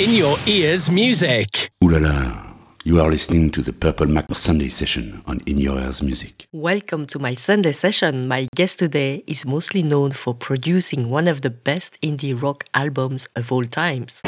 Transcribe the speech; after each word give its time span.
In 0.00 0.16
your 0.16 0.38
ears, 0.46 0.88
music. 0.90 1.70
Ooh 1.84 1.90
la 1.90 1.98
la. 1.98 2.46
You 2.84 3.02
are 3.02 3.10
listening 3.10 3.50
to 3.50 3.60
the 3.60 3.74
Purple 3.74 4.06
Mac 4.06 4.32
Sunday 4.32 4.70
session 4.70 5.20
on 5.26 5.40
In 5.44 5.58
Your 5.58 5.78
Ears 5.78 6.02
Music. 6.02 6.46
Welcome 6.52 7.06
to 7.08 7.18
my 7.18 7.34
Sunday 7.34 7.72
session. 7.72 8.26
My 8.26 8.48
guest 8.56 8.78
today 8.78 9.22
is 9.26 9.44
mostly 9.44 9.82
known 9.82 10.12
for 10.12 10.32
producing 10.32 11.10
one 11.10 11.28
of 11.28 11.42
the 11.42 11.50
best 11.50 12.00
indie 12.00 12.32
rock 12.32 12.64
albums 12.72 13.28
of 13.36 13.52
all 13.52 13.66
times. 13.66 14.22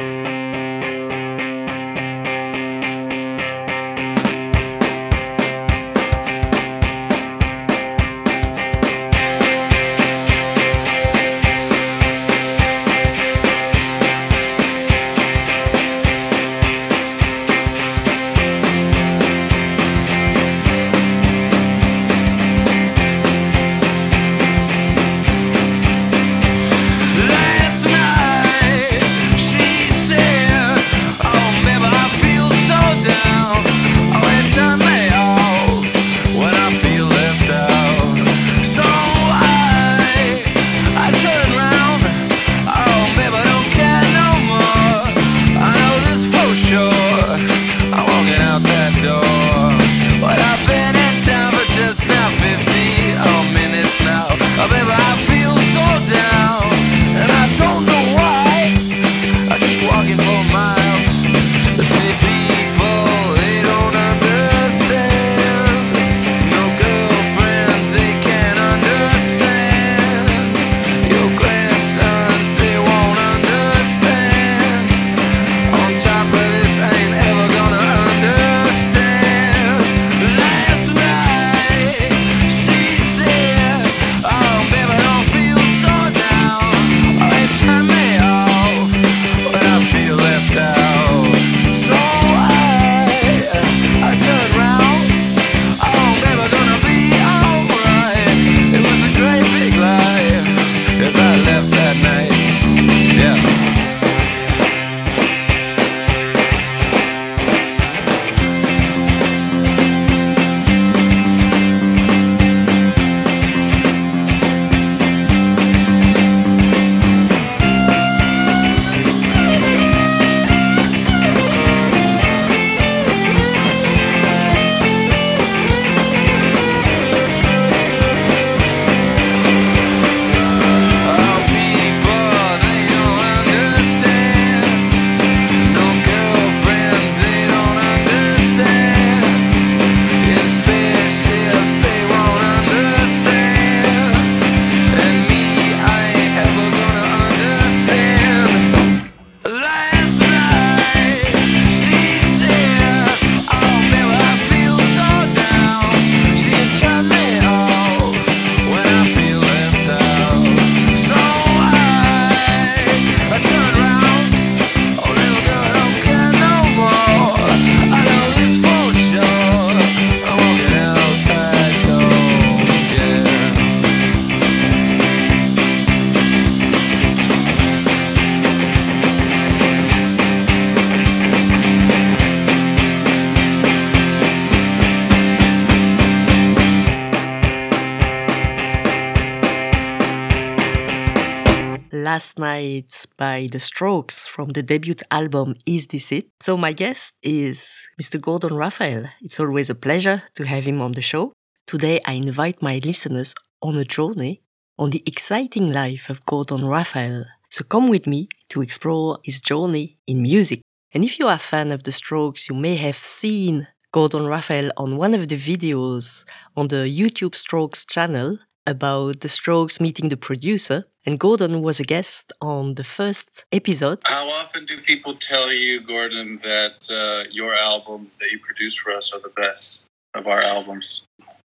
Last 192.13 192.39
Night 192.39 193.07
by 193.17 193.49
The 193.51 193.59
Strokes 193.59 194.27
from 194.27 194.51
the 194.51 194.63
debut 194.63 194.97
album 195.11 195.55
Is 195.65 195.87
This 195.87 196.13
It? 196.13 196.27
So, 196.41 196.59
my 196.59 196.75
guest 196.75 197.15
is 197.23 197.89
Mr. 197.99 198.21
Gordon 198.21 198.55
Raphael. 198.55 199.05
It's 199.23 199.41
always 199.41 199.71
a 199.71 199.75
pleasure 199.87 200.23
to 200.35 200.45
have 200.45 200.65
him 200.65 200.83
on 200.83 200.93
the 200.93 201.01
show. 201.01 201.33
Today, 201.67 202.01
I 202.05 202.13
invite 202.29 202.61
my 202.61 202.83
listeners 202.85 203.35
on 203.63 203.79
a 203.79 203.85
journey 203.97 204.43
on 204.79 204.91
the 204.91 205.03
exciting 205.07 205.73
life 205.73 206.11
of 206.11 206.27
Gordon 206.27 206.67
Raphael. 206.67 207.25
So, 207.49 207.65
come 207.65 207.87
with 207.89 208.07
me 208.07 208.29
to 208.51 208.61
explore 208.61 209.19
his 209.25 209.41
journey 209.41 209.97
in 210.07 210.21
music. 210.21 210.61
And 210.93 211.05
if 211.07 211.19
you 211.19 211.29
are 211.29 211.37
a 211.37 211.49
fan 211.53 211.73
of 211.73 211.85
The 211.85 211.93
Strokes, 211.93 212.47
you 212.47 212.55
may 212.55 212.77
have 212.77 212.99
seen 212.99 213.69
Gordon 213.91 214.27
Raphael 214.27 214.71
on 214.77 214.99
one 214.99 215.15
of 215.15 215.29
the 215.29 215.37
videos 215.37 216.27
on 216.59 216.69
the 216.69 216.85
YouTube 217.01 217.35
Strokes 217.35 217.87
channel 217.87 218.37
about 218.67 219.21
the 219.21 219.29
Strokes 219.29 219.81
meeting 219.81 220.09
the 220.09 220.17
producer. 220.17 220.85
And 221.05 221.19
Gordon 221.19 221.63
was 221.63 221.81
a 221.81 221.85
guest 221.85 222.33
on 222.41 222.75
the 222.75 222.85
first 222.85 223.45
episode. 223.51 224.01
How 224.05 224.29
often 224.29 224.67
do 224.67 224.79
people 224.79 225.15
tell 225.15 225.53
you, 225.53 225.81
Gordon, 225.81 226.39
that 226.39 226.89
uh, 226.91 227.29
your 227.31 227.55
albums 227.55 228.19
that 228.19 228.31
you 228.31 228.39
produce 228.39 228.77
for 228.77 228.93
us 228.93 229.13
are 229.13 229.21
the 229.21 229.31
best 229.31 229.87
of 230.15 230.27
our 230.29 230.41
albums? 230.41 231.05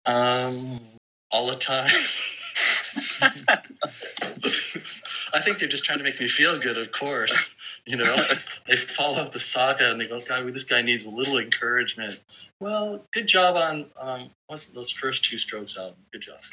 Um, 0.06 0.80
all 1.30 1.48
the 1.50 1.56
time. 1.56 1.90
I 5.34 5.40
think 5.40 5.58
they're 5.58 5.68
just 5.68 5.84
trying 5.84 5.98
to 5.98 6.04
make 6.04 6.20
me 6.20 6.28
feel 6.28 6.58
good, 6.58 6.76
of 6.76 6.92
course. 6.92 7.56
You 7.86 7.96
know, 7.96 8.14
they 8.66 8.76
follow 8.76 9.28
the 9.28 9.40
saga 9.40 9.90
and 9.90 10.00
they 10.00 10.06
go, 10.06 10.20
God, 10.20 10.46
this 10.52 10.64
guy 10.64 10.82
needs 10.82 11.06
a 11.06 11.10
little 11.10 11.38
encouragement. 11.38 12.22
Well, 12.60 13.04
good 13.12 13.26
job 13.26 13.56
on 13.56 13.86
um, 14.00 14.30
what's 14.46 14.66
those 14.66 14.90
first 14.90 15.24
two 15.24 15.36
Strokes 15.36 15.76
album. 15.78 15.98
Good 16.12 16.22
job. 16.22 16.40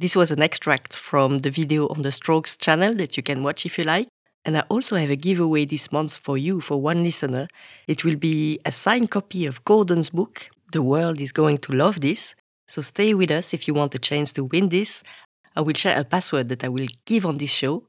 This 0.00 0.16
was 0.16 0.32
an 0.32 0.42
extract 0.42 0.96
from 0.96 1.38
the 1.38 1.50
video 1.50 1.86
on 1.86 2.02
the 2.02 2.10
Strokes 2.10 2.56
channel 2.56 2.94
that 2.96 3.16
you 3.16 3.22
can 3.22 3.44
watch 3.44 3.64
if 3.64 3.78
you 3.78 3.84
like. 3.84 4.08
And 4.44 4.58
I 4.58 4.64
also 4.68 4.96
have 4.96 5.08
a 5.08 5.16
giveaway 5.16 5.64
this 5.64 5.92
month 5.92 6.16
for 6.16 6.36
you, 6.36 6.60
for 6.60 6.80
one 6.80 7.04
listener. 7.04 7.46
It 7.86 8.04
will 8.04 8.16
be 8.16 8.58
a 8.64 8.72
signed 8.72 9.12
copy 9.12 9.46
of 9.46 9.64
Gordon's 9.64 10.10
book. 10.10 10.50
The 10.72 10.82
world 10.82 11.20
is 11.20 11.30
going 11.30 11.58
to 11.58 11.72
love 11.72 12.00
this. 12.00 12.34
So 12.66 12.82
stay 12.82 13.14
with 13.14 13.30
us 13.30 13.54
if 13.54 13.68
you 13.68 13.74
want 13.74 13.94
a 13.94 13.98
chance 13.98 14.32
to 14.34 14.44
win 14.44 14.68
this. 14.68 15.04
I 15.56 15.60
will 15.60 15.74
share 15.74 15.98
a 15.98 16.04
password 16.04 16.48
that 16.48 16.64
I 16.64 16.68
will 16.68 16.88
give 17.06 17.24
on 17.24 17.38
this 17.38 17.50
show. 17.50 17.84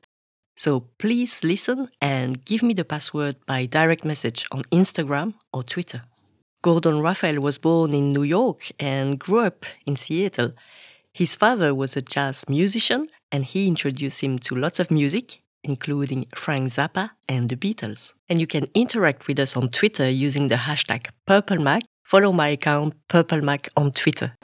So 0.56 0.88
please 0.98 1.44
listen 1.44 1.90
and 2.02 2.44
give 2.46 2.64
me 2.64 2.74
the 2.74 2.86
password 2.86 3.36
by 3.46 3.66
direct 3.66 4.06
message 4.06 4.46
on 4.52 4.64
Instagram 4.72 5.34
or 5.54 5.64
Twitter. 5.64 6.04
Gordon 6.62 7.02
Raphael 7.02 7.40
was 7.42 7.58
born 7.58 7.94
in 7.94 8.10
New 8.10 8.24
York 8.24 8.72
and 8.80 9.20
grew 9.20 9.40
up 9.40 9.66
in 9.86 9.96
Seattle. 9.96 10.54
His 11.14 11.36
father 11.36 11.76
was 11.76 11.96
a 11.96 12.02
jazz 12.02 12.50
musician 12.50 13.08
and 13.32 13.46
he 13.46 13.68
introduced 13.68 14.22
him 14.22 14.40
to 14.40 14.56
lots 14.56 14.80
of 14.80 14.90
music. 14.90 15.42
including 15.68 16.28
Frank 16.36 16.70
Zappa 16.70 17.12
and 17.28 17.50
the 17.50 17.56
Beatles. 17.56 18.14
And 18.30 18.40
you 18.40 18.48
can 18.48 18.66
interact 18.74 19.28
with 19.28 19.40
us 19.40 19.58
on 19.58 19.70
Twitter 19.70 20.10
using 20.10 20.48
the 20.48 20.56
hashtag 20.56 21.08
PurpleMac. 21.28 21.82
Follow 22.04 22.32
my 22.32 22.50
account 22.50 22.94
PurpleMac 23.10 23.70
on 23.76 23.92
Twitter. 23.92 24.36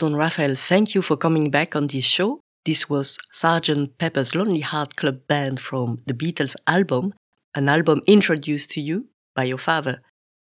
Gordon 0.00 0.16
Raphael, 0.16 0.54
thank 0.54 0.94
you 0.94 1.02
for 1.02 1.14
coming 1.14 1.50
back 1.50 1.76
on 1.76 1.86
this 1.86 2.06
show. 2.06 2.40
This 2.64 2.88
was 2.88 3.18
Sgt. 3.34 3.98
Pepper's 3.98 4.34
Lonely 4.34 4.60
Heart 4.60 4.96
Club 4.96 5.26
Band 5.26 5.60
from 5.60 5.98
the 6.06 6.14
Beatles 6.14 6.56
album, 6.66 7.12
an 7.54 7.68
album 7.68 8.00
introduced 8.06 8.70
to 8.70 8.80
you 8.80 9.08
by 9.36 9.44
your 9.44 9.58
father. 9.58 10.00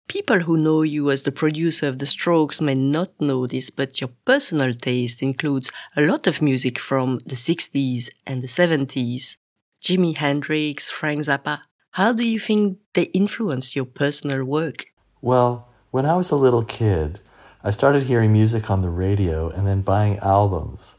People 0.08 0.40
who 0.40 0.56
know 0.56 0.82
you 0.82 1.08
as 1.08 1.22
the 1.22 1.30
producer 1.30 1.86
of 1.86 2.00
The 2.00 2.06
Strokes 2.06 2.60
may 2.60 2.74
not 2.74 3.12
know 3.20 3.46
this, 3.46 3.70
but 3.70 4.00
your 4.00 4.10
personal 4.24 4.74
taste 4.74 5.22
includes 5.22 5.70
a 5.96 6.02
lot 6.02 6.26
of 6.26 6.42
music 6.42 6.80
from 6.80 7.20
the 7.24 7.36
60s 7.36 8.10
and 8.26 8.42
the 8.42 8.48
70s. 8.48 9.36
Jimi 9.80 10.16
Hendrix, 10.16 10.90
Frank 10.90 11.20
Zappa. 11.20 11.60
How 11.92 12.12
do 12.12 12.26
you 12.26 12.40
think 12.40 12.78
they 12.94 13.04
influenced 13.14 13.76
your 13.76 13.84
personal 13.86 14.44
work? 14.44 14.86
Well, 15.22 15.68
when 15.92 16.06
I 16.06 16.16
was 16.16 16.32
a 16.32 16.36
little 16.36 16.64
kid, 16.64 17.20
I 17.66 17.70
started 17.70 18.02
hearing 18.02 18.30
music 18.30 18.70
on 18.70 18.82
the 18.82 18.90
radio 18.90 19.48
and 19.48 19.66
then 19.66 19.80
buying 19.80 20.18
albums. 20.18 20.96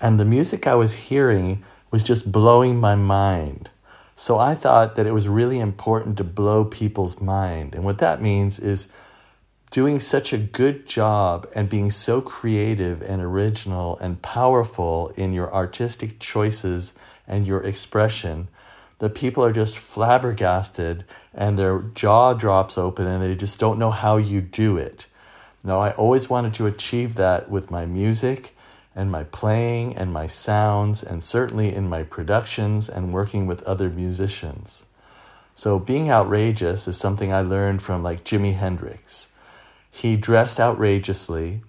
And 0.00 0.18
the 0.18 0.24
music 0.24 0.66
I 0.66 0.74
was 0.74 0.94
hearing 0.94 1.62
was 1.90 2.02
just 2.02 2.32
blowing 2.32 2.80
my 2.80 2.94
mind. 2.94 3.68
So 4.16 4.38
I 4.38 4.54
thought 4.54 4.96
that 4.96 5.06
it 5.06 5.12
was 5.12 5.28
really 5.28 5.60
important 5.60 6.16
to 6.16 6.24
blow 6.24 6.64
people's 6.64 7.20
mind. 7.20 7.74
And 7.74 7.84
what 7.84 7.98
that 7.98 8.22
means 8.22 8.58
is 8.58 8.90
doing 9.70 10.00
such 10.00 10.32
a 10.32 10.38
good 10.38 10.86
job 10.86 11.46
and 11.54 11.68
being 11.68 11.90
so 11.90 12.22
creative 12.22 13.02
and 13.02 13.20
original 13.20 13.98
and 13.98 14.22
powerful 14.22 15.12
in 15.14 15.34
your 15.34 15.52
artistic 15.52 16.18
choices 16.18 16.98
and 17.26 17.46
your 17.46 17.62
expression 17.62 18.48
that 18.98 19.14
people 19.14 19.44
are 19.44 19.52
just 19.52 19.76
flabbergasted 19.76 21.04
and 21.34 21.58
their 21.58 21.80
jaw 21.94 22.32
drops 22.32 22.78
open 22.78 23.06
and 23.06 23.22
they 23.22 23.34
just 23.34 23.58
don't 23.58 23.78
know 23.78 23.90
how 23.90 24.16
you 24.16 24.40
do 24.40 24.78
it. 24.78 25.04
Now, 25.64 25.80
I 25.80 25.92
always 25.92 26.30
wanted 26.30 26.54
to 26.54 26.66
achieve 26.66 27.16
that 27.16 27.50
with 27.50 27.70
my 27.70 27.84
music 27.84 28.56
and 28.94 29.10
my 29.10 29.24
playing 29.24 29.96
and 29.96 30.12
my 30.12 30.26
sounds, 30.26 31.02
and 31.02 31.22
certainly 31.22 31.74
in 31.74 31.88
my 31.88 32.02
productions 32.02 32.88
and 32.88 33.12
working 33.12 33.46
with 33.46 33.62
other 33.62 33.88
musicians. 33.88 34.86
So, 35.54 35.78
being 35.78 36.10
outrageous 36.10 36.86
is 36.86 36.96
something 36.96 37.32
I 37.32 37.40
learned 37.40 37.82
from 37.82 38.02
like 38.02 38.24
Jimi 38.24 38.54
Hendrix. 38.54 39.32
He 39.90 40.16
dressed 40.16 40.60
outrageously. 40.60 41.62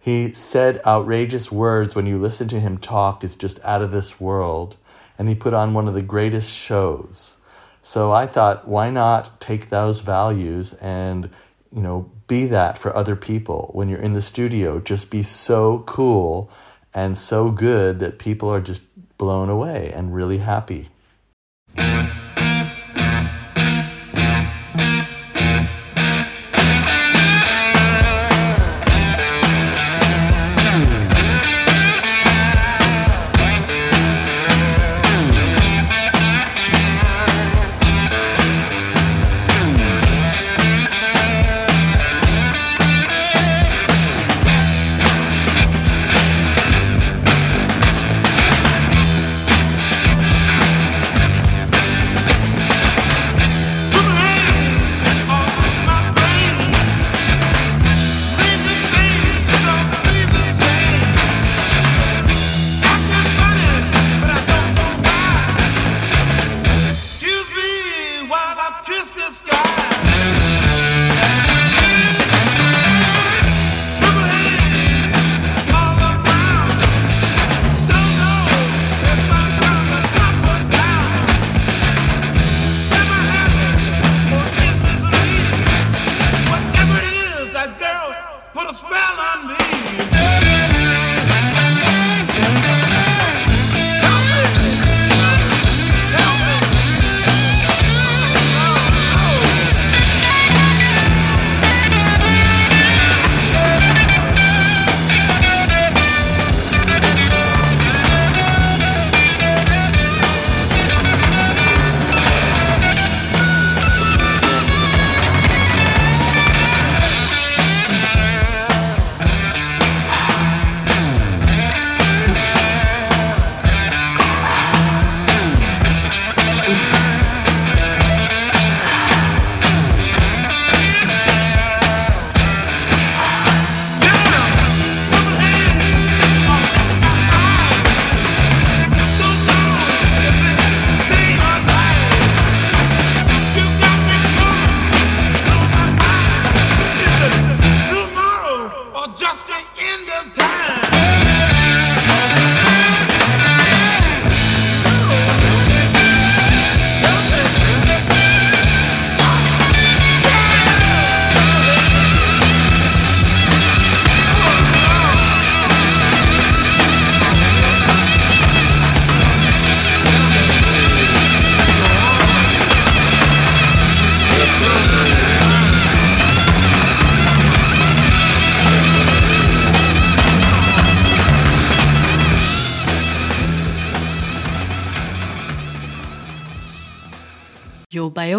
He 0.00 0.32
said 0.32 0.80
outrageous 0.84 1.52
words 1.52 1.94
when 1.94 2.06
you 2.06 2.18
listen 2.18 2.48
to 2.48 2.60
him 2.60 2.78
talk, 2.78 3.22
it's 3.22 3.34
just 3.34 3.64
out 3.64 3.82
of 3.82 3.92
this 3.92 4.20
world. 4.20 4.76
And 5.16 5.28
he 5.28 5.34
put 5.34 5.54
on 5.54 5.74
one 5.74 5.86
of 5.86 5.94
the 5.94 6.02
greatest 6.02 6.56
shows. 6.56 7.36
So 7.82 8.10
I 8.12 8.26
thought, 8.26 8.66
why 8.66 8.90
not 8.90 9.40
take 9.40 9.70
those 9.70 10.00
values 10.00 10.74
and, 10.74 11.30
you 11.72 11.82
know, 11.82 12.10
be 12.28 12.46
that 12.46 12.78
for 12.78 12.94
other 12.94 13.16
people 13.16 13.70
when 13.72 13.88
you're 13.88 14.00
in 14.00 14.12
the 14.12 14.22
studio? 14.22 14.78
Just 14.78 15.10
be 15.10 15.22
so 15.22 15.80
cool 15.80 16.50
and 16.94 17.18
so 17.18 17.50
good 17.50 17.98
that 17.98 18.18
people 18.18 18.52
are 18.52 18.60
just 18.60 18.82
blown 19.18 19.48
away 19.48 19.90
and 19.92 20.14
really 20.14 20.38
happy. 20.38 20.88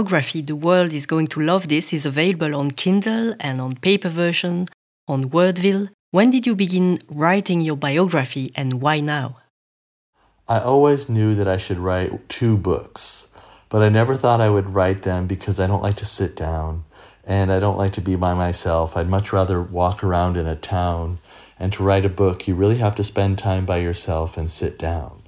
Biography, 0.09 0.41
The 0.41 0.55
World 0.55 0.91
is 0.91 1.05
Going 1.05 1.27
to 1.27 1.39
Love 1.39 1.67
This, 1.67 1.93
is 1.93 2.03
available 2.03 2.55
on 2.55 2.71
Kindle 2.71 3.35
and 3.39 3.61
on 3.61 3.75
paper 3.75 4.09
version 4.09 4.65
on 5.07 5.29
Wordville. 5.29 5.89
When 6.09 6.31
did 6.31 6.47
you 6.47 6.55
begin 6.55 6.97
writing 7.11 7.61
your 7.61 7.75
biography 7.75 8.51
and 8.55 8.81
why 8.81 9.01
now? 9.01 9.37
I 10.47 10.61
always 10.61 11.09
knew 11.09 11.35
that 11.35 11.47
I 11.47 11.57
should 11.57 11.77
write 11.77 12.27
two 12.27 12.57
books, 12.57 13.27
but 13.69 13.83
I 13.83 13.89
never 13.89 14.15
thought 14.15 14.41
I 14.41 14.49
would 14.49 14.71
write 14.71 15.03
them 15.03 15.27
because 15.27 15.59
I 15.59 15.67
don't 15.67 15.83
like 15.83 15.97
to 15.97 16.07
sit 16.07 16.35
down 16.35 16.85
and 17.23 17.51
I 17.51 17.59
don't 17.59 17.77
like 17.77 17.93
to 17.93 18.01
be 18.01 18.15
by 18.15 18.33
myself. 18.33 18.97
I'd 18.97 19.09
much 19.09 19.31
rather 19.31 19.61
walk 19.61 20.03
around 20.03 20.37
in 20.37 20.47
a 20.47 20.55
town. 20.55 21.19
And 21.59 21.71
to 21.73 21.83
write 21.83 22.05
a 22.05 22.09
book, 22.09 22.47
you 22.47 22.55
really 22.55 22.77
have 22.77 22.95
to 22.95 23.03
spend 23.03 23.37
time 23.37 23.65
by 23.67 23.77
yourself 23.77 24.37
and 24.37 24.49
sit 24.49 24.79
down. 24.79 25.21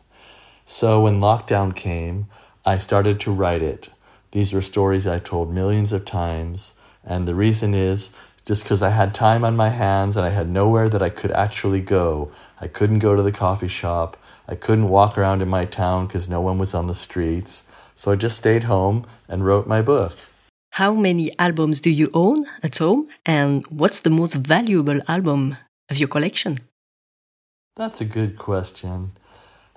So 0.66 1.02
when 1.02 1.20
lockdown 1.20 1.76
came, 1.76 2.26
I 2.66 2.80
started 2.80 3.20
to 3.20 3.32
write 3.32 3.62
it. 3.62 3.90
These 4.32 4.54
were 4.54 4.62
stories 4.62 5.06
I 5.06 5.20
told 5.20 5.54
millions 5.54 5.92
of 5.92 6.06
times. 6.06 6.74
And 7.04 7.28
the 7.28 7.36
reason 7.36 7.74
is 7.74 8.12
just 8.46 8.64
because 8.64 8.82
I 8.82 8.90
had 8.90 9.14
time 9.14 9.44
on 9.44 9.56
my 9.56 9.70
hands 9.70 10.18
and 10.18 10.26
I 10.26 10.30
had 10.30 10.50
nowhere 10.50 10.90
that 10.90 11.02
I 11.02 11.10
could 11.10 11.32
actually 11.32 11.82
go. 11.82 12.32
I 12.60 12.68
couldn't 12.68 13.00
go 13.00 13.16
to 13.16 13.22
the 13.22 13.32
coffee 13.32 13.68
shop. 13.68 14.18
I 14.48 14.56
couldn't 14.56 14.90
walk 14.90 15.18
around 15.18 15.42
in 15.42 15.50
my 15.50 15.66
town 15.66 16.08
because 16.08 16.28
no 16.30 16.42
one 16.42 16.58
was 16.58 16.74
on 16.74 16.88
the 16.88 16.96
streets. 16.96 17.64
So 17.96 18.12
I 18.12 18.16
just 18.16 18.38
stayed 18.38 18.64
home 18.64 19.06
and 19.28 19.46
wrote 19.46 19.68
my 19.68 19.82
book. 19.82 20.16
How 20.72 20.94
many 20.94 21.30
albums 21.38 21.82
do 21.82 21.90
you 21.90 22.10
own 22.14 22.46
at 22.64 22.78
home? 22.78 23.10
And 23.26 23.66
what's 23.68 24.00
the 24.00 24.10
most 24.10 24.36
valuable 24.36 25.02
album 25.08 25.58
of 25.90 25.98
your 25.98 26.08
collection? 26.08 26.58
That's 27.76 28.00
a 28.00 28.06
good 28.06 28.38
question. 28.38 29.12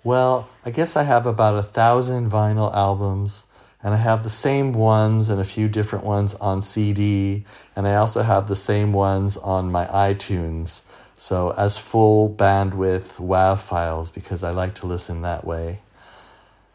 Well, 0.04 0.48
I 0.64 0.70
guess 0.70 0.96
I 0.96 1.02
have 1.02 1.26
about 1.26 1.56
a 1.56 1.62
thousand 1.62 2.30
vinyl 2.30 2.72
albums, 2.74 3.46
and 3.84 3.92
I 3.92 3.98
have 3.98 4.24
the 4.24 4.30
same 4.30 4.72
ones 4.72 5.28
and 5.28 5.38
a 5.38 5.44
few 5.44 5.68
different 5.68 6.06
ones 6.06 6.34
on 6.36 6.62
CD, 6.62 7.44
and 7.76 7.86
I 7.86 7.96
also 7.96 8.22
have 8.22 8.48
the 8.48 8.56
same 8.56 8.94
ones 8.94 9.36
on 9.36 9.70
my 9.70 9.84
iTunes. 9.86 10.80
So, 11.18 11.50
as 11.50 11.76
full 11.76 12.30
bandwidth 12.30 13.18
WAV 13.18 13.58
files 13.58 14.10
because 14.10 14.42
I 14.42 14.50
like 14.52 14.74
to 14.76 14.86
listen 14.86 15.20
that 15.20 15.44
way. 15.44 15.80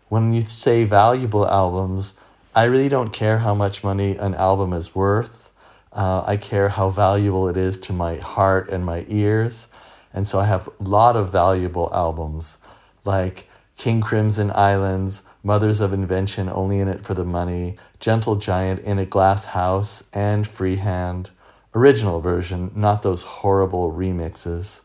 When 0.08 0.34
you 0.34 0.44
say 0.44 0.86
valuable 0.86 1.48
albums, 1.48 2.14
I 2.56 2.66
really 2.66 2.90
don't 2.90 3.12
care 3.12 3.40
how 3.40 3.56
much 3.56 3.84
money 3.84 4.16
an 4.16 4.36
album 4.36 4.72
is 4.72 4.94
worth. 4.94 5.50
Uh, 5.92 6.24
I 6.26 6.38
care 6.38 6.70
how 6.70 6.90
valuable 6.90 7.50
it 7.50 7.58
is 7.58 7.78
to 7.80 7.94
my 7.94 8.18
heart 8.18 8.70
and 8.70 8.86
my 8.86 9.04
ears. 9.08 9.68
And 10.14 10.28
so 10.28 10.40
I 10.40 10.46
have 10.46 10.68
a 10.80 10.84
lot 10.84 11.16
of 11.16 11.32
valuable 11.32 11.90
albums 11.92 12.58
like 13.04 13.48
King 13.78 14.02
Crimson 14.02 14.52
Islands, 14.52 15.24
Mothers 15.44 15.80
of 15.80 15.94
Invention, 15.94 16.50
Only 16.50 16.80
in 16.80 16.88
It 16.88 17.06
for 17.06 17.14
the 17.14 17.24
Money, 17.24 17.78
Gentle 18.00 18.36
Giant, 18.36 18.82
In 18.82 19.00
a 19.00 19.06
Glass 19.06 19.46
House, 19.46 20.04
and 20.14 20.48
Freehand. 20.48 21.32
Original 21.74 22.20
version, 22.20 22.72
not 22.76 23.02
those 23.02 23.24
horrible 23.24 23.92
remixes. 23.92 24.82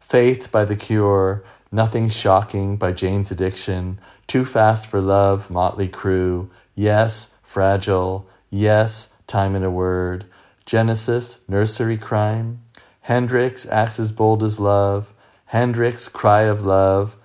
Faith 0.00 0.50
by 0.50 0.64
The 0.64 0.76
Cure, 0.76 1.44
Nothing 1.70 2.08
Shocking 2.08 2.76
by 2.76 2.92
Jane's 2.92 3.30
Addiction, 3.30 3.98
Too 4.26 4.46
Fast 4.46 4.86
for 4.86 5.02
Love, 5.02 5.50
Motley 5.50 5.88
Crue, 5.88 6.50
Yes, 6.74 7.34
Fragile, 7.42 8.26
Yes, 8.48 9.12
Time 9.26 9.54
and 9.54 9.64
a 9.64 9.70
Word, 9.70 10.24
Genesis, 10.64 11.40
Nursery 11.46 11.98
Cryme, 11.98 12.60
Hendrix, 13.02 13.66
Axis: 13.66 14.10
Bold 14.10 14.42
as 14.42 14.58
Love, 14.58 15.12
Hendrix, 15.46 16.08
Cry 16.08 16.42
of 16.42 16.64
Love, 16.64 17.16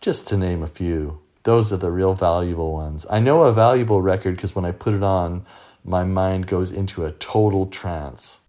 just 0.00 0.26
to 0.28 0.36
name 0.36 0.62
a 0.62 0.68
few. 0.68 1.21
Those 1.44 1.72
are 1.72 1.76
the 1.76 1.90
real 1.90 2.14
valuable 2.14 2.72
ones. 2.72 3.04
I 3.10 3.18
know 3.18 3.42
a 3.42 3.52
valuable 3.52 4.00
record 4.00 4.36
because 4.36 4.54
when 4.54 4.64
I 4.64 4.70
put 4.70 4.94
it 4.94 5.02
on, 5.02 5.44
my 5.84 6.04
mind 6.04 6.46
goes 6.46 6.70
into 6.70 7.04
a 7.04 7.10
total 7.12 7.66
trance. 7.66 8.40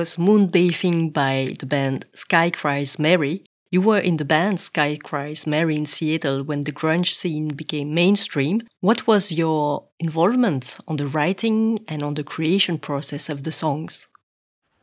Was 0.00 0.16
Moonbathing 0.16 1.12
by 1.12 1.54
the 1.58 1.66
band 1.66 2.06
Sky 2.14 2.48
Cries 2.48 2.98
Mary. 2.98 3.44
You 3.70 3.82
were 3.82 3.98
in 3.98 4.16
the 4.16 4.24
band 4.24 4.58
Sky 4.58 4.96
Cries 4.96 5.46
Mary 5.46 5.76
in 5.76 5.84
Seattle 5.84 6.42
when 6.42 6.64
the 6.64 6.72
grunge 6.72 7.12
scene 7.12 7.48
became 7.48 7.92
mainstream. 7.92 8.62
What 8.80 9.06
was 9.06 9.30
your 9.30 9.84
involvement 9.98 10.78
on 10.88 10.96
the 10.96 11.06
writing 11.06 11.84
and 11.86 12.02
on 12.02 12.14
the 12.14 12.24
creation 12.24 12.78
process 12.78 13.28
of 13.28 13.42
the 13.42 13.52
songs? 13.52 14.06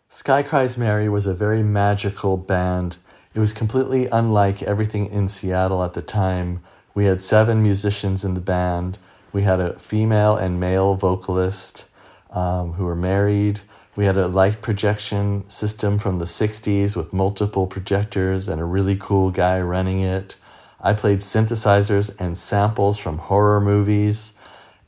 Sky 0.07 0.43
Cries 0.43 0.77
Mary 0.77 1.09
was 1.09 1.25
a 1.25 1.33
very 1.33 1.63
magical 1.63 2.37
band. 2.37 2.97
It 3.33 3.39
was 3.39 3.53
completely 3.53 4.05
unlike 4.11 4.61
everything 4.61 5.07
in 5.07 5.29
Seattle 5.29 5.83
at 5.83 5.95
the 5.95 6.03
time. 6.03 6.61
We 6.93 7.05
had 7.05 7.23
seven 7.23 7.63
musicians 7.63 8.23
in 8.23 8.35
the 8.35 8.47
band. 8.55 8.99
We 9.33 9.41
had 9.41 9.59
a 9.59 9.79
female 9.79 10.37
and 10.37 10.59
male 10.59 10.93
vocalist 10.93 11.85
um, 12.29 12.73
who 12.73 12.85
were 12.85 12.95
married. 12.95 13.61
We 13.97 14.05
had 14.05 14.15
a 14.15 14.27
light 14.27 14.61
projection 14.61 15.49
system 15.49 15.97
from 15.97 16.19
the 16.19 16.25
60s 16.25 16.95
with 16.95 17.13
multiple 17.13 17.65
projectors 17.65 18.47
and 18.47 18.61
a 18.61 18.63
really 18.63 18.95
cool 18.95 19.31
guy 19.31 19.59
running 19.59 20.01
it. 20.01 20.35
I 20.79 20.93
played 20.93 21.17
synthesizers 21.17 22.15
and 22.21 22.37
samples 22.37 22.99
from 22.99 23.17
horror 23.17 23.59
movies. 23.59 24.33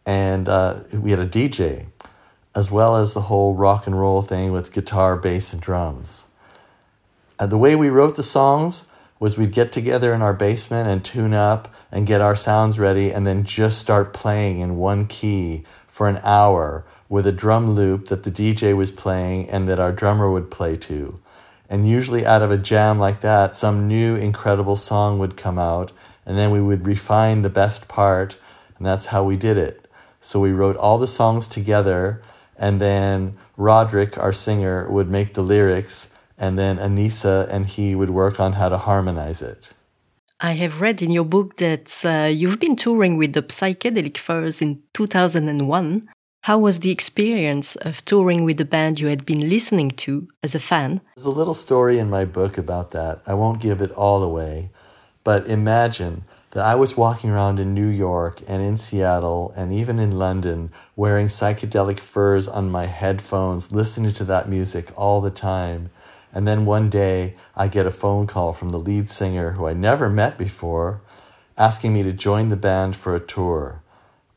And 0.06 0.48
uh, 0.48 0.82
we 0.94 1.10
had 1.10 1.20
a 1.20 1.26
DJ, 1.26 1.88
as 2.54 2.70
well 2.70 2.98
as 2.98 3.16
the 3.16 3.22
whole 3.22 3.56
rock 3.56 3.88
and 3.88 4.00
roll 4.00 4.22
thing 4.22 4.52
with 4.52 4.72
guitar, 4.72 5.18
bass, 5.18 5.54
and 5.54 5.62
drums. 5.62 6.28
And 7.40 7.52
the 7.52 7.58
way 7.58 7.76
we 7.76 7.90
wrote 7.90 8.14
the 8.14 8.22
songs 8.22 8.86
was 9.20 9.40
we'd 9.40 9.52
get 9.52 9.72
together 9.72 10.14
in 10.14 10.22
our 10.22 10.34
basement 10.36 10.88
and 10.88 11.04
tune 11.04 11.34
up 11.34 11.74
and 11.92 12.06
get 12.06 12.22
our 12.22 12.36
sounds 12.36 12.78
ready 12.78 13.12
and 13.12 13.26
then 13.26 13.44
just 13.44 13.80
start 13.80 14.14
playing 14.14 14.60
in 14.60 14.78
one 14.78 15.08
key 15.08 15.64
for 15.88 16.08
an 16.08 16.20
hour 16.24 16.86
with 17.10 17.26
a 17.26 17.32
drum 17.32 17.72
loop 17.72 18.08
that 18.08 18.24
the 18.24 18.32
DJ 18.32 18.78
was 18.78 18.92
playing 18.92 19.50
and 19.50 19.68
that 19.68 19.80
our 19.80 19.92
drummer 19.92 20.32
would 20.32 20.50
play 20.50 20.78
to. 20.78 21.20
And 21.68 21.88
usually, 21.88 22.26
out 22.26 22.42
of 22.42 22.52
a 22.52 22.58
jam 22.58 22.98
like 22.98 23.22
that, 23.22 23.56
some 23.56 23.88
new 23.88 24.16
incredible 24.16 24.76
song 24.76 25.20
would 25.20 25.38
come 25.38 25.60
out, 25.60 25.92
and 26.26 26.38
then 26.38 26.52
we 26.52 26.62
would 26.62 26.88
refine 26.88 27.42
the 27.42 27.50
best 27.50 27.88
part, 27.88 28.38
and 28.78 28.86
that's 28.86 29.08
how 29.08 29.24
we 29.24 29.36
did 29.36 29.58
it. 29.58 29.88
So 30.20 30.40
we 30.40 30.52
wrote 30.52 30.78
all 30.78 30.98
the 30.98 31.08
songs 31.08 31.48
together, 31.48 32.24
and 32.58 32.82
then 32.82 33.38
Roderick, 33.56 34.18
our 34.18 34.34
singer, 34.34 34.90
would 34.90 35.12
make 35.12 35.34
the 35.34 35.44
lyrics, 35.44 36.10
and 36.38 36.58
then 36.58 36.78
Anisa 36.78 37.48
and 37.50 37.66
he 37.66 37.94
would 37.94 38.10
work 38.10 38.40
on 38.40 38.54
how 38.54 38.70
to 38.70 38.78
harmonize 38.78 39.42
it. 39.42 39.72
I 40.40 40.54
have 40.54 40.82
read 40.82 41.02
in 41.02 41.12
your 41.12 41.26
book 41.26 41.58
that 41.58 42.02
uh, 42.06 42.30
you've 42.32 42.60
been 42.60 42.78
touring 42.78 43.18
with 43.18 43.34
the 43.34 43.44
Psychedelic 43.44 44.18
Furs 44.18 44.62
in 44.62 44.82
2001. 44.94 46.08
How 46.44 46.58
was 46.58 46.80
the 46.80 46.90
experience 46.90 47.76
of 47.76 48.04
touring 48.06 48.46
with 48.46 48.56
the 48.56 48.66
band 48.66 48.98
you 48.98 49.08
had 49.08 49.26
been 49.26 49.50
listening 49.50 49.92
to 49.92 50.30
as 50.42 50.56
a 50.56 50.60
fan? 50.60 51.02
There's 51.16 51.26
a 51.26 51.30
little 51.30 51.54
story 51.54 52.00
in 52.00 52.10
my 52.10 52.24
book 52.24 52.58
about 52.58 52.92
that. 52.92 53.22
I 53.28 53.34
won't 53.34 53.62
give 53.62 53.82
it 53.82 53.92
all 53.92 54.24
away, 54.24 54.70
but 55.26 55.48
imagine 55.48 56.24
that 56.52 56.64
I 56.64 56.76
was 56.76 56.96
walking 56.96 57.30
around 57.30 57.60
in 57.60 57.74
New 57.74 57.90
York 57.90 58.42
and 58.48 58.64
in 58.64 58.78
Seattle 58.78 59.54
and 59.58 59.74
even 59.74 60.00
in 60.00 60.18
London 60.18 60.72
wearing 60.96 61.28
psychedelic 61.28 62.00
furs 62.00 62.48
on 62.48 62.72
my 62.72 62.86
headphones, 62.86 63.74
listening 63.74 64.14
to 64.14 64.24
that 64.24 64.48
music 64.48 64.94
all 64.96 65.20
the 65.20 65.30
time. 65.30 65.90
And 66.34 66.48
then 66.48 66.66
one 66.66 66.90
day 66.90 67.36
I 67.54 67.68
get 67.68 67.86
a 67.86 67.92
phone 67.92 68.28
call 68.28 68.54
from 68.54 68.70
the 68.70 68.80
lead 68.80 69.10
singer, 69.10 69.52
who 69.52 69.68
I 69.68 69.74
never 69.74 70.10
met 70.10 70.38
before, 70.38 71.02
asking 71.58 71.94
me 71.94 72.02
to 72.04 72.14
join 72.14 72.48
the 72.48 72.56
band 72.56 72.96
for 72.96 73.14
a 73.14 73.20
tour. 73.20 73.84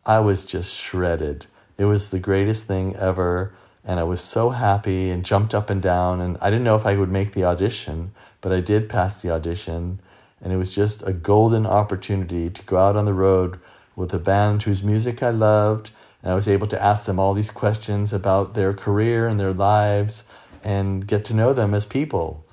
I 0.05 0.19
was 0.19 0.45
just 0.45 0.75
shredded. 0.75 1.47
It 1.79 1.87
was 1.87 2.11
the 2.11 2.19
greatest 2.19 2.67
thing 2.67 2.97
ever. 2.97 3.55
And 3.85 3.99
I 3.99 4.05
was 4.05 4.21
so 4.21 4.51
happy 4.51 5.11
and 5.11 5.25
jumped 5.25 5.55
up 5.55 5.69
and 5.71 5.83
down. 5.83 6.21
And 6.21 6.39
I 6.41 6.51
didn't 6.51 6.65
know 6.65 6.77
if 6.77 6.87
I 6.87 6.97
would 6.97 7.11
make 7.11 7.33
the 7.33 7.45
audition, 7.45 8.13
but 8.41 8.53
I 8.53 8.61
did 8.61 8.89
pass 8.89 9.21
the 9.21 9.31
audition. 9.31 10.01
And 10.41 10.53
it 10.53 10.57
was 10.57 10.75
just 10.75 11.03
a 11.07 11.13
golden 11.13 11.67
opportunity 11.67 12.51
to 12.51 12.63
go 12.65 12.79
out 12.79 12.97
on 12.97 13.05
the 13.05 13.15
road 13.15 13.59
with 13.97 14.15
a 14.15 14.19
band 14.19 14.63
whose 14.63 14.83
music 14.83 15.23
I 15.23 15.31
loved. 15.31 15.91
And 16.23 16.31
I 16.31 16.35
was 16.35 16.47
able 16.47 16.69
to 16.69 16.83
ask 16.83 17.07
them 17.07 17.19
all 17.19 17.35
these 17.35 17.51
questions 17.51 18.13
about 18.13 18.55
their 18.55 18.73
career 18.73 19.27
and 19.27 19.39
their 19.39 19.53
lives 19.53 20.25
and 20.63 21.07
get 21.07 21.25
to 21.27 21.35
know 21.35 21.53
them 21.53 21.75
as 21.75 21.85
people. 21.85 22.45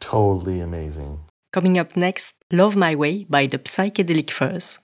Totally 0.00 0.60
amazing. 0.60 1.20
Coming 1.52 1.78
up 1.78 1.96
next, 1.96 2.34
Love 2.52 2.76
My 2.76 2.94
Way 2.94 3.24
by 3.24 3.46
the 3.46 3.58
Psychedelic 3.58 4.30
Furs. 4.30 4.78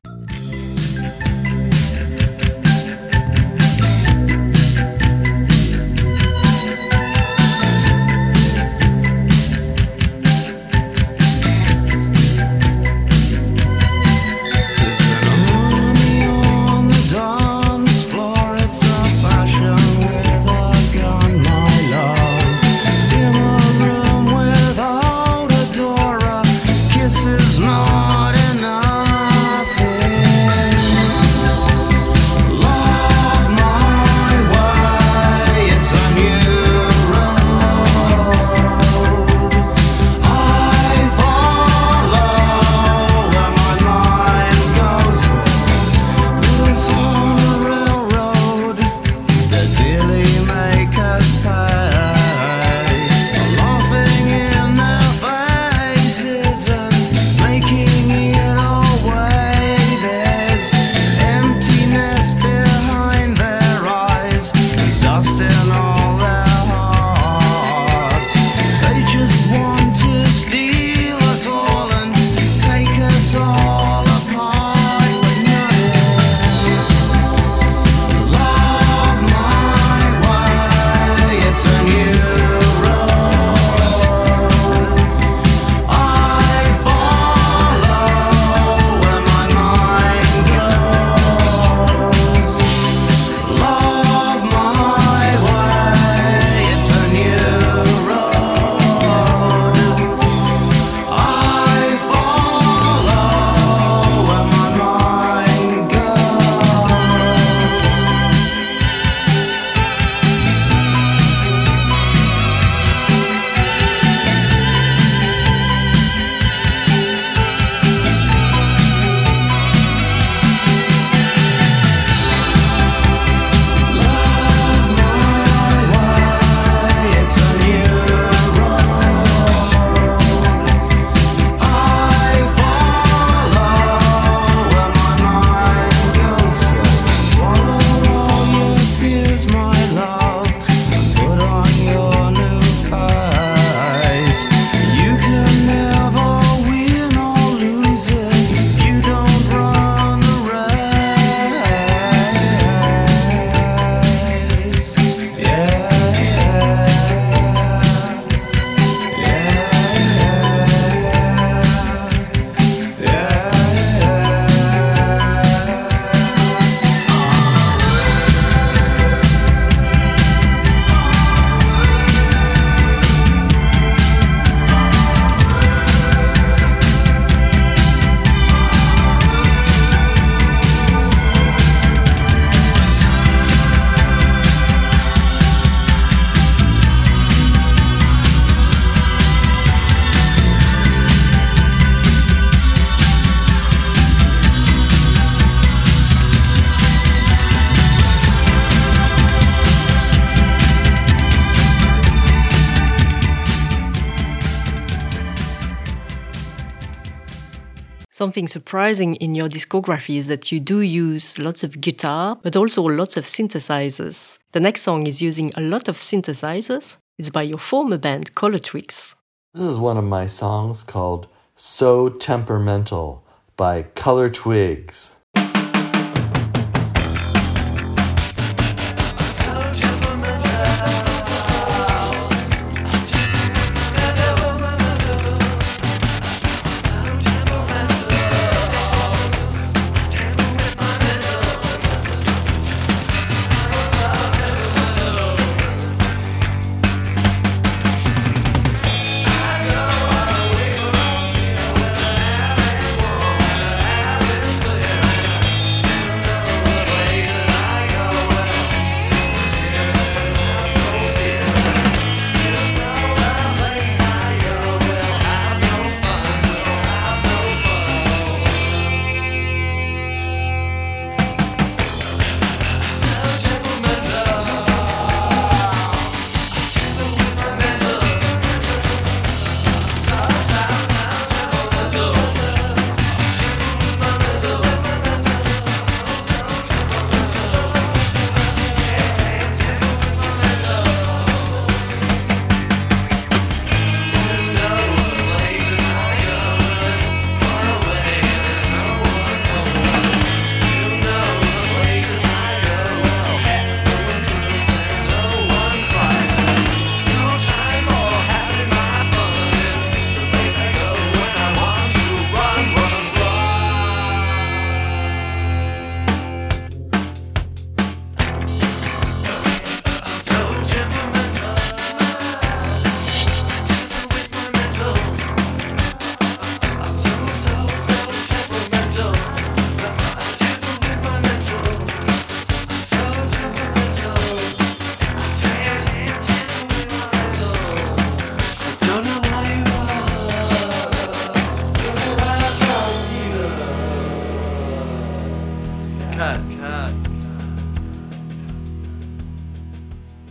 Something 208.22 208.46
surprising 208.46 209.16
in 209.16 209.34
your 209.34 209.48
discography 209.48 210.16
is 210.16 210.28
that 210.28 210.52
you 210.52 210.60
do 210.60 210.78
use 210.78 211.40
lots 211.40 211.64
of 211.64 211.80
guitar, 211.80 212.38
but 212.40 212.54
also 212.54 212.80
lots 212.82 213.16
of 213.16 213.24
synthesizers. 213.24 214.38
The 214.52 214.60
next 214.60 214.82
song 214.82 215.08
is 215.08 215.20
using 215.20 215.50
a 215.56 215.60
lot 215.60 215.88
of 215.88 215.96
synthesizers. 215.96 216.98
It's 217.18 217.30
by 217.30 217.42
your 217.42 217.58
former 217.58 217.98
band, 217.98 218.36
Color 218.36 218.58
Tricks. 218.58 219.16
This 219.54 219.64
is 219.64 219.76
one 219.76 219.96
of 219.96 220.04
my 220.04 220.26
songs 220.26 220.84
called 220.84 221.26
So 221.56 222.10
Temperamental 222.10 223.24
by 223.56 223.82
Color 223.82 224.30
Twigs. 224.30 225.16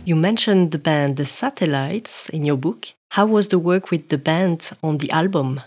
You 0.04 0.16
mentioned 0.16 0.72
the 0.72 0.78
band 0.78 1.16
The 1.16 1.24
Satellites 1.24 2.28
in 2.28 2.44
your 2.44 2.56
book. 2.56 2.88
How 3.10 3.24
was 3.24 3.46
the 3.46 3.58
work 3.60 3.92
with 3.92 4.08
the 4.08 4.18
band 4.18 4.72
on 4.82 4.98
the 4.98 5.08
album? 5.12 5.60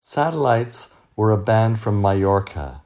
Satellites 0.00 0.94
were 1.14 1.30
a 1.30 1.36
band 1.36 1.78
from 1.78 2.00
Mallorca. 2.00 2.80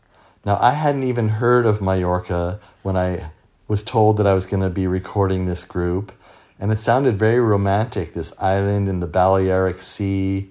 Now, 0.45 0.59
I 0.61 0.73
hadn't 0.73 1.05
even 1.05 1.29
heard 1.29 1.65
of 1.65 1.81
Mallorca 1.81 2.59
when 2.83 2.97
I 2.97 3.31
was 3.69 3.85
told 3.85 4.17
that 4.17 4.27
I 4.27 4.35
was 4.35 4.47
going 4.47 4.65
to 4.65 4.69
be 4.69 4.89
recording 4.89 5.47
this 5.47 5.63
group. 5.63 6.11
And 6.59 6.73
it 6.73 6.81
sounded 6.81 7.17
very 7.17 7.39
romantic, 7.39 8.13
this 8.13 8.33
island 8.41 8.89
in 8.89 8.99
the 8.99 9.07
Balearic 9.07 9.83
Sea. 9.83 10.51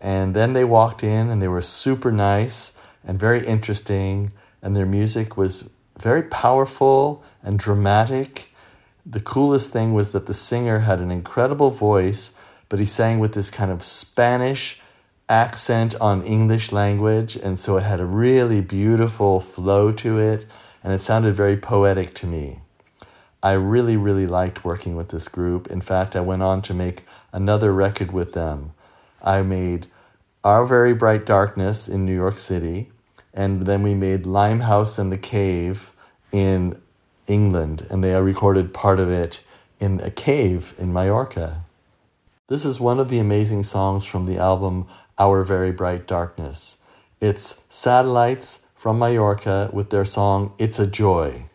And 0.00 0.34
then 0.34 0.52
they 0.52 0.64
walked 0.64 1.04
in 1.04 1.30
and 1.30 1.40
they 1.40 1.46
were 1.46 1.62
super 1.62 2.10
nice 2.10 2.72
and 3.04 3.20
very 3.20 3.46
interesting. 3.46 4.32
And 4.62 4.74
their 4.74 4.86
music 4.86 5.36
was 5.36 5.62
very 5.96 6.24
powerful 6.24 7.22
and 7.44 7.56
dramatic. 7.56 8.51
The 9.04 9.20
coolest 9.20 9.72
thing 9.72 9.94
was 9.94 10.10
that 10.10 10.26
the 10.26 10.34
singer 10.34 10.80
had 10.80 11.00
an 11.00 11.10
incredible 11.10 11.70
voice, 11.70 12.32
but 12.68 12.78
he 12.78 12.84
sang 12.84 13.18
with 13.18 13.34
this 13.34 13.50
kind 13.50 13.70
of 13.70 13.82
Spanish 13.82 14.80
accent 15.28 15.94
on 16.00 16.22
English 16.22 16.72
language. 16.72 17.36
And 17.36 17.58
so 17.58 17.76
it 17.76 17.82
had 17.82 18.00
a 18.00 18.06
really 18.06 18.60
beautiful 18.60 19.40
flow 19.40 19.92
to 19.92 20.18
it. 20.18 20.46
And 20.84 20.92
it 20.92 21.02
sounded 21.02 21.34
very 21.34 21.56
poetic 21.56 22.14
to 22.16 22.26
me. 22.26 22.60
I 23.42 23.52
really, 23.52 23.96
really 23.96 24.26
liked 24.26 24.64
working 24.64 24.94
with 24.94 25.08
this 25.08 25.26
group. 25.26 25.66
In 25.66 25.80
fact, 25.80 26.14
I 26.14 26.20
went 26.20 26.42
on 26.42 26.62
to 26.62 26.74
make 26.74 27.04
another 27.32 27.72
record 27.72 28.12
with 28.12 28.34
them. 28.34 28.72
I 29.20 29.42
made 29.42 29.88
Our 30.44 30.64
Very 30.64 30.94
Bright 30.94 31.26
Darkness 31.26 31.88
in 31.88 32.04
New 32.04 32.14
York 32.14 32.36
City, 32.36 32.92
and 33.34 33.66
then 33.66 33.82
we 33.82 33.94
made 33.94 34.26
Limehouse 34.26 34.98
and 34.98 35.10
the 35.10 35.18
Cave 35.18 35.92
in 36.30 36.81
England, 37.26 37.86
and 37.90 38.02
they 38.02 38.14
recorded 38.14 38.74
part 38.74 39.00
of 39.00 39.10
it 39.10 39.40
in 39.80 40.00
a 40.00 40.10
cave 40.10 40.74
in 40.78 40.92
Mallorca. 40.92 41.64
This 42.48 42.64
is 42.64 42.78
one 42.78 43.00
of 43.00 43.08
the 43.08 43.18
amazing 43.18 43.62
songs 43.62 44.04
from 44.04 44.26
the 44.26 44.38
album 44.38 44.86
Our 45.18 45.42
Very 45.42 45.72
Bright 45.72 46.06
Darkness. 46.06 46.78
It's 47.20 47.64
Satellites 47.70 48.66
from 48.74 48.98
Mallorca 48.98 49.70
with 49.72 49.90
their 49.90 50.04
song 50.04 50.52
It's 50.58 50.78
a 50.78 50.86
Joy. 50.86 51.46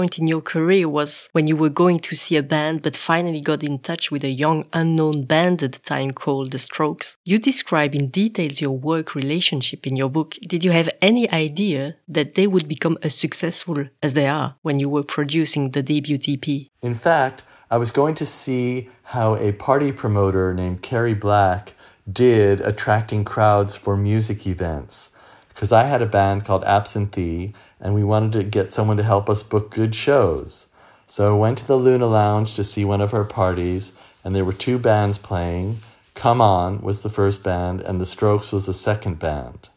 Peak 0.00 0.10
points 0.10 0.18
in 0.18 0.28
your 0.28 0.40
career 0.40 0.88
was 0.88 1.28
when 1.32 1.46
you 1.46 1.56
were 1.56 1.68
going 1.68 2.00
to 2.00 2.14
see 2.14 2.36
a 2.36 2.42
band 2.42 2.80
but 2.82 2.96
finally 2.96 3.40
got 3.40 3.62
in 3.62 3.78
touch 3.78 4.10
with 4.10 4.24
a 4.24 4.30
young 4.30 4.64
unknown 4.72 5.26
band 5.26 5.62
at 5.62 5.72
the 5.72 5.78
time 5.78 6.12
called 6.12 6.52
The 6.52 6.58
Strokes. 6.58 7.16
You 7.26 7.38
describe 7.38 7.94
in 7.94 8.08
detail 8.08 8.50
your 8.52 8.78
work 8.78 9.14
relationship 9.14 9.86
in 9.86 9.96
your 9.96 10.10
book. 10.10 10.36
Did 10.48 10.64
you 10.64 10.72
have 10.72 10.88
any 11.02 11.30
idea 11.30 11.96
that 12.08 12.34
they 12.34 12.46
would 12.46 12.66
become 12.66 12.96
as 13.02 13.14
successful 13.14 13.88
as 14.02 14.14
they 14.14 14.26
are 14.26 14.54
when 14.62 14.80
you 14.80 14.88
were 14.88 15.02
producing 15.02 15.72
the 15.72 15.82
debut 15.82 16.18
EP? 16.26 16.46
In 16.82 16.94
fact, 16.94 17.44
I 17.70 17.76
was 17.76 17.90
going 17.90 18.14
to 18.16 18.26
see 18.26 18.88
how 19.02 19.36
a 19.36 19.52
party 19.52 19.92
promoter 19.92 20.54
named 20.54 20.80
Carrie 20.80 21.14
Black 21.14 21.74
did 22.10 22.60
attracting 22.62 23.24
crowds 23.24 23.74
for 23.76 23.96
music 23.96 24.46
events. 24.46 25.10
Because 25.48 25.72
I 25.72 25.84
had 25.84 26.00
a 26.00 26.06
band 26.06 26.46
called 26.46 26.64
Absinthe, 26.64 27.52
and 27.80 27.94
we 27.94 28.04
wanted 28.04 28.32
to 28.32 28.42
get 28.42 28.70
someone 28.70 28.96
to 28.98 29.02
help 29.02 29.30
us 29.30 29.42
book 29.42 29.70
good 29.70 29.94
shows. 29.94 30.66
So 31.06 31.34
I 31.34 31.38
went 31.38 31.58
to 31.58 31.66
the 31.66 31.76
Luna 31.76 32.06
Lounge 32.06 32.54
to 32.54 32.64
see 32.64 32.84
one 32.84 33.00
of 33.00 33.10
her 33.10 33.24
parties, 33.24 33.92
and 34.22 34.36
there 34.36 34.44
were 34.44 34.52
two 34.52 34.78
bands 34.78 35.18
playing. 35.18 35.78
Come 36.14 36.40
On 36.40 36.80
was 36.82 37.02
the 37.02 37.10
first 37.10 37.42
band, 37.42 37.80
and 37.80 38.00
The 38.00 38.06
Strokes 38.06 38.52
was 38.52 38.66
the 38.66 38.74
second 38.74 39.18
band. 39.18 39.70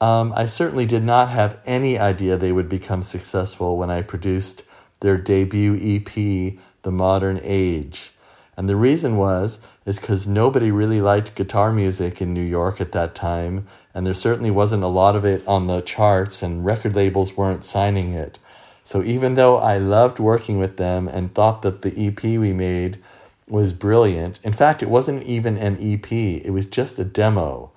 Um, 0.00 0.32
I 0.36 0.46
certainly 0.46 0.86
did 0.86 1.02
not 1.02 1.28
have 1.28 1.60
any 1.64 1.98
idea 1.98 2.36
they 2.36 2.52
would 2.52 2.68
become 2.68 3.02
successful 3.02 3.76
when 3.76 3.90
I 3.90 4.02
produced 4.02 4.64
their 5.00 5.16
debut 5.16 5.74
EP, 5.74 6.58
The 6.82 6.90
Modern 6.90 7.40
Age. 7.42 8.12
And 8.56 8.68
the 8.68 8.76
reason 8.76 9.16
was 9.16 9.60
is 9.84 9.98
because 9.98 10.26
nobody 10.26 10.70
really 10.70 11.00
liked 11.00 11.34
guitar 11.34 11.72
music 11.72 12.20
in 12.20 12.32
New 12.32 12.42
York 12.42 12.80
at 12.80 12.92
that 12.92 13.14
time, 13.14 13.66
and 13.94 14.06
there 14.06 14.14
certainly 14.14 14.50
wasn't 14.50 14.82
a 14.82 14.88
lot 14.88 15.16
of 15.16 15.24
it 15.24 15.46
on 15.46 15.66
the 15.66 15.80
charts, 15.82 16.42
and 16.42 16.64
record 16.64 16.94
labels 16.94 17.36
weren't 17.36 17.64
signing 17.64 18.12
it. 18.12 18.38
So 18.84 19.02
even 19.02 19.34
though 19.34 19.58
I 19.58 19.78
loved 19.78 20.18
working 20.18 20.58
with 20.58 20.76
them 20.76 21.08
and 21.08 21.34
thought 21.34 21.62
that 21.62 21.82
the 21.82 22.06
EP 22.06 22.22
we 22.22 22.52
made 22.52 22.98
was 23.46 23.72
brilliant, 23.72 24.40
in 24.42 24.52
fact, 24.52 24.82
it 24.82 24.90
wasn't 24.90 25.22
even 25.24 25.56
an 25.56 25.76
EP, 25.80 26.10
it 26.12 26.52
was 26.52 26.66
just 26.66 26.98
a 26.98 27.04
demo. 27.04 27.70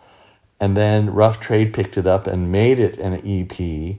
And 0.60 0.76
then 0.76 1.14
Rough 1.14 1.40
Trade 1.40 1.74
picked 1.74 1.98
it 1.98 2.08
up 2.08 2.28
and 2.28 2.52
made 2.52 2.80
it 2.80 2.98
an 2.98 3.16
EP. 3.26 3.98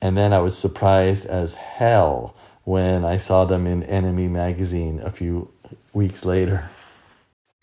And 0.00 0.16
then 0.16 0.32
I 0.32 0.38
was 0.38 0.56
surprised 0.56 1.26
as 1.26 1.54
hell 1.54 2.34
when 2.64 3.04
I 3.04 3.16
saw 3.16 3.44
them 3.44 3.66
in 3.66 3.82
NME 3.82 4.30
magazine 4.30 5.00
a 5.00 5.10
few 5.10 5.50
weeks 5.92 6.24
later. 6.24 6.70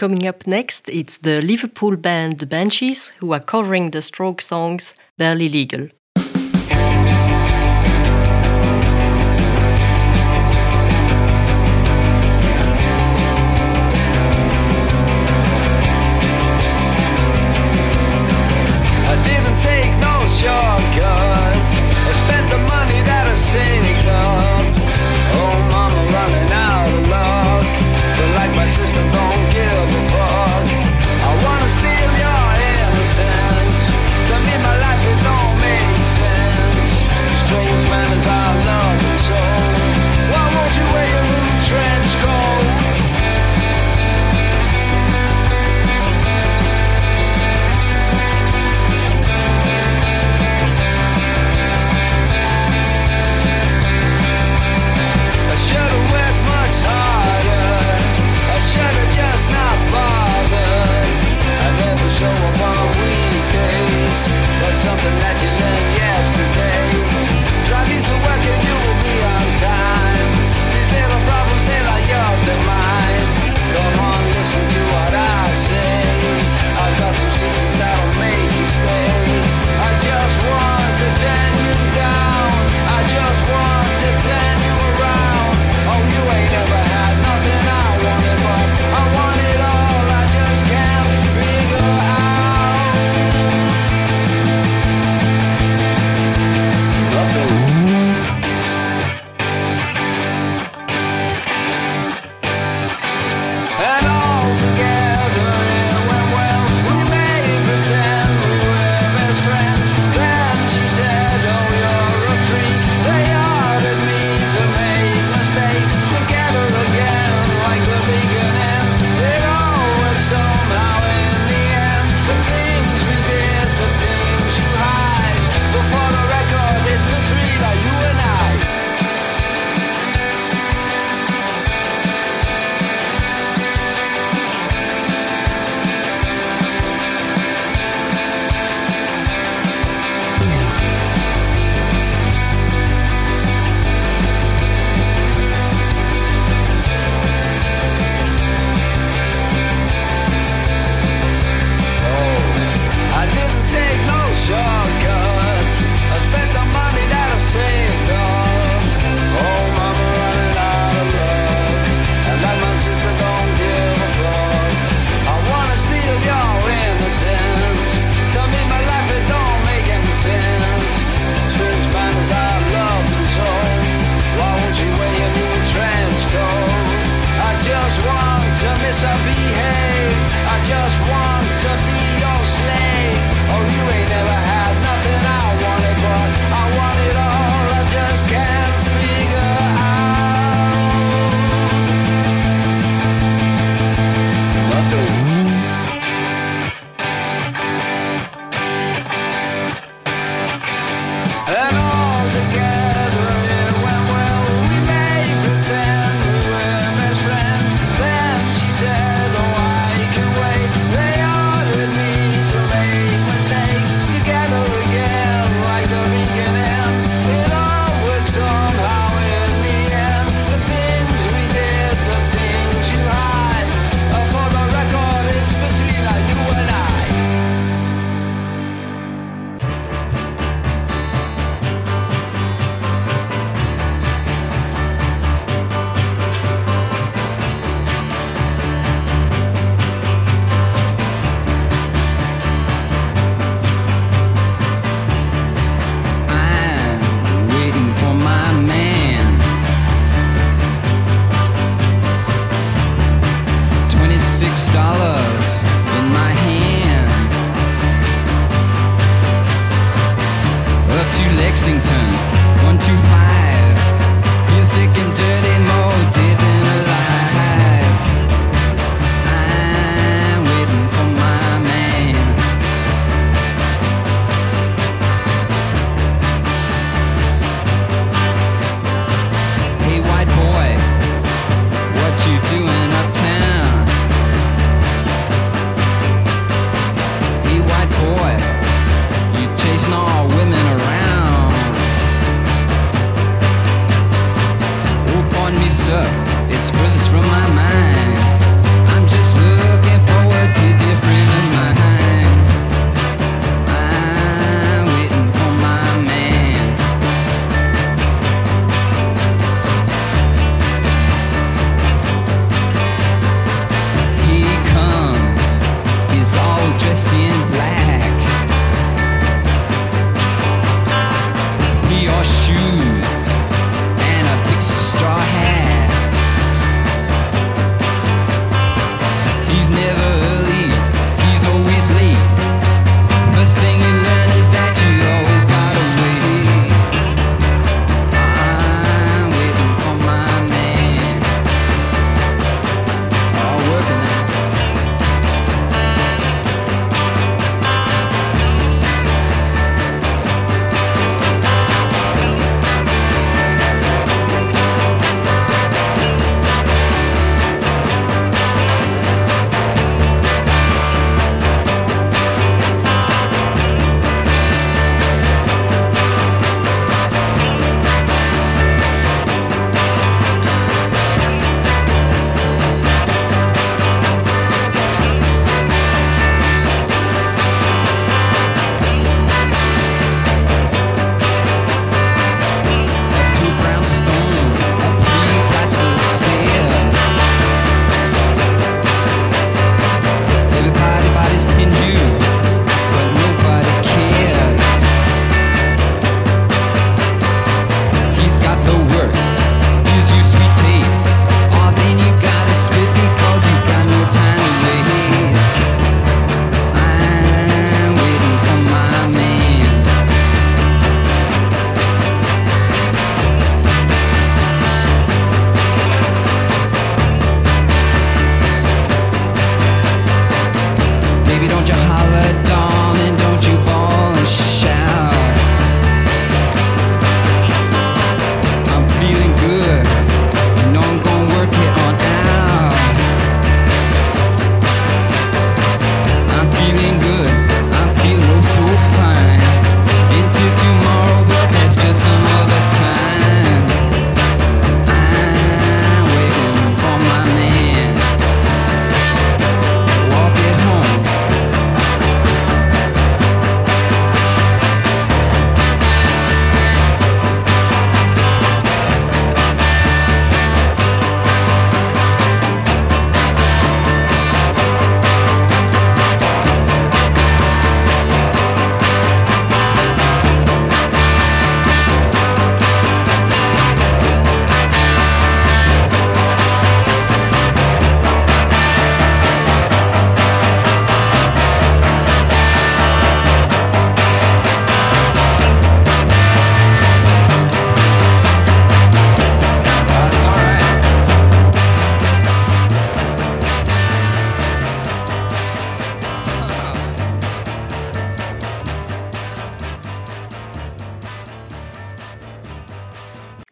Coming 0.04 0.28
up 0.28 0.46
next, 0.46 0.89
it's 0.89 1.20
the 1.20 1.42
Liverpool 1.42 1.96
band 1.96 2.39
The 2.39 2.46
Banshees 2.46 3.13
who 3.20 3.32
are 3.32 3.39
covering 3.39 3.92
the 3.92 4.02
Stroke 4.02 4.42
songs 4.42 4.96
Barely 5.18 5.48
Legal. 5.48 5.88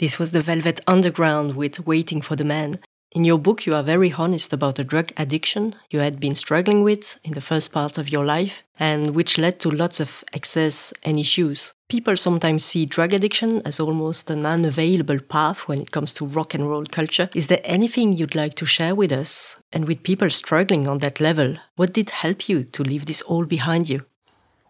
This 0.01 0.17
was 0.17 0.31
the 0.31 0.41
Velvet 0.41 0.81
Underground 0.87 1.55
with 1.55 1.85
Waiting 1.85 2.21
for 2.21 2.35
the 2.35 2.43
Man. 2.43 2.79
In 3.11 3.23
your 3.23 3.37
book, 3.37 3.67
you 3.67 3.75
are 3.75 3.83
very 3.83 4.11
honest 4.11 4.51
about 4.51 4.79
a 4.79 4.83
drug 4.83 5.11
addiction 5.15 5.75
you 5.91 5.99
had 5.99 6.19
been 6.19 6.33
struggling 6.33 6.81
with 6.81 7.19
in 7.23 7.33
the 7.33 7.39
first 7.39 7.71
part 7.71 7.99
of 7.99 8.09
your 8.09 8.25
life 8.25 8.63
and 8.79 9.13
which 9.13 9.37
led 9.37 9.59
to 9.59 9.69
lots 9.69 9.99
of 9.99 10.23
excess 10.33 10.91
and 11.03 11.19
issues. 11.19 11.73
People 11.87 12.17
sometimes 12.17 12.65
see 12.65 12.87
drug 12.87 13.13
addiction 13.13 13.61
as 13.63 13.79
almost 13.79 14.27
an 14.31 14.43
unavailable 14.43 15.19
path 15.19 15.67
when 15.67 15.79
it 15.79 15.91
comes 15.91 16.13
to 16.13 16.25
rock 16.25 16.55
and 16.55 16.67
roll 16.67 16.85
culture. 16.85 17.29
Is 17.35 17.45
there 17.45 17.61
anything 17.63 18.13
you'd 18.13 18.33
like 18.33 18.55
to 18.55 18.65
share 18.65 18.95
with 18.95 19.11
us? 19.11 19.57
And 19.71 19.85
with 19.85 20.01
people 20.01 20.31
struggling 20.31 20.87
on 20.87 20.97
that 20.97 21.19
level, 21.19 21.57
what 21.75 21.93
did 21.93 22.09
help 22.09 22.49
you 22.49 22.63
to 22.63 22.81
leave 22.81 23.05
this 23.05 23.21
all 23.21 23.45
behind 23.45 23.87
you? 23.87 24.03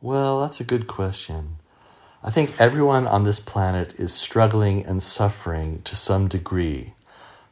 Well, 0.02 0.42
that's 0.42 0.60
a 0.60 0.66
good 0.66 0.88
question. 0.88 1.61
I 2.24 2.30
think 2.30 2.62
everyone 2.62 3.08
on 3.08 3.24
this 3.24 3.40
planet 3.40 4.00
is 4.00 4.14
struggling 4.14 4.86
and 4.86 5.02
suffering 5.02 5.82
to 5.86 5.96
some 5.96 6.28
degree. 6.28 6.94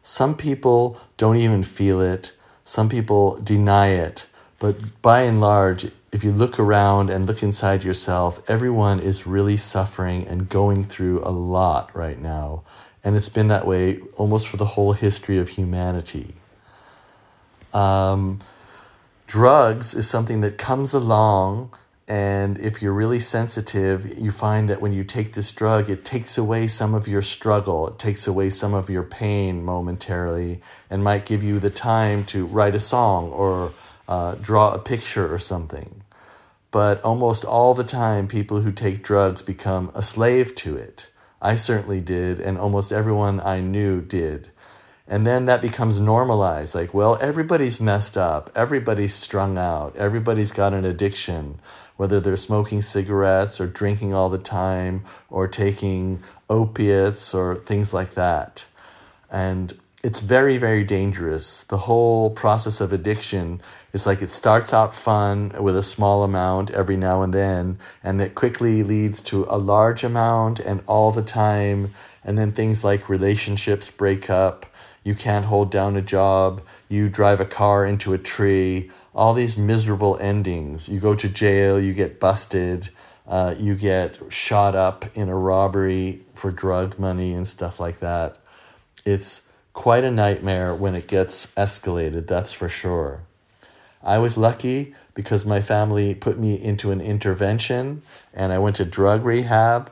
Some 0.03 0.35
people 0.37 0.99
don't 1.17 1.37
even 1.37 1.63
feel 1.63 2.01
it, 2.01 2.33
some 2.65 2.87
people 2.87 3.41
deny 3.41 3.87
it, 3.87 4.27
but 4.59 5.01
by 5.01 5.21
and 5.21 5.41
large, 5.41 5.89
if 6.11 6.23
you 6.23 6.31
look 6.31 6.59
around 6.59 7.09
and 7.09 7.25
look 7.25 7.41
inside 7.41 7.83
yourself, 7.83 8.47
everyone 8.47 8.99
is 8.99 9.25
really 9.25 9.57
suffering 9.57 10.27
and 10.27 10.49
going 10.49 10.83
through 10.83 11.23
a 11.23 11.31
lot 11.31 11.95
right 11.95 12.19
now. 12.19 12.61
And 13.03 13.15
it's 13.15 13.29
been 13.29 13.47
that 13.47 13.65
way 13.65 13.99
almost 14.17 14.47
for 14.47 14.57
the 14.57 14.65
whole 14.65 14.93
history 14.93 15.39
of 15.39 15.49
humanity. 15.49 16.35
Um, 17.73 18.39
drugs 19.25 19.95
is 19.95 20.07
something 20.07 20.41
that 20.41 20.59
comes 20.59 20.93
along 20.93 21.71
And 22.09 22.57
if 22.57 22.81
you're 22.81 22.91
really 22.91 23.19
sensitive, 23.19 24.17
you 24.17 24.31
find 24.31 24.67
that 24.67 24.81
when 24.81 24.93
you 24.93 25.03
take 25.03 25.33
this 25.33 25.51
drug, 25.51 25.91
it 25.91 26.03
takes 26.03 26.39
away 26.39 26.67
some 26.67 26.95
of 26.95 27.07
your 27.07 27.21
struggle, 27.21 27.87
it 27.87 27.99
takes 27.99 28.25
away 28.25 28.49
some 28.49 28.73
of 28.73 28.89
your 28.89 29.03
pain 29.03 29.63
momentarily, 29.63 30.59
and 30.89 31.03
might 31.03 31.27
give 31.27 31.43
you 31.43 31.59
the 31.59 31.69
time 31.69 32.25
to 32.25 32.47
write 32.47 32.75
a 32.75 32.79
song 32.79 33.29
or 33.29 33.73
uh, 34.07 34.33
draw 34.41 34.73
a 34.73 34.79
picture 34.79 35.31
or 35.31 35.37
something. 35.37 36.01
But 36.71 36.99
almost 37.03 37.45
all 37.45 37.75
the 37.75 37.83
time, 37.83 38.27
people 38.27 38.61
who 38.61 38.71
take 38.71 39.03
drugs 39.03 39.43
become 39.43 39.91
a 39.93 40.01
slave 40.01 40.55
to 40.55 40.75
it. 40.75 41.11
I 41.39 41.57
certainly 41.57 42.01
did, 42.01 42.39
and 42.39 42.57
almost 42.57 42.91
everyone 42.91 43.39
I 43.39 43.59
knew 43.59 44.01
did. 44.01 44.49
And 45.07 45.25
then 45.25 45.45
that 45.45 45.61
becomes 45.61 45.99
normalized. 45.99 46.75
Like, 46.75 46.93
well, 46.93 47.17
everybody's 47.19 47.79
messed 47.79 48.17
up. 48.17 48.51
Everybody's 48.55 49.13
strung 49.13 49.57
out. 49.57 49.95
Everybody's 49.95 50.51
got 50.51 50.73
an 50.73 50.85
addiction, 50.85 51.59
whether 51.99 52.21
they're 52.21 52.37
smoking 52.37 52.81
cigarettes 52.81 53.59
or 53.59 53.67
drinking 53.67 54.13
all 54.13 54.29
the 54.29 54.37
time 54.37 55.03
or 55.29 55.49
taking 55.49 56.23
opiates 56.49 57.33
or 57.33 57.57
things 57.57 57.93
like 57.93 58.13
that. 58.13 58.65
And 59.29 59.77
it's 60.01 60.21
very, 60.21 60.57
very 60.57 60.85
dangerous. 60.85 61.63
The 61.63 61.79
whole 61.79 62.29
process 62.29 62.79
of 62.79 62.93
addiction 62.93 63.61
is 63.91 64.07
like 64.07 64.21
it 64.21 64.31
starts 64.31 64.73
out 64.73 64.95
fun 64.95 65.51
with 65.59 65.75
a 65.75 65.83
small 65.83 66.23
amount 66.23 66.71
every 66.71 66.95
now 66.95 67.21
and 67.21 67.33
then, 67.33 67.77
and 68.01 68.21
it 68.21 68.33
quickly 68.33 68.81
leads 68.81 69.19
to 69.23 69.45
a 69.49 69.57
large 69.57 70.05
amount 70.05 70.61
and 70.61 70.81
all 70.87 71.11
the 71.11 71.21
time. 71.21 71.93
And 72.23 72.37
then 72.37 72.53
things 72.53 72.81
like 72.81 73.09
relationships 73.09 73.91
break 73.91 74.29
up 74.29 74.65
you 75.03 75.15
can't 75.15 75.45
hold 75.45 75.71
down 75.71 75.95
a 75.95 76.01
job, 76.01 76.61
you 76.89 77.07
drive 77.07 77.39
a 77.39 77.45
car 77.45 77.85
into 77.85 78.13
a 78.13 78.17
tree, 78.17 78.91
all 79.13 79.33
these 79.33 79.55
miserable 79.55 80.17
endings. 80.19 80.89
You 80.89 80.99
go 80.99 81.15
to 81.15 81.29
jail, 81.29 81.79
you 81.79 81.93
get 81.93 82.19
busted, 82.19 82.89
uh, 83.27 83.55
you 83.57 83.75
get 83.75 84.19
shot 84.29 84.75
up 84.75 85.05
in 85.15 85.29
a 85.29 85.35
robbery 85.35 86.23
for 86.33 86.51
drug 86.51 86.97
money 86.97 87.33
and 87.33 87.47
stuff 87.47 87.79
like 87.79 87.99
that. 87.99 88.39
It's 89.05 89.47
quite 89.73 90.03
a 90.03 90.11
nightmare 90.11 90.73
when 90.73 90.95
it 90.95 91.07
gets 91.07 91.45
escalated, 91.55 92.27
that's 92.27 92.51
for 92.51 92.67
sure. 92.67 93.21
I 94.01 94.17
was 94.17 94.37
lucky 94.37 94.95
because 95.13 95.45
my 95.45 95.61
family 95.61 96.15
put 96.15 96.39
me 96.39 96.55
into 96.55 96.91
an 96.91 97.01
intervention 97.01 98.01
and 98.33 98.51
I 98.51 98.57
went 98.57 98.77
to 98.77 98.85
drug 98.85 99.23
rehab 99.23 99.91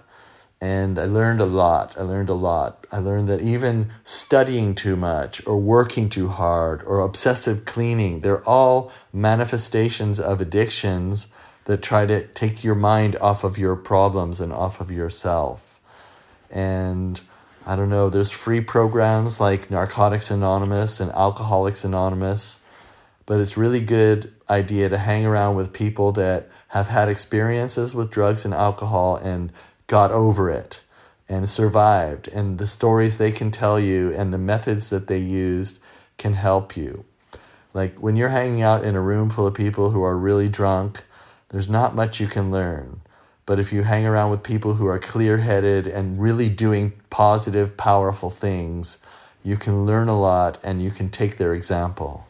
and 0.60 0.98
I 0.98 1.06
learned 1.06 1.40
a 1.40 1.46
lot. 1.46 1.96
I 1.98 2.04
learned 2.04 2.30
a 2.30 2.34
lot. 2.34 2.88
I 2.92 2.98
learned 2.98 3.28
that 3.28 3.42
even 3.42 3.92
studying 4.04 4.74
too 4.74 4.96
much 4.96 5.46
or 5.46 5.58
working 5.58 6.10
too 6.10 6.30
hard 6.30 6.84
or 6.84 7.00
obsessive 7.00 7.66
cleaning, 7.66 8.22
they're 8.22 8.48
all 8.48 8.92
manifestations 9.14 10.20
of 10.20 10.42
addictions 10.42 11.28
that 11.66 11.84
try 11.84 12.06
to 12.06 12.26
take 12.28 12.64
your 12.64 12.76
mind 12.76 13.18
off 13.18 13.44
of 13.44 13.58
your 13.58 13.76
problems 13.76 14.40
and 14.40 14.52
off 14.52 14.82
of 14.82 14.90
yourself. 14.90 15.80
And 16.50 17.20
I 17.66 17.76
don't 17.76 17.90
know, 17.90 18.10
there's 18.10 18.32
free 18.32 18.62
programs 18.62 19.40
like 19.40 19.70
Narcotics 19.70 20.32
Anonymous 20.32 21.00
and 21.00 21.12
Alcoholics 21.12 21.84
Anonymous, 21.84 22.60
but 23.26 23.42
it's 23.42 23.58
really 23.58 23.82
good 23.82 24.34
idea 24.50 24.88
to 24.90 24.98
hang 24.98 25.26
around 25.26 25.56
with 25.56 25.74
people 25.74 26.14
that 26.14 26.50
have 26.70 26.88
had 26.88 27.10
experiences 27.10 27.94
with 27.94 28.10
drugs 28.10 28.46
and 28.46 28.54
alcohol 28.54 29.18
and 29.18 29.52
got 29.88 30.12
over 30.12 30.50
it 30.50 30.82
and 31.30 31.50
survived, 31.50 32.28
and 32.30 32.58
the 32.58 32.68
stories 32.68 33.18
they 33.18 33.32
can 33.32 33.52
tell 33.52 33.80
you 33.80 34.14
and 34.14 34.34
the 34.34 34.38
methods 34.38 34.90
that 34.90 35.08
they 35.08 35.18
used 35.18 35.80
can 36.18 36.34
help 36.34 36.78
you. 36.78 37.06
Like 37.74 37.98
when 38.00 38.16
you're 38.16 38.30
hanging 38.30 38.62
out 38.62 38.86
in 38.86 38.96
a 38.96 39.02
room 39.02 39.30
full 39.30 39.48
of 39.48 39.54
people 39.54 39.92
who 39.92 40.04
are 40.04 40.18
really 40.18 40.50
drunk, 40.50 41.04
there's 41.50 41.70
not 41.70 41.96
much 41.96 42.20
you 42.20 42.28
can 42.28 42.52
learn. 42.52 43.02
But 43.46 43.60
if 43.60 43.72
you 43.72 43.84
hang 43.84 44.06
around 44.06 44.32
with 44.32 44.44
people 44.44 44.74
who 44.74 44.88
are 44.88 45.00
clear 45.00 45.38
headed 45.38 45.88
and 45.88 46.22
really 46.22 46.50
doing 46.50 46.94
positive, 47.10 47.78
powerful 47.78 48.30
things, 48.30 49.00
you 49.44 49.56
can 49.56 49.86
learn 49.86 50.10
a 50.10 50.20
lot 50.20 50.60
and 50.64 50.84
you 50.84 50.92
can 50.92 51.10
take 51.10 51.38
their 51.38 51.54
example. 51.54 52.26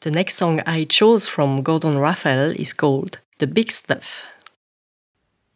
The 0.00 0.10
next 0.10 0.36
song 0.36 0.60
I 0.66 0.84
chose 0.84 1.26
from 1.26 1.62
Gordon 1.62 1.98
Raphael 1.98 2.50
is 2.50 2.72
called 2.72 3.18
The 3.38 3.46
Big 3.46 3.70
Stuff. 3.70 4.24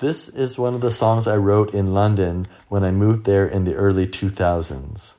This 0.04 0.28
is 0.28 0.58
one 0.58 0.74
of 0.74 0.82
the 0.82 0.92
songs 0.92 1.26
I 1.26 1.38
wrote 1.38 1.72
in 1.72 1.94
London 1.94 2.46
when 2.68 2.84
I 2.84 2.90
moved 2.90 3.24
there 3.24 3.46
in 3.46 3.64
the 3.64 3.74
early 3.74 4.06
2000s. 4.06 5.14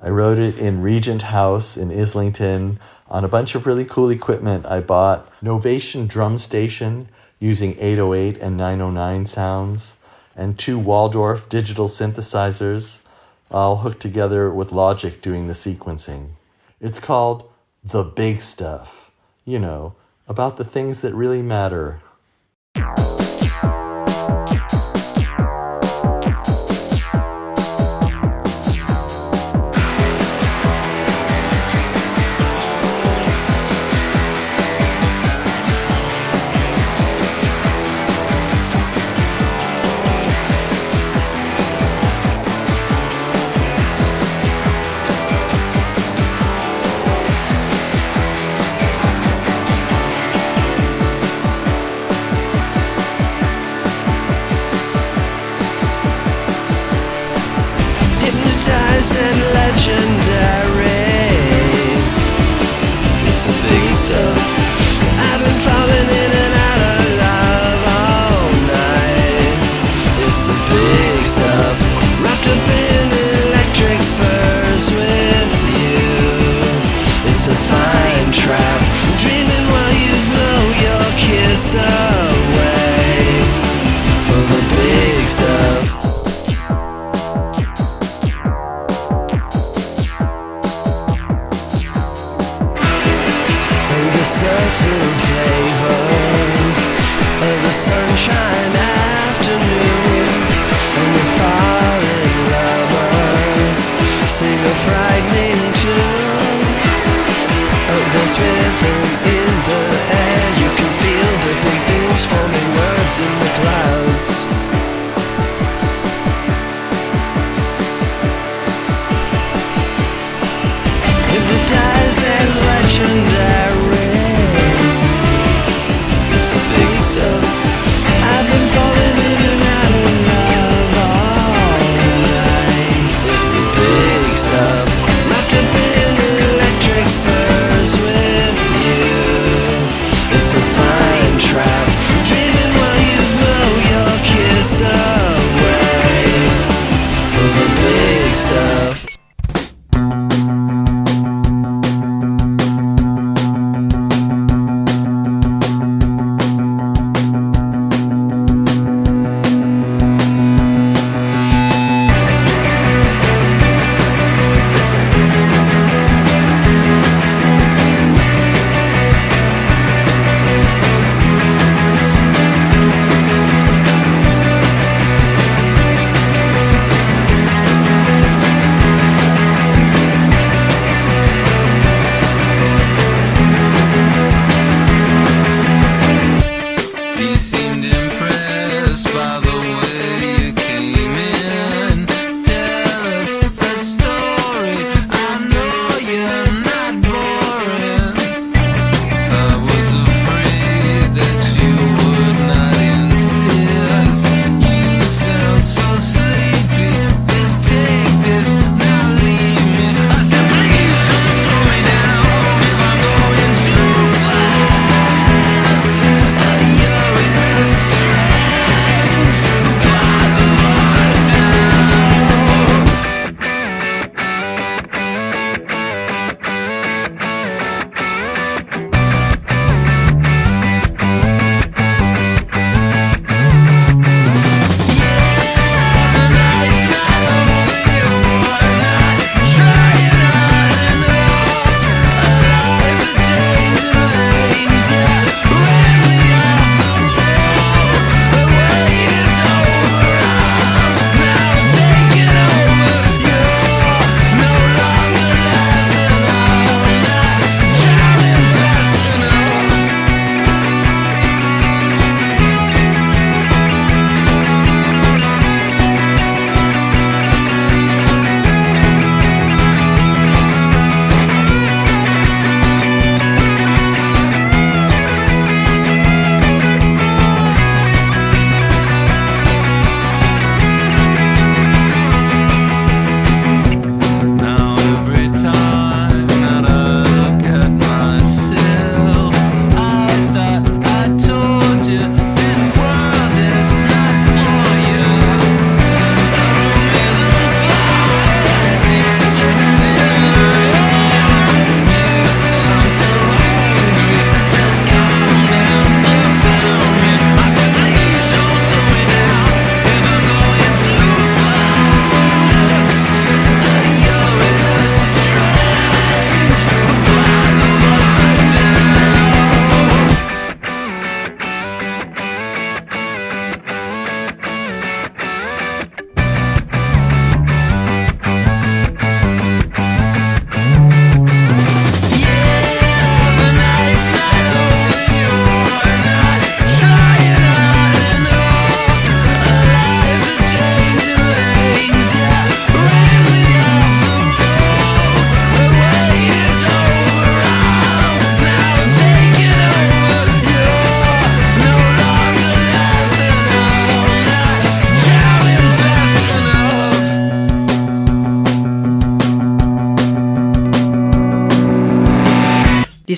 I 0.00 0.10
wrote 0.10 0.38
it 0.38 0.56
in 0.56 0.80
Regent 0.80 1.22
House 1.22 1.76
in 1.76 1.90
Islington 1.90 2.78
on 3.08 3.24
a 3.24 3.34
bunch 3.34 3.56
of 3.56 3.66
really 3.66 3.84
cool 3.84 4.10
equipment 4.10 4.64
I 4.64 4.78
bought. 4.78 5.28
Novation 5.42 6.06
drum 6.06 6.38
station 6.38 7.08
using 7.40 7.74
808 7.80 8.38
and 8.38 8.56
909 8.56 9.26
sounds, 9.26 9.96
and 10.36 10.56
two 10.56 10.78
Waldorf 10.78 11.48
digital 11.48 11.88
synthesizers, 11.88 13.00
all 13.50 13.78
hooked 13.78 13.98
together 13.98 14.52
with 14.52 14.70
Logic 14.70 15.20
doing 15.20 15.48
the 15.48 15.52
sequencing. 15.52 16.28
It's 16.80 17.00
called 17.00 17.50
The 17.82 18.04
Big 18.04 18.38
Stuff. 18.38 19.10
You 19.44 19.58
know, 19.58 19.96
about 20.28 20.58
the 20.58 20.64
things 20.64 21.00
that 21.00 21.12
really 21.12 21.42
matter. 21.42 22.02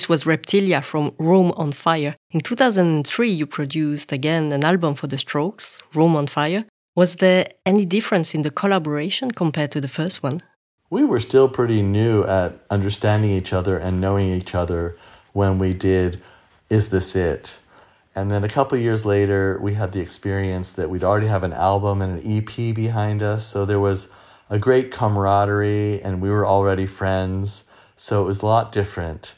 This 0.01 0.09
was 0.09 0.23
Reptilia 0.23 0.83
from 0.83 1.13
Room 1.19 1.51
on 1.57 1.71
Fire. 1.71 2.15
In 2.31 2.41
2003, 2.41 3.29
you 3.29 3.45
produced 3.45 4.11
again 4.11 4.51
an 4.51 4.65
album 4.65 4.95
for 4.95 5.05
The 5.05 5.19
Strokes, 5.19 5.77
Room 5.93 6.15
on 6.15 6.25
Fire. 6.25 6.65
Was 6.95 7.17
there 7.17 7.51
any 7.67 7.85
difference 7.85 8.33
in 8.33 8.41
the 8.41 8.49
collaboration 8.49 9.29
compared 9.29 9.69
to 9.73 9.79
the 9.79 9.87
first 9.87 10.23
one? 10.23 10.41
We 10.89 11.03
were 11.03 11.19
still 11.19 11.47
pretty 11.47 11.83
new 11.83 12.23
at 12.23 12.65
understanding 12.71 13.29
each 13.29 13.53
other 13.53 13.77
and 13.77 14.01
knowing 14.01 14.33
each 14.33 14.55
other 14.55 14.97
when 15.33 15.59
we 15.59 15.71
did 15.71 16.19
Is 16.71 16.89
This 16.89 17.15
It? 17.15 17.59
And 18.15 18.31
then 18.31 18.43
a 18.43 18.49
couple 18.49 18.79
years 18.79 19.05
later, 19.05 19.59
we 19.61 19.75
had 19.75 19.91
the 19.91 19.99
experience 19.99 20.71
that 20.71 20.89
we'd 20.89 21.03
already 21.03 21.27
have 21.27 21.43
an 21.43 21.53
album 21.53 22.01
and 22.01 22.19
an 22.19 22.37
EP 22.37 22.73
behind 22.73 23.21
us. 23.21 23.45
So 23.45 23.65
there 23.65 23.79
was 23.79 24.09
a 24.49 24.57
great 24.57 24.89
camaraderie 24.89 26.01
and 26.01 26.23
we 26.23 26.31
were 26.31 26.47
already 26.47 26.87
friends. 26.87 27.65
So 27.97 28.23
it 28.23 28.25
was 28.25 28.41
a 28.41 28.47
lot 28.47 28.71
different. 28.71 29.35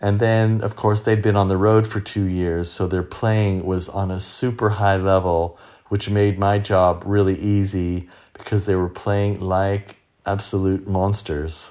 And 0.00 0.20
then, 0.20 0.60
of 0.60 0.76
course, 0.76 1.00
they'd 1.00 1.22
been 1.22 1.36
on 1.36 1.48
the 1.48 1.56
road 1.56 1.86
for 1.86 2.00
two 2.00 2.24
years. 2.24 2.70
So 2.70 2.86
their 2.86 3.02
playing 3.02 3.64
was 3.64 3.88
on 3.88 4.10
a 4.10 4.20
super 4.20 4.70
high 4.70 4.96
level, 4.96 5.58
which 5.88 6.08
made 6.08 6.38
my 6.38 6.58
job 6.58 7.02
really 7.04 7.38
easy 7.38 8.08
because 8.32 8.64
they 8.64 8.76
were 8.76 8.88
playing 8.88 9.40
like 9.40 9.96
absolute 10.24 10.86
monsters. 10.86 11.70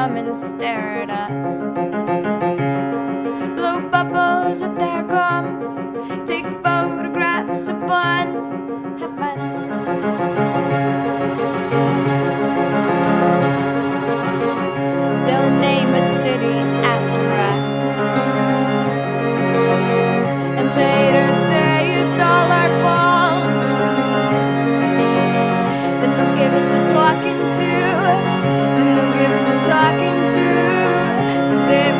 Come 0.00 0.16
and 0.16 0.34
stare 0.34 1.02
at 1.02 1.10
us. 1.10 1.60
Blow 3.56 3.80
bubbles 3.90 4.62
with 4.62 4.78
their 4.78 5.02
gum, 5.02 6.24
take 6.24 6.46
photographs 6.64 7.68
of 7.68 7.78
fun, 7.80 8.26
have 9.00 9.14
fun. 9.20 9.38
They'll 15.26 15.54
name 15.68 15.90
a 15.92 16.04
city 16.22 16.56
after 16.96 17.26
us. 17.52 17.76
And 20.58 20.68
later 20.80 21.28
say 21.48 22.00
it's 22.00 22.18
all 22.28 22.48
our 22.60 22.72
fault. 22.84 23.60
Then 26.00 26.10
they'll 26.16 26.36
give 26.42 26.54
us 26.54 26.72
a 26.72 26.80
talking 26.94 27.40
to. 27.58 27.79
A 29.80 29.82
talking 29.82 30.20
to. 30.34 30.48
Cause 31.48 31.64
they've 31.68 31.99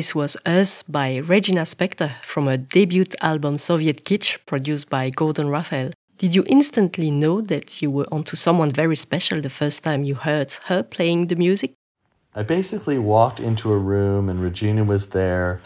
This 0.00 0.14
was 0.14 0.34
Us 0.46 0.82
by 0.82 1.18
Regina 1.18 1.66
Spektor 1.66 2.12
from 2.22 2.46
her 2.46 2.56
debut 2.56 3.04
album 3.20 3.58
Soviet 3.58 4.06
Kitsch, 4.06 4.38
produced 4.46 4.88
by 4.88 5.10
Gordon 5.10 5.50
Raphael. 5.50 5.90
Did 6.16 6.34
you 6.34 6.42
instantly 6.46 7.10
know 7.10 7.42
that 7.42 7.82
you 7.82 7.90
were 7.90 8.06
onto 8.10 8.34
someone 8.34 8.70
very 8.70 8.96
special 8.96 9.42
the 9.42 9.50
first 9.50 9.84
time 9.84 10.02
you 10.02 10.14
heard 10.14 10.52
her 10.68 10.82
playing 10.82 11.26
the 11.26 11.36
music? 11.36 11.74
I 12.34 12.42
basically 12.44 12.98
walked 12.98 13.40
into 13.40 13.70
a 13.72 13.76
room 13.76 14.30
and 14.30 14.40
Regina 14.40 14.84
was 14.84 15.08
there 15.08 15.60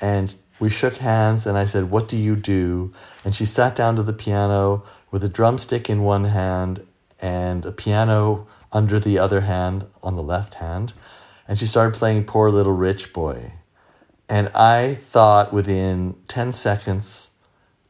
and 0.00 0.36
We 0.60 0.70
shook 0.70 0.96
hands, 0.98 1.44
and 1.44 1.58
I 1.58 1.66
said, 1.66 1.90
What 1.90 2.06
do 2.06 2.16
you 2.16 2.36
do? 2.36 2.92
And 3.24 3.34
she 3.34 3.44
sat 3.44 3.74
down 3.74 3.96
to 3.96 4.04
the 4.04 4.18
piano 4.24 4.84
with 5.10 5.24
a 5.24 5.34
drumstick 5.38 5.90
in 5.90 6.04
one 6.04 6.26
hand 6.26 6.86
and 7.20 7.66
a 7.66 7.72
piano 7.72 8.46
under 8.70 9.00
the 9.00 9.18
other 9.18 9.40
hand 9.40 9.84
on 10.00 10.14
the 10.14 10.22
left 10.22 10.54
hand. 10.54 10.92
And 11.48 11.58
she 11.58 11.66
started 11.66 11.98
playing 11.98 12.26
Poor 12.26 12.48
Little 12.48 12.78
Rich 12.88 13.12
Boy. 13.12 13.19
And 14.30 14.48
I 14.50 14.94
thought 14.94 15.52
within 15.52 16.14
10 16.28 16.52
seconds, 16.52 17.30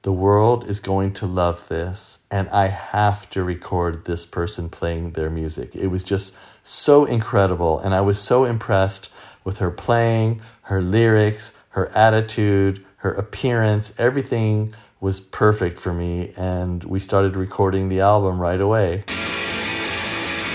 the 0.00 0.12
world 0.12 0.66
is 0.66 0.80
going 0.80 1.12
to 1.12 1.26
love 1.26 1.68
this, 1.68 2.20
and 2.30 2.48
I 2.48 2.68
have 2.68 3.28
to 3.30 3.44
record 3.44 4.06
this 4.06 4.24
person 4.24 4.70
playing 4.70 5.10
their 5.10 5.28
music. 5.28 5.76
It 5.76 5.88
was 5.88 6.02
just 6.02 6.32
so 6.64 7.04
incredible, 7.04 7.78
and 7.80 7.94
I 7.94 8.00
was 8.00 8.18
so 8.18 8.46
impressed 8.46 9.10
with 9.44 9.58
her 9.58 9.70
playing, 9.70 10.40
her 10.62 10.80
lyrics, 10.80 11.52
her 11.70 11.88
attitude, 11.88 12.86
her 12.96 13.12
appearance. 13.12 13.92
Everything 13.98 14.72
was 14.98 15.20
perfect 15.20 15.78
for 15.78 15.92
me, 15.92 16.32
and 16.38 16.82
we 16.84 17.00
started 17.00 17.36
recording 17.36 17.90
the 17.90 18.00
album 18.00 18.40
right 18.40 18.62
away. 18.62 19.04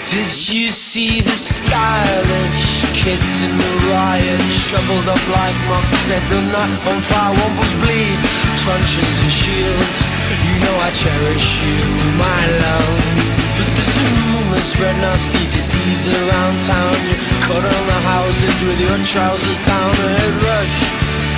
Did 0.09 0.31
you 0.49 0.71
see 0.71 1.21
the 1.21 1.37
stylish 1.37 2.74
kids 3.03 3.31
in 3.43 3.53
the 3.59 3.73
riot 3.91 4.41
Shoveled 4.47 5.07
up 5.11 5.23
like 5.35 5.57
monks 5.67 5.99
Set 6.07 6.23
the 6.31 6.41
night 6.47 6.75
on 6.87 6.99
fire 7.03 7.35
Wombles 7.35 7.75
bleed. 7.83 8.19
Truncheons 8.61 9.17
and 9.23 9.33
shields 9.33 9.99
You 10.47 10.55
know 10.63 10.75
I 10.87 10.89
cherish 10.95 11.47
you, 11.59 11.83
my 12.15 12.41
love. 12.63 13.25
But 13.55 13.67
a 13.71 14.05
rumor 14.35 14.63
spread 14.63 14.97
nasty 14.99 15.45
disease 15.51 16.03
around 16.19 16.55
town. 16.67 16.95
You 17.07 17.15
cut 17.47 17.63
on 17.63 17.83
the 17.87 17.99
houses 18.11 18.55
with 18.67 18.79
your 18.79 18.99
trousers 19.03 19.59
down. 19.65 19.91
A 19.95 20.07
head 20.19 20.35
rush 20.47 20.77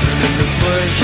And 0.10 0.20
in 0.28 0.34
the 0.42 0.50
bush. 0.62 1.02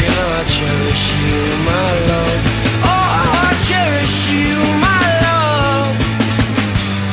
You 0.00 0.08
know 0.14 0.28
I 0.40 0.42
cherish 0.48 1.04
you, 1.20 1.38
my 1.68 1.88
love. 2.10 2.40
Oh, 2.86 3.06
I 3.44 3.50
cherish 3.68 4.18
you, 4.32 4.56
my 4.80 5.04
love. 5.26 5.94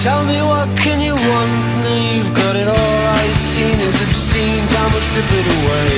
Tell 0.04 0.24
me 0.26 0.40
what 0.42 0.70
can 0.78 1.00
you 1.02 1.16
want? 1.16 1.75
17, 4.36 4.68
time 4.76 4.92
will 4.92 5.00
strip 5.00 5.32
it 5.32 5.48
away. 5.48 5.92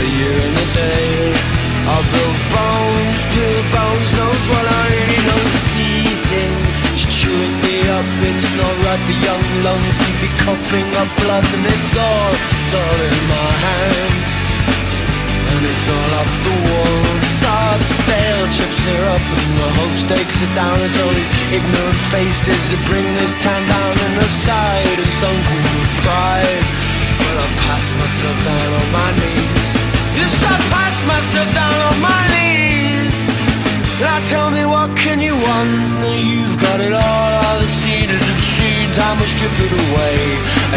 A 0.00 0.06
year 0.16 0.36
and 0.40 0.56
a 0.56 0.68
day. 0.72 1.36
I'll 1.84 2.06
build 2.16 2.38
bones, 2.48 3.18
pure 3.28 3.60
bones 3.76 4.08
Knows 4.16 4.44
what 4.48 4.64
I 4.64 4.84
really 4.88 5.20
know. 5.20 5.42
It's 5.52 5.76
eating, 5.76 6.52
it's 6.96 7.04
chewing 7.12 7.56
me 7.60 7.76
up. 7.92 8.08
It's 8.24 8.48
not 8.56 8.72
right 8.88 9.02
for 9.04 9.16
young 9.20 9.44
lungs 9.68 9.96
To 10.00 10.10
be 10.24 10.30
coughing 10.48 10.88
up 10.96 11.10
blood. 11.20 11.44
And 11.44 11.64
it's 11.68 11.92
all, 11.92 12.32
it's 12.32 12.72
all 12.72 12.98
in 13.04 13.20
my 13.28 13.50
hands. 13.68 14.32
And 15.52 15.62
it's 15.68 15.86
all 15.92 16.12
up 16.24 16.30
the 16.40 16.54
walls. 16.64 17.24
All 17.44 17.76
the 17.76 17.84
stale 17.84 18.46
chips 18.48 18.80
are 18.96 19.06
up 19.12 19.24
And 19.28 19.52
the 19.60 19.68
hope 19.76 19.96
stakes 20.08 20.40
are 20.40 20.54
down. 20.56 20.80
It's 20.88 20.96
all 21.04 21.12
these 21.12 21.32
ignorant 21.52 22.00
faces 22.08 22.62
That 22.72 22.80
bring 22.88 23.04
this 23.20 23.36
town 23.44 23.60
down 23.68 23.92
And 24.08 24.16
the 24.16 24.28
side. 24.40 24.98
Of 25.04 25.10
sunken 25.20 25.60
with 25.68 25.92
pride 26.00 26.83
I 27.34 27.46
pass 27.66 27.86
myself 27.98 28.36
down 28.46 28.70
on 28.80 28.88
my 28.94 29.10
knees. 29.18 29.70
Yes, 30.14 30.34
I 30.46 30.56
pass 30.70 30.96
myself 31.06 31.48
down 31.54 31.78
on 31.90 31.96
my 31.98 32.22
knees. 32.30 33.16
Now 33.98 34.18
tell 34.30 34.50
me 34.50 34.62
what 34.66 34.94
can 34.96 35.18
you 35.18 35.34
want? 35.34 35.70
You've 36.04 36.58
got 36.60 36.78
it 36.80 36.94
all, 36.94 37.30
all 37.42 37.58
the 37.58 37.66
cedars 37.66 38.22
have 38.22 38.44
seen 38.54 38.86
Time 38.94 39.18
will 39.18 39.26
strip 39.26 39.50
it 39.50 39.72
away, 39.74 40.16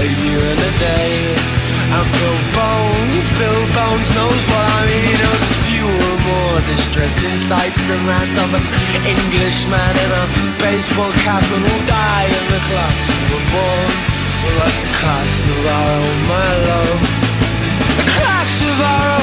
a 0.01 0.05
year 0.25 0.41
and 0.41 0.57
a 0.57 0.73
day. 0.81 1.67
And 1.93 2.07
Bill 2.17 2.39
Bones, 2.57 3.25
Bill 3.37 3.63
Bones 3.77 4.09
knows 4.17 4.43
what 4.51 4.65
I 4.75 4.81
mean 4.91 5.15
There's 5.23 5.55
fewer, 5.71 6.13
more 6.27 6.59
distressing 6.67 7.37
sights 7.39 7.79
than 7.79 8.01
that 8.11 8.27
of 8.43 8.51
an 8.59 8.65
Englishman 9.07 9.93
in 10.03 10.11
a 10.11 10.25
baseball 10.59 11.13
cap 11.23 11.47
And 11.47 11.63
will 11.63 11.85
die 11.87 12.27
in 12.27 12.45
the 12.51 12.61
class 12.67 12.97
we 13.07 13.17
were 13.31 13.45
born 13.55 14.16
Well 14.47 14.59
that's 14.59 14.83
a 14.83 14.91
class 14.99 15.45
of 15.45 15.65
our 15.75 15.89
own, 15.99 16.17
my 16.31 16.49
love. 16.69 17.01
A 17.99 18.05
class 18.15 18.61
of 18.69 18.77
our 18.79 19.07
own, 19.11 19.16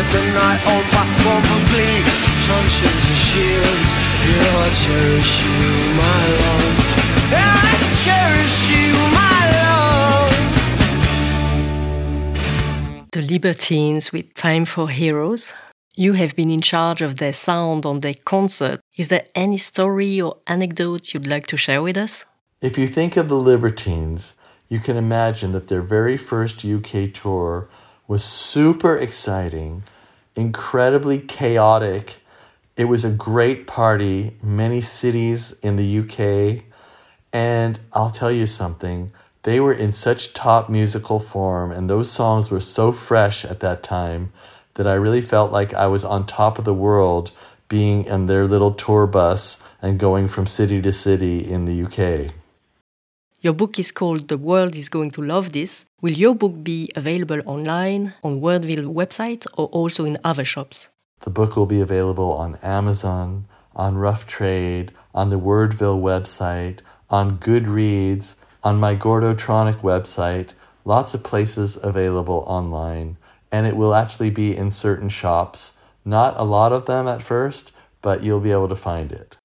monks 0.00 0.08
at 0.08 0.12
the 0.12 0.24
night 0.32 0.60
on 0.66 0.82
fire 0.84 1.06
Wombles 1.24 1.64
bleed, 1.70 2.04
truncheons 2.44 3.04
and 3.08 3.20
shields 3.28 3.90
You 4.24 4.32
know 4.40 4.56
I 4.58 4.70
cherish 4.82 5.34
you, 5.42 5.60
my 5.96 6.22
love 6.40 6.76
I 7.32 7.44
cherish 8.04 8.58
you, 8.74 8.88
my 9.20 9.40
love 9.58 10.34
The 13.12 13.22
Libertines 13.22 14.12
with 14.12 14.34
Time 14.34 14.64
for 14.64 14.88
Heroes. 14.88 15.52
You 15.96 16.12
have 16.14 16.36
been 16.36 16.50
in 16.50 16.60
charge 16.60 17.02
of 17.02 17.16
their 17.16 17.32
sound 17.32 17.84
on 17.84 18.00
their 18.00 18.14
concert. 18.24 18.80
Is 18.96 19.08
there 19.08 19.26
any 19.34 19.58
story 19.58 20.20
or 20.20 20.36
anecdote 20.46 21.12
you'd 21.12 21.26
like 21.26 21.46
to 21.48 21.56
share 21.56 21.82
with 21.82 21.96
us? 21.96 22.24
If 22.62 22.78
you 22.78 22.86
think 22.86 23.16
of 23.16 23.28
the 23.28 23.34
Libertines, 23.34 24.34
you 24.68 24.78
can 24.78 24.96
imagine 24.96 25.50
that 25.52 25.66
their 25.68 25.82
very 25.82 26.16
first 26.16 26.64
UK 26.64 27.12
tour 27.12 27.68
was 28.10 28.24
super 28.24 28.96
exciting, 28.96 29.84
incredibly 30.34 31.20
chaotic. 31.20 32.16
It 32.76 32.86
was 32.86 33.04
a 33.04 33.10
great 33.10 33.68
party, 33.68 34.36
many 34.42 34.80
cities 34.80 35.52
in 35.62 35.76
the 35.76 36.00
UK. 36.00 36.64
And 37.32 37.78
I'll 37.92 38.10
tell 38.10 38.32
you 38.32 38.48
something, 38.48 39.12
they 39.44 39.60
were 39.60 39.72
in 39.72 39.92
such 39.92 40.34
top 40.34 40.68
musical 40.68 41.20
form, 41.20 41.70
and 41.70 41.88
those 41.88 42.10
songs 42.10 42.50
were 42.50 42.58
so 42.58 42.90
fresh 42.90 43.44
at 43.44 43.60
that 43.60 43.84
time 43.84 44.32
that 44.74 44.88
I 44.88 44.94
really 44.94 45.22
felt 45.22 45.52
like 45.52 45.72
I 45.72 45.86
was 45.86 46.02
on 46.02 46.26
top 46.26 46.58
of 46.58 46.64
the 46.64 46.74
world 46.74 47.30
being 47.68 48.06
in 48.06 48.26
their 48.26 48.44
little 48.44 48.74
tour 48.74 49.06
bus 49.06 49.62
and 49.80 50.00
going 50.00 50.26
from 50.26 50.48
city 50.48 50.82
to 50.82 50.92
city 50.92 51.48
in 51.48 51.64
the 51.64 51.84
UK. 51.84 52.34
Your 53.42 53.54
book 53.54 53.78
is 53.78 53.90
called 53.90 54.28
The 54.28 54.36
World 54.36 54.76
is 54.76 54.90
Going 54.90 55.12
to 55.12 55.22
Love 55.22 55.52
This. 55.52 55.86
Will 56.02 56.12
your 56.12 56.34
book 56.34 56.62
be 56.62 56.90
available 56.94 57.40
online 57.46 58.12
on 58.22 58.42
Wordville 58.42 58.92
website 58.92 59.46
or 59.56 59.64
also 59.68 60.04
in 60.04 60.18
other 60.22 60.44
shops? 60.44 60.90
The 61.20 61.30
book 61.30 61.56
will 61.56 61.64
be 61.64 61.80
available 61.80 62.34
on 62.34 62.58
Amazon, 62.62 63.46
on 63.74 63.96
Rough 63.96 64.26
Trade, 64.26 64.92
on 65.14 65.30
the 65.30 65.40
Wordville 65.40 66.02
website, 66.02 66.80
on 67.08 67.38
Goodreads, 67.38 68.34
on 68.62 68.76
my 68.76 68.94
Gordotronic 68.94 69.80
website, 69.80 70.50
lots 70.84 71.14
of 71.14 71.24
places 71.24 71.78
available 71.82 72.44
online. 72.46 73.16
And 73.50 73.66
it 73.66 73.74
will 73.74 73.94
actually 73.94 74.28
be 74.28 74.54
in 74.54 74.70
certain 74.70 75.08
shops. 75.08 75.78
Not 76.04 76.38
a 76.38 76.44
lot 76.44 76.72
of 76.72 76.84
them 76.84 77.08
at 77.08 77.22
first, 77.22 77.72
but 78.02 78.22
you'll 78.22 78.40
be 78.40 78.52
able 78.52 78.68
to 78.68 78.76
find 78.76 79.10
it. 79.12 79.38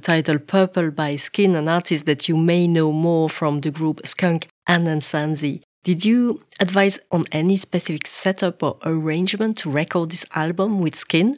Title 0.00 0.38
Purple 0.38 0.90
by 0.90 1.16
Skin, 1.16 1.54
an 1.54 1.68
artist 1.68 2.06
that 2.06 2.28
you 2.28 2.36
may 2.36 2.66
know 2.66 2.90
more 2.90 3.28
from 3.28 3.60
the 3.60 3.70
group 3.70 4.00
Skunk 4.06 4.48
Anansie. 4.68 5.62
Did 5.84 6.04
you 6.04 6.42
advise 6.58 6.98
on 7.12 7.26
any 7.32 7.56
specific 7.56 8.06
setup 8.06 8.62
or 8.62 8.78
arrangement 8.82 9.58
to 9.58 9.70
record 9.70 10.10
this 10.10 10.26
album 10.34 10.80
with 10.80 10.94
Skin? 10.94 11.36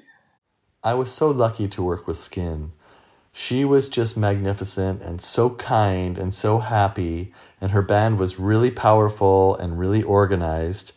I 0.84 0.94
was 0.94 1.10
so 1.10 1.30
lucky 1.30 1.68
to 1.68 1.82
work 1.82 2.06
with 2.06 2.16
Skin. 2.16 2.72
She 3.32 3.64
was 3.64 3.88
just 3.88 4.16
magnificent 4.16 5.02
and 5.02 5.20
so 5.20 5.50
kind 5.50 6.18
and 6.18 6.32
so 6.32 6.58
happy, 6.58 7.32
and 7.60 7.72
her 7.72 7.82
band 7.82 8.18
was 8.18 8.38
really 8.38 8.70
powerful 8.70 9.56
and 9.56 9.78
really 9.78 10.02
organized. 10.02 10.92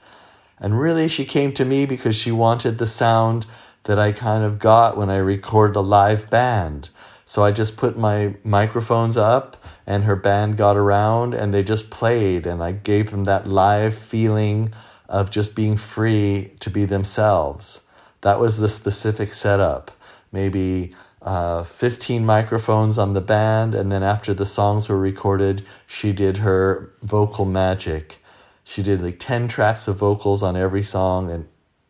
And 0.59 0.79
really, 0.79 1.07
she 1.07 1.25
came 1.25 1.53
to 1.53 1.65
me 1.65 1.85
because 1.85 2.15
she 2.15 2.31
wanted 2.31 2.77
the 2.77 2.87
sound 2.87 3.45
that 3.83 3.99
I 3.99 4.11
kind 4.11 4.43
of 4.43 4.59
got 4.59 4.97
when 4.97 5.09
I 5.09 5.17
record 5.17 5.75
a 5.75 5.81
live 5.81 6.29
band. 6.29 6.89
So 7.25 7.43
I 7.43 7.51
just 7.51 7.75
put 7.75 7.97
my 7.97 8.35
microphones 8.43 9.17
up, 9.17 9.57
and 9.87 10.03
her 10.03 10.15
band 10.15 10.57
got 10.57 10.77
around 10.77 11.33
and 11.33 11.53
they 11.53 11.63
just 11.63 11.89
played, 11.89 12.45
and 12.45 12.61
I 12.63 12.71
gave 12.71 13.11
them 13.11 13.25
that 13.25 13.47
live 13.47 13.95
feeling 13.95 14.73
of 15.09 15.31
just 15.31 15.55
being 15.55 15.77
free 15.77 16.51
to 16.59 16.69
be 16.69 16.85
themselves. 16.85 17.81
That 18.21 18.39
was 18.39 18.57
the 18.57 18.69
specific 18.69 19.33
setup. 19.33 19.91
Maybe 20.31 20.95
uh, 21.21 21.63
15 21.63 22.25
microphones 22.25 22.97
on 22.97 23.13
the 23.13 23.21
band, 23.21 23.73
and 23.73 23.91
then 23.91 24.03
after 24.03 24.33
the 24.33 24.45
songs 24.45 24.89
were 24.89 24.99
recorded, 24.99 25.65
she 25.87 26.13
did 26.13 26.37
her 26.37 26.91
vocal 27.01 27.45
magic. 27.45 28.19
She 28.63 28.83
did 28.83 29.01
like 29.01 29.19
10 29.19 29.47
tracks 29.47 29.87
of 29.87 29.97
vocals 29.97 30.43
on 30.43 30.55
every 30.55 30.83
song, 30.83 31.31
and 31.31 31.47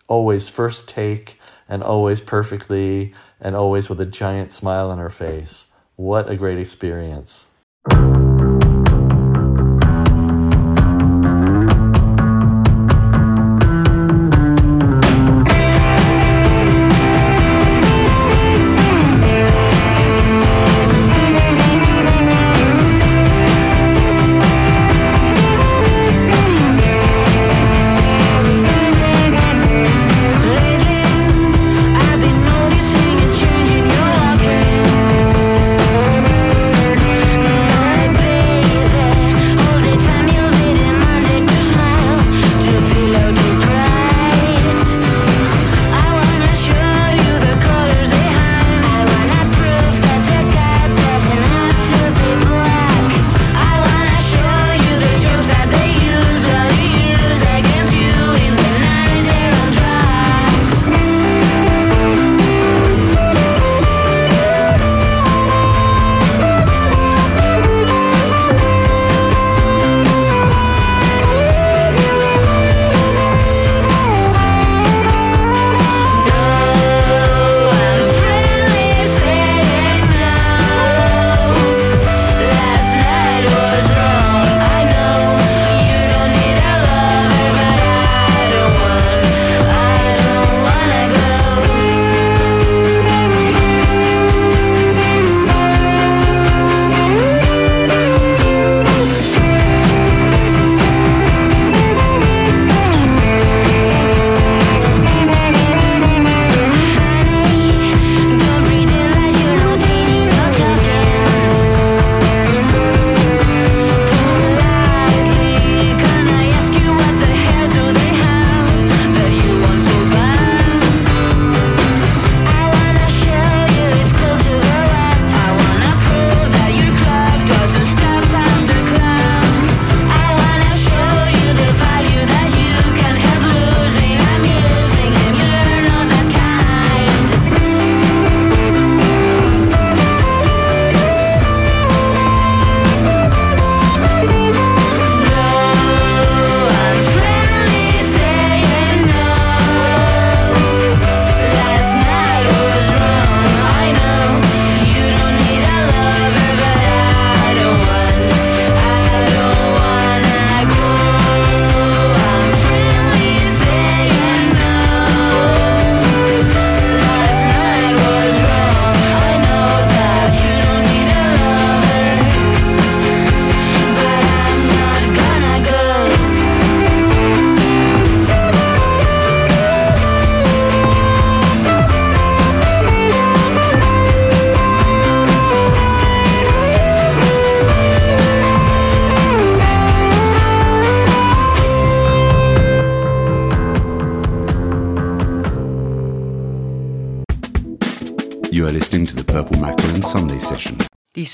always 0.07 0.47
first 0.47 0.87
take, 0.87 1.39
and 1.67 1.83
always 1.83 2.21
perfectly, 2.21 3.13
and 3.45 3.55
always 3.55 3.89
with 3.89 4.01
a 4.01 4.07
giant 4.07 4.51
smile 4.51 4.89
on 4.89 4.97
her 4.97 5.11
face. 5.11 5.65
What 5.97 6.27
a 6.27 6.35
great 6.35 6.57
experience. 6.57 7.45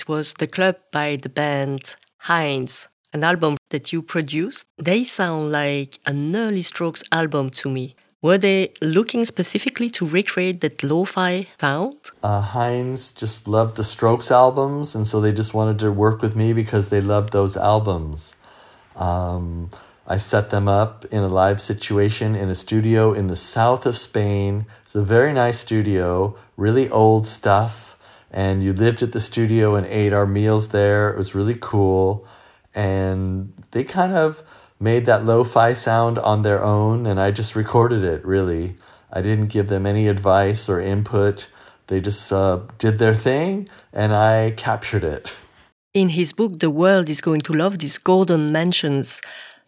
Was 0.07 0.33
The 0.33 0.47
Club 0.47 0.75
by 0.91 1.17
the 1.17 1.29
band 1.29 1.95
Hinds, 2.17 2.87
an 3.13 3.23
album 3.23 3.57
that 3.69 3.91
you 3.91 4.01
produced. 4.01 4.67
They 4.77 5.03
sound 5.03 5.51
like 5.51 5.99
an 6.05 6.35
early 6.35 6.61
Strokes 6.61 7.03
album 7.11 7.49
to 7.51 7.69
me. 7.69 7.95
Were 8.21 8.37
they 8.37 8.73
looking 8.81 9.25
specifically 9.25 9.89
to 9.91 10.05
recreate 10.05 10.61
that 10.61 10.83
lo 10.83 11.05
fi 11.05 11.47
sound? 11.59 11.97
uh, 12.21 12.41
Hinds 12.41 13.11
just 13.11 13.47
loved 13.47 13.77
the 13.77 13.83
Strokes 13.83 14.29
albums, 14.29 14.93
and 14.93 15.07
so 15.07 15.19
they 15.19 15.31
just 15.31 15.53
wanted 15.53 15.79
to 15.79 15.91
work 15.91 16.21
with 16.21 16.35
me 16.35 16.53
because 16.53 16.89
they 16.89 17.01
loved 17.01 17.33
those 17.33 17.57
albums. 17.57 18.35
Um, 18.95 19.71
I 20.05 20.17
set 20.17 20.49
them 20.49 20.67
up 20.67 21.05
in 21.05 21.23
a 21.23 21.27
live 21.27 21.59
situation 21.61 22.35
in 22.35 22.49
a 22.49 22.55
studio 22.55 23.13
in 23.13 23.27
the 23.27 23.35
south 23.35 23.85
of 23.85 23.97
Spain. 23.97 24.65
It's 24.83 24.93
a 24.95 25.01
very 25.01 25.33
nice 25.33 25.59
studio, 25.59 26.37
really 26.57 26.89
old 26.89 27.25
stuff. 27.25 27.90
And 28.31 28.63
you 28.63 28.73
lived 28.73 29.03
at 29.03 29.11
the 29.11 29.19
studio 29.19 29.75
and 29.75 29.85
ate 29.85 30.13
our 30.13 30.25
meals 30.25 30.69
there. 30.69 31.09
It 31.09 31.17
was 31.17 31.35
really 31.35 31.57
cool. 31.59 32.25
And 32.73 33.53
they 33.71 33.83
kind 33.83 34.13
of 34.13 34.41
made 34.79 35.05
that 35.05 35.25
lo 35.25 35.43
fi 35.43 35.73
sound 35.73 36.17
on 36.17 36.41
their 36.41 36.63
own, 36.63 37.05
and 37.05 37.19
I 37.19 37.31
just 37.31 37.55
recorded 37.55 38.03
it, 38.03 38.25
really. 38.25 38.77
I 39.13 39.21
didn't 39.21 39.47
give 39.47 39.67
them 39.67 39.85
any 39.85 40.07
advice 40.07 40.67
or 40.67 40.81
input. 40.81 41.51
They 41.87 41.99
just 42.01 42.31
uh, 42.31 42.61
did 42.77 42.97
their 42.97 43.13
thing, 43.13 43.69
and 43.93 44.13
I 44.13 44.51
captured 44.51 45.03
it. 45.03 45.35
In 45.93 46.09
his 46.09 46.31
book, 46.31 46.59
The 46.59 46.69
World 46.69 47.09
is 47.09 47.19
Going 47.19 47.41
to 47.41 47.53
Love 47.53 47.79
This, 47.79 47.97
Gordon 47.97 48.51
mentions 48.51 49.21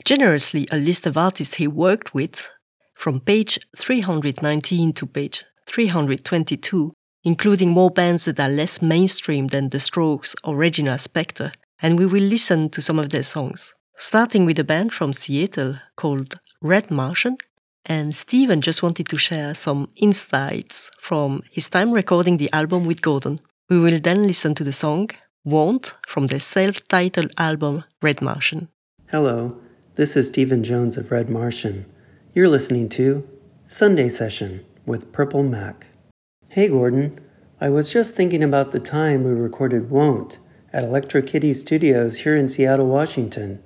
generously 0.06 0.68
a 0.72 0.78
list 0.78 1.06
of 1.06 1.18
artists 1.18 1.56
he 1.56 1.68
worked 1.68 2.14
with 2.14 2.50
from 2.94 3.20
page 3.20 3.60
319 3.76 4.94
to 4.94 5.06
page 5.06 5.44
322, 5.66 6.94
including 7.24 7.72
more 7.72 7.90
bands 7.90 8.26
that 8.26 8.40
are 8.40 8.50
less 8.50 8.82
mainstream 8.82 9.48
than 9.48 9.70
The 9.70 9.80
Strokes 9.80 10.36
or 10.44 10.56
Regina 10.56 10.92
Spektor, 10.92 11.54
and 11.82 11.98
we 11.98 12.06
will 12.06 12.24
listen 12.24 12.70
to 12.70 12.82
some 12.82 13.00
of 13.00 13.10
their 13.10 13.24
songs. 13.24 13.74
Starting 13.98 14.46
with 14.46 14.60
a 14.60 14.64
band 14.64 14.92
from 14.92 15.14
Seattle 15.14 15.76
called 15.96 16.40
Red 16.62 16.92
Martian, 16.92 17.38
and 17.86 18.16
Steven 18.16 18.62
just 18.62 18.82
wanted 18.82 19.08
to 19.10 19.18
share 19.18 19.54
some 19.54 19.90
insights 19.98 20.90
from 21.00 21.44
his 21.52 21.70
time 21.70 21.92
recording 21.92 22.38
the 22.38 22.52
album 22.54 22.86
with 22.86 23.02
Gordon. 23.02 23.40
We 23.70 23.80
will 23.80 24.00
then 24.00 24.24
listen 24.24 24.56
to 24.56 24.64
the 24.64 24.74
song 24.74 25.10
Won't 25.44 25.96
from 26.08 26.28
their 26.28 26.40
self 26.40 26.86
titled 26.88 27.32
album 27.38 27.84
Red 28.02 28.22
Martian. 28.22 28.70
Hello, 29.10 29.60
this 29.96 30.16
is 30.16 30.30
Stephen 30.30 30.64
Jones 30.64 30.98
of 30.98 31.12
Red 31.12 31.30
Martian. 31.30 31.86
You're 32.34 32.50
listening 32.50 32.90
to 32.90 33.28
Sunday 33.68 34.10
Session 34.10 34.66
with 34.86 35.12
Purple 35.12 35.44
Mac. 35.44 35.88
Hey 36.54 36.68
Gordon, 36.68 37.20
I 37.60 37.70
was 37.70 37.92
just 37.92 38.14
thinking 38.14 38.44
about 38.44 38.74
the 38.74 38.80
time 38.80 39.24
we 39.24 39.32
recorded 39.32 39.90
Won't 39.90 40.38
at 40.72 40.84
Electro 40.84 41.24
Kitty 41.24 41.52
Studios 41.56 42.20
here 42.20 42.36
in 42.36 42.48
Seattle, 42.48 42.86
Washington. 42.86 43.66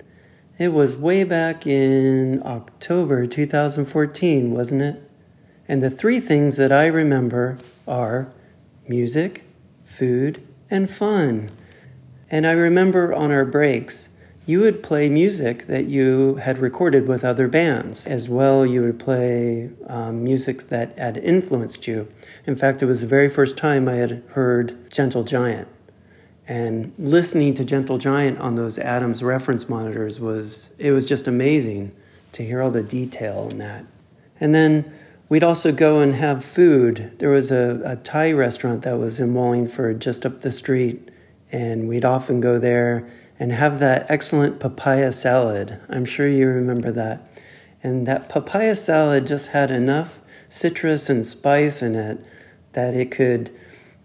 It 0.58 0.68
was 0.68 0.96
way 0.96 1.22
back 1.22 1.66
in 1.66 2.42
October 2.46 3.26
2014, 3.26 4.52
wasn't 4.52 4.80
it? 4.80 5.10
And 5.68 5.82
the 5.82 5.90
three 5.90 6.18
things 6.18 6.56
that 6.56 6.72
I 6.72 6.86
remember 6.86 7.58
are 7.86 8.32
music, 8.88 9.44
food, 9.84 10.42
and 10.70 10.88
fun. 10.88 11.50
And 12.30 12.46
I 12.46 12.52
remember 12.52 13.12
on 13.12 13.30
our 13.30 13.44
breaks, 13.44 14.08
you 14.48 14.60
would 14.60 14.82
play 14.82 15.10
music 15.10 15.66
that 15.66 15.84
you 15.88 16.36
had 16.36 16.56
recorded 16.56 17.06
with 17.06 17.22
other 17.22 17.48
bands. 17.48 18.06
As 18.06 18.30
well, 18.30 18.64
you 18.64 18.80
would 18.80 18.98
play 18.98 19.68
um, 19.88 20.24
music 20.24 20.68
that 20.68 20.98
had 20.98 21.18
influenced 21.18 21.86
you. 21.86 22.08
In 22.46 22.56
fact, 22.56 22.82
it 22.82 22.86
was 22.86 23.02
the 23.02 23.06
very 23.06 23.28
first 23.28 23.58
time 23.58 23.86
I 23.86 23.96
had 23.96 24.22
heard 24.28 24.90
Gentle 24.90 25.22
Giant. 25.22 25.68
And 26.46 26.94
listening 26.98 27.52
to 27.54 27.64
Gentle 27.64 27.98
Giant 27.98 28.38
on 28.38 28.54
those 28.54 28.78
Adams 28.78 29.22
reference 29.22 29.68
monitors 29.68 30.18
was, 30.18 30.70
it 30.78 30.92
was 30.92 31.06
just 31.06 31.26
amazing 31.26 31.94
to 32.32 32.42
hear 32.42 32.62
all 32.62 32.70
the 32.70 32.82
detail 32.82 33.48
in 33.50 33.58
that. 33.58 33.84
And 34.40 34.54
then 34.54 34.90
we'd 35.28 35.44
also 35.44 35.72
go 35.72 36.00
and 36.00 36.14
have 36.14 36.42
food. 36.42 37.12
There 37.18 37.28
was 37.28 37.50
a, 37.50 37.82
a 37.84 37.96
Thai 37.96 38.32
restaurant 38.32 38.80
that 38.80 38.96
was 38.96 39.20
in 39.20 39.34
Wallingford 39.34 40.00
just 40.00 40.24
up 40.24 40.40
the 40.40 40.52
street. 40.52 41.10
And 41.52 41.86
we'd 41.86 42.06
often 42.06 42.40
go 42.40 42.58
there 42.58 43.10
and 43.38 43.52
have 43.52 43.78
that 43.78 44.06
excellent 44.08 44.58
papaya 44.58 45.12
salad. 45.12 45.80
I'm 45.88 46.04
sure 46.04 46.28
you 46.28 46.48
remember 46.48 46.90
that. 46.92 47.28
And 47.82 48.06
that 48.06 48.28
papaya 48.28 48.74
salad 48.74 49.26
just 49.26 49.48
had 49.48 49.70
enough 49.70 50.20
citrus 50.48 51.08
and 51.08 51.24
spice 51.24 51.82
in 51.82 51.94
it 51.94 52.18
that 52.72 52.94
it 52.94 53.10
could 53.10 53.50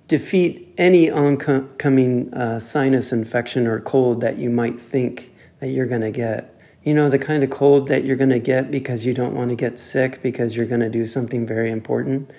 defeat 0.07 0.73
any 0.77 1.09
oncoming 1.09 2.33
uh, 2.33 2.59
sinus 2.59 3.11
infection 3.11 3.65
or 3.65 3.79
cold 3.79 4.21
that 4.21 4.37
you 4.37 4.49
might 4.49 4.79
think 4.79 5.31
that 5.59 5.69
you're 5.69 5.87
going 5.87 6.01
to 6.01 6.11
get. 6.11 6.59
You 6.83 6.93
know, 6.93 7.09
the 7.09 7.19
kind 7.19 7.43
of 7.43 7.49
cold 7.49 7.87
that 7.87 8.03
you're 8.03 8.17
going 8.17 8.29
to 8.29 8.39
get 8.39 8.69
because 8.69 9.05
you 9.05 9.13
don't 9.13 9.33
want 9.33 9.49
to 9.49 9.55
get 9.55 9.79
sick 9.79 10.21
because 10.21 10.55
you're 10.55 10.65
going 10.65 10.81
to 10.81 10.89
do 10.89 11.05
something 11.05 11.47
very 11.47 11.71
important, 11.71 12.29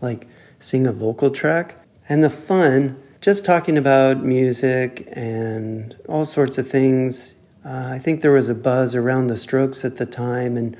like 0.00 0.26
sing 0.58 0.86
a 0.86 0.92
vocal 0.92 1.30
track. 1.30 1.74
And 2.08 2.22
the 2.22 2.30
fun 2.30 3.02
just 3.20 3.44
talking 3.44 3.76
about 3.76 4.22
music 4.24 5.08
and 5.12 5.96
all 6.08 6.24
sorts 6.24 6.56
of 6.56 6.70
things. 6.70 7.34
Uh, 7.64 7.90
I 7.92 7.98
think 7.98 8.22
there 8.22 8.30
was 8.30 8.48
a 8.48 8.54
buzz 8.54 8.94
around 8.94 9.26
the 9.26 9.36
Strokes 9.36 9.84
at 9.84 9.96
the 9.96 10.06
time, 10.06 10.56
and 10.56 10.76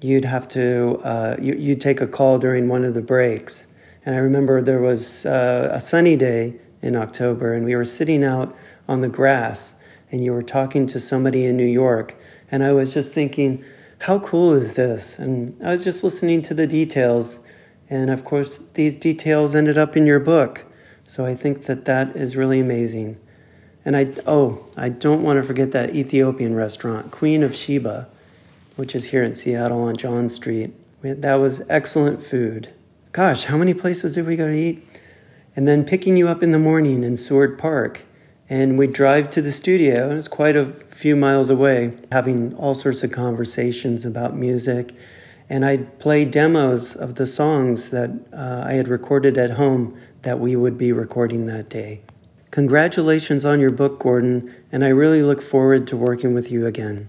you'd 0.00 0.24
have 0.24 0.48
to 0.48 1.00
uh, 1.04 1.36
you, 1.38 1.54
you'd 1.54 1.80
take 1.82 2.00
a 2.00 2.06
call 2.06 2.38
during 2.38 2.68
one 2.68 2.84
of 2.84 2.94
the 2.94 3.02
breaks. 3.02 3.66
And 4.06 4.14
I 4.14 4.18
remember 4.18 4.62
there 4.62 4.80
was 4.80 5.26
uh, 5.26 5.68
a 5.70 5.80
sunny 5.80 6.16
day 6.16 6.54
in 6.80 6.96
October, 6.96 7.52
and 7.52 7.64
we 7.64 7.76
were 7.76 7.84
sitting 7.84 8.24
out 8.24 8.56
on 8.88 9.02
the 9.02 9.08
grass, 9.08 9.74
and 10.10 10.24
you 10.24 10.32
were 10.32 10.42
talking 10.42 10.86
to 10.88 10.98
somebody 10.98 11.44
in 11.44 11.56
New 11.58 11.66
York, 11.66 12.16
and 12.50 12.64
I 12.64 12.72
was 12.72 12.94
just 12.94 13.12
thinking, 13.12 13.62
how 13.98 14.18
cool 14.18 14.54
is 14.54 14.74
this? 14.74 15.18
And 15.18 15.56
I 15.62 15.72
was 15.72 15.84
just 15.84 16.02
listening 16.02 16.40
to 16.42 16.54
the 16.54 16.66
details, 16.66 17.38
and 17.90 18.10
of 18.10 18.24
course, 18.24 18.60
these 18.74 18.96
details 18.96 19.54
ended 19.54 19.76
up 19.76 19.94
in 19.94 20.06
your 20.06 20.20
book. 20.20 20.64
So 21.12 21.26
I 21.26 21.34
think 21.34 21.66
that 21.66 21.84
that 21.84 22.16
is 22.16 22.36
really 22.36 22.58
amazing. 22.58 23.20
And 23.84 23.98
I, 23.98 24.14
oh, 24.26 24.64
I 24.78 24.88
don't 24.88 25.22
want 25.22 25.36
to 25.38 25.42
forget 25.42 25.72
that 25.72 25.94
Ethiopian 25.94 26.54
restaurant, 26.54 27.10
Queen 27.10 27.42
of 27.42 27.54
Sheba, 27.54 28.08
which 28.76 28.94
is 28.94 29.04
here 29.08 29.22
in 29.22 29.34
Seattle 29.34 29.82
on 29.82 29.94
John 29.98 30.30
Street. 30.30 30.72
That 31.02 31.34
was 31.34 31.60
excellent 31.68 32.24
food. 32.24 32.72
Gosh, 33.12 33.44
how 33.44 33.58
many 33.58 33.74
places 33.74 34.14
did 34.14 34.26
we 34.26 34.36
go 34.36 34.46
to 34.48 34.54
eat? 34.54 34.88
And 35.54 35.68
then 35.68 35.84
picking 35.84 36.16
you 36.16 36.28
up 36.28 36.42
in 36.42 36.50
the 36.50 36.58
morning 36.58 37.04
in 37.04 37.18
Seward 37.18 37.58
Park. 37.58 38.00
And 38.48 38.78
we'd 38.78 38.94
drive 38.94 39.28
to 39.32 39.42
the 39.42 39.52
studio, 39.52 40.12
it 40.12 40.14
was 40.14 40.28
quite 40.28 40.56
a 40.56 40.72
few 40.92 41.14
miles 41.14 41.50
away, 41.50 41.92
having 42.10 42.54
all 42.54 42.74
sorts 42.74 43.04
of 43.04 43.12
conversations 43.12 44.06
about 44.06 44.34
music. 44.34 44.94
And 45.50 45.66
I'd 45.66 45.98
play 45.98 46.24
demos 46.24 46.96
of 46.96 47.16
the 47.16 47.26
songs 47.26 47.90
that 47.90 48.08
uh, 48.32 48.64
I 48.66 48.72
had 48.72 48.88
recorded 48.88 49.36
at 49.36 49.50
home 49.50 49.94
that 50.22 50.40
we 50.40 50.56
would 50.56 50.78
be 50.78 50.92
recording 50.92 51.46
that 51.46 51.68
day. 51.68 52.00
Congratulations 52.50 53.44
on 53.44 53.60
your 53.60 53.70
book, 53.70 53.98
Gordon, 53.98 54.54
and 54.70 54.84
I 54.84 54.88
really 54.88 55.22
look 55.22 55.40
forward 55.40 55.86
to 55.88 55.96
working 55.96 56.34
with 56.34 56.50
you 56.50 56.66
again. 56.66 57.06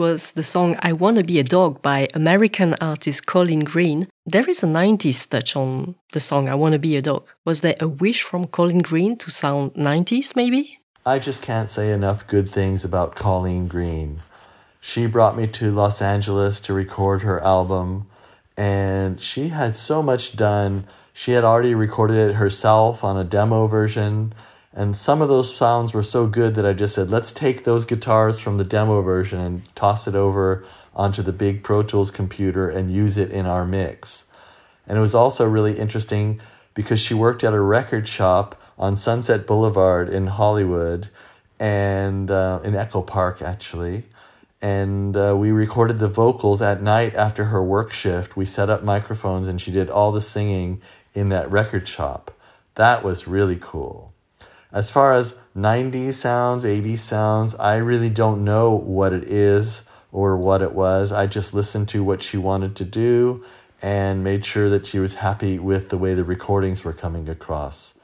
Was 0.00 0.32
the 0.32 0.42
song 0.42 0.76
I 0.80 0.94
Wanna 0.94 1.22
Be 1.22 1.38
a 1.40 1.44
Dog 1.44 1.82
by 1.82 2.08
American 2.14 2.72
artist 2.80 3.26
Colleen 3.26 3.60
Green. 3.60 4.08
There 4.24 4.48
is 4.48 4.62
a 4.62 4.66
90s 4.66 5.28
touch 5.28 5.54
on 5.54 5.94
the 6.14 6.20
song 6.20 6.48
I 6.48 6.54
Wanna 6.54 6.78
Be 6.78 6.96
a 6.96 7.02
Dog. 7.02 7.26
Was 7.44 7.60
there 7.60 7.74
a 7.80 7.86
wish 7.86 8.22
from 8.22 8.46
Colleen 8.46 8.78
Green 8.78 9.18
to 9.18 9.30
sound 9.30 9.74
90s 9.74 10.34
maybe? 10.34 10.80
I 11.04 11.18
just 11.18 11.42
can't 11.42 11.70
say 11.70 11.92
enough 11.92 12.26
good 12.26 12.48
things 12.48 12.82
about 12.82 13.14
Colleen 13.14 13.68
Green. 13.68 14.20
She 14.80 15.04
brought 15.06 15.36
me 15.36 15.46
to 15.48 15.70
Los 15.70 16.00
Angeles 16.00 16.60
to 16.60 16.72
record 16.72 17.20
her 17.20 17.44
album, 17.44 18.06
and 18.56 19.20
she 19.20 19.48
had 19.48 19.76
so 19.76 20.02
much 20.02 20.34
done. 20.34 20.86
She 21.12 21.32
had 21.32 21.44
already 21.44 21.74
recorded 21.74 22.30
it 22.30 22.36
herself 22.36 23.04
on 23.04 23.18
a 23.18 23.24
demo 23.24 23.66
version, 23.66 24.32
and 24.72 24.96
some 24.96 25.20
of 25.20 25.28
those 25.28 25.54
sounds 25.54 25.92
were 25.92 26.02
so 26.02 26.26
good 26.26 26.54
that 26.54 26.64
I 26.64 26.72
just 26.72 26.94
said, 26.94 27.10
let's 27.10 27.32
take 27.32 27.64
those 27.64 27.84
guitars 27.84 28.38
from 28.38 28.56
the 28.56 28.64
demo 28.64 29.02
version 29.02 29.40
and 29.40 29.74
toss 29.74 30.06
it 30.06 30.14
over 30.14 30.64
onto 30.94 31.22
the 31.22 31.32
big 31.32 31.64
Pro 31.64 31.82
Tools 31.82 32.10
computer 32.12 32.68
and 32.70 32.92
use 32.92 33.16
it 33.16 33.32
in 33.32 33.46
our 33.46 33.64
mix. 33.64 34.26
And 34.86 34.96
it 34.96 35.00
was 35.00 35.14
also 35.14 35.48
really 35.48 35.76
interesting 35.76 36.40
because 36.74 37.00
she 37.00 37.14
worked 37.14 37.42
at 37.42 37.52
a 37.52 37.60
record 37.60 38.06
shop 38.06 38.60
on 38.78 38.96
Sunset 38.96 39.46
Boulevard 39.46 40.08
in 40.08 40.28
Hollywood 40.28 41.08
and 41.58 42.30
uh, 42.30 42.60
in 42.62 42.76
Echo 42.76 43.02
Park, 43.02 43.42
actually. 43.42 44.04
And 44.62 45.16
uh, 45.16 45.34
we 45.36 45.50
recorded 45.50 45.98
the 45.98 46.08
vocals 46.08 46.62
at 46.62 46.80
night 46.80 47.14
after 47.14 47.46
her 47.46 47.62
work 47.62 47.92
shift. 47.92 48.36
We 48.36 48.44
set 48.44 48.70
up 48.70 48.84
microphones 48.84 49.48
and 49.48 49.60
she 49.60 49.70
did 49.72 49.90
all 49.90 50.12
the 50.12 50.20
singing 50.20 50.80
in 51.12 51.28
that 51.30 51.50
record 51.50 51.88
shop. 51.88 52.30
That 52.76 53.02
was 53.02 53.26
really 53.26 53.58
cool. 53.60 54.09
As 54.72 54.90
far 54.90 55.12
as 55.14 55.34
90s 55.56 56.14
sounds, 56.14 56.64
80s 56.64 56.98
sounds, 57.00 57.54
I 57.56 57.76
really 57.76 58.10
don't 58.10 58.44
know 58.44 58.70
what 58.70 59.12
it 59.12 59.24
is 59.24 59.82
or 60.12 60.36
what 60.36 60.62
it 60.62 60.72
was. 60.72 61.12
I 61.12 61.26
just 61.26 61.52
listened 61.52 61.88
to 61.88 62.04
what 62.04 62.22
she 62.22 62.36
wanted 62.36 62.76
to 62.76 62.84
do 62.84 63.44
and 63.82 64.22
made 64.22 64.44
sure 64.44 64.68
that 64.70 64.86
she 64.86 64.98
was 64.98 65.14
happy 65.14 65.58
with 65.58 65.88
the 65.88 65.98
way 65.98 66.14
the 66.14 66.24
recordings 66.24 66.84
were 66.84 66.92
coming 66.92 67.28
across. 67.28 67.94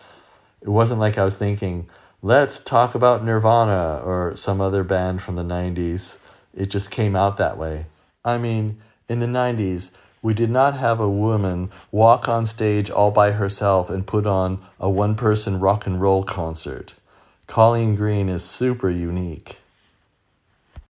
It 0.61 0.69
wasn't 0.69 1.01
like 1.01 1.19
I 1.19 1.25
was 1.25 1.37
thinking, 1.37 1.89
let's 2.23 2.59
talk 2.59 2.95
about 2.95 3.25
Nirvana 3.25 4.01
or 4.05 4.35
some 4.35 4.61
other 4.61 4.83
band 4.83 5.23
from 5.23 5.37
the 5.37 5.45
90s. 5.45 6.19
It 6.55 6.67
just 6.67 6.91
came 6.91 7.15
out 7.15 7.37
that 7.37 7.59
way. 7.59 7.87
I 8.25 8.39
mean, 8.39 8.81
in 9.09 9.21
the 9.21 9.27
90s, 9.27 9.91
we 10.27 10.35
did 10.35 10.51
not 10.51 10.77
have 10.77 10.99
a 10.99 11.09
woman 11.09 11.71
walk 11.93 12.29
on 12.29 12.45
stage 12.45 12.91
all 12.91 13.13
by 13.13 13.31
herself 13.31 13.89
and 13.89 14.09
put 14.09 14.27
on 14.27 14.59
a 14.81 14.91
one 14.91 15.15
person 15.15 15.61
rock 15.61 15.87
and 15.87 16.01
roll 16.01 16.25
concert. 16.25 16.95
Colleen 17.47 17.95
Green 17.95 18.29
is 18.29 18.43
super 18.45 18.91
unique. 18.91 19.59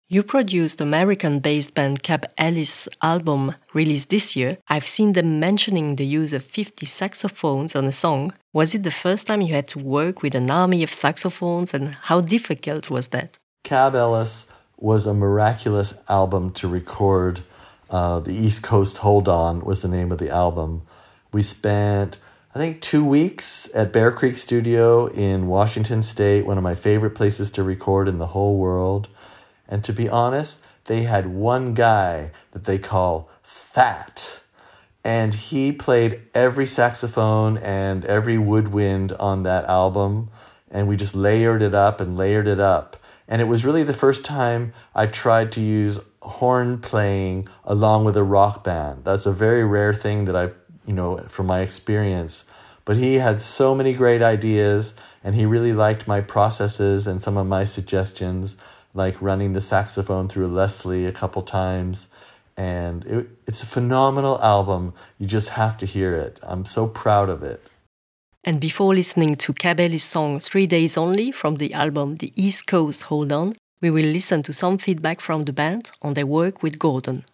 You 0.07 0.23
produced 0.23 0.81
American 0.81 1.41
based 1.41 1.75
band 1.75 2.05
Cab 2.05 2.25
Ellis' 2.39 2.89
album 3.03 3.57
released 3.73 4.11
this 4.11 4.37
year. 4.37 4.59
I've 4.69 4.87
seen 4.87 5.15
them 5.15 5.41
mentioning 5.41 5.97
the 5.97 6.07
use 6.07 6.33
of 6.33 6.45
50 6.45 6.87
saxophones 6.87 7.75
on 7.75 7.87
a 7.87 7.99
song. 8.05 8.35
Was 8.53 8.73
it 8.77 8.85
the 8.85 8.93
first 8.93 9.27
time 9.27 9.41
you 9.41 9.53
had 9.53 9.67
to 9.75 9.81
work 9.81 10.23
with 10.23 10.37
an 10.37 10.49
army 10.49 10.85
of 10.85 10.95
saxophones 10.95 11.75
and 11.75 11.97
how 12.03 12.21
difficult 12.21 12.89
was 12.89 13.09
that? 13.09 13.41
Cab 13.65 13.97
Ellis 13.97 14.47
was 14.77 15.07
a 15.07 15.13
miraculous 15.13 15.95
album 16.09 16.53
to 16.53 16.69
record. 16.69 17.43
Uh, 17.91 18.21
the 18.21 18.35
East 18.35 18.63
Coast 18.63 18.99
Hold 18.99 19.29
On 19.29 19.65
was 19.65 19.83
the 19.83 19.89
name 19.89 20.11
of 20.11 20.19
the 20.19 20.31
album. 20.31 20.83
We 21.33 21.43
spent, 21.43 22.19
I 22.55 22.59
think, 22.59 22.81
two 22.81 23.05
weeks 23.05 23.69
at 23.75 23.93
Bear 23.93 24.11
Creek 24.11 24.37
Studio 24.37 25.07
in 25.07 25.49
Washington 25.49 26.03
State, 26.03 26.47
one 26.47 26.59
of 26.59 26.65
my 26.65 26.75
favorite 26.75 27.15
places 27.15 27.51
to 27.53 27.63
record 27.63 28.09
in 28.09 28.19
the 28.19 28.29
whole 28.29 28.57
world. 28.57 29.09
And 29.69 29.85
to 29.85 29.93
be 29.93 30.09
honest, 30.09 30.61
they 30.87 31.03
had 31.03 31.27
one 31.27 31.75
guy 31.75 32.31
that 32.53 32.65
they 32.65 32.79
call 32.79 33.31
Fat. 33.43 34.41
And 35.03 35.35
he 35.35 35.73
played 35.73 36.23
every 36.33 36.67
saxophone 36.67 37.59
and 37.59 38.05
every 38.07 38.39
woodwind 38.39 39.13
on 39.13 39.43
that 39.43 39.67
album. 39.67 40.31
And 40.71 40.89
we 40.89 40.97
just 40.97 41.15
layered 41.15 41.63
it 41.63 41.75
up 41.75 42.01
and 42.01 42.17
layered 42.17 42.49
it 42.49 42.61
up. 42.61 42.97
And 43.27 43.41
it 43.41 43.47
was 43.47 43.65
really 43.65 43.83
the 43.83 43.95
first 43.95 44.25
time 44.25 44.73
I 44.95 45.07
tried 45.07 45.51
to 45.53 45.61
use 45.61 45.99
horn 46.23 46.79
playing 46.79 47.49
along 47.65 48.05
with 48.05 48.17
a 48.17 48.23
rock 48.23 48.65
band. 48.65 49.05
That's 49.05 49.27
a 49.27 49.33
very 49.33 49.65
rare 49.65 49.95
thing 49.95 50.27
that 50.27 50.37
I, 50.37 50.51
you 50.87 50.93
know, 50.93 51.19
from 51.29 51.47
my 51.47 51.61
experience. 51.61 52.45
But 52.85 52.97
he 52.97 53.15
had 53.15 53.41
so 53.41 53.75
many 53.75 53.95
great 53.95 54.23
ideas 54.23 54.95
and 55.23 55.35
he 55.35 55.47
really 55.47 55.73
liked 55.73 56.07
my 56.07 56.21
processes 56.21 57.07
and 57.07 57.23
some 57.23 57.39
of 57.39 57.47
my 57.47 57.65
suggestions 57.65 58.57
like 58.93 59.21
running 59.21 59.55
the 59.55 59.61
saxophone 59.61 60.29
through 60.29 60.49
Leslie 60.49 61.07
a 61.07 61.13
couple 61.13 61.43
times. 61.43 62.09
And 62.57 63.05
it, 63.07 63.29
it's 63.47 63.63
a 63.63 63.67
phenomenal 63.67 64.41
album. 64.43 64.93
You 65.19 65.27
just 65.27 65.51
have 65.51 65.79
to 65.79 65.87
hear 65.87 66.15
it. 66.15 66.39
I'm 66.43 66.67
so 66.67 66.87
proud 66.87 67.31
of 67.31 67.43
it. 67.43 67.71
And 68.47 68.61
before 68.61 68.95
listening 68.95 69.37
to 69.37 69.55
Cab 69.55 69.81
Ellis' 69.81 70.05
song 70.05 70.39
Three 70.39 70.67
Days 70.67 70.99
Only 70.99 71.33
from 71.33 71.57
the 71.57 71.73
album 71.73 72.17
The 72.17 72.31
East 72.37 72.67
Coast 72.67 73.05
Hold 73.05 73.33
On, 73.33 73.55
we 73.81 73.91
will 73.91 74.05
listen 74.05 74.43
to 74.43 74.53
some 74.53 74.77
feedback 74.77 75.23
from 75.23 75.45
the 75.45 75.53
band 75.55 75.91
on 76.03 76.13
their 76.13 76.27
work 76.27 76.63
with 76.63 76.79
Gordon. 76.79 77.25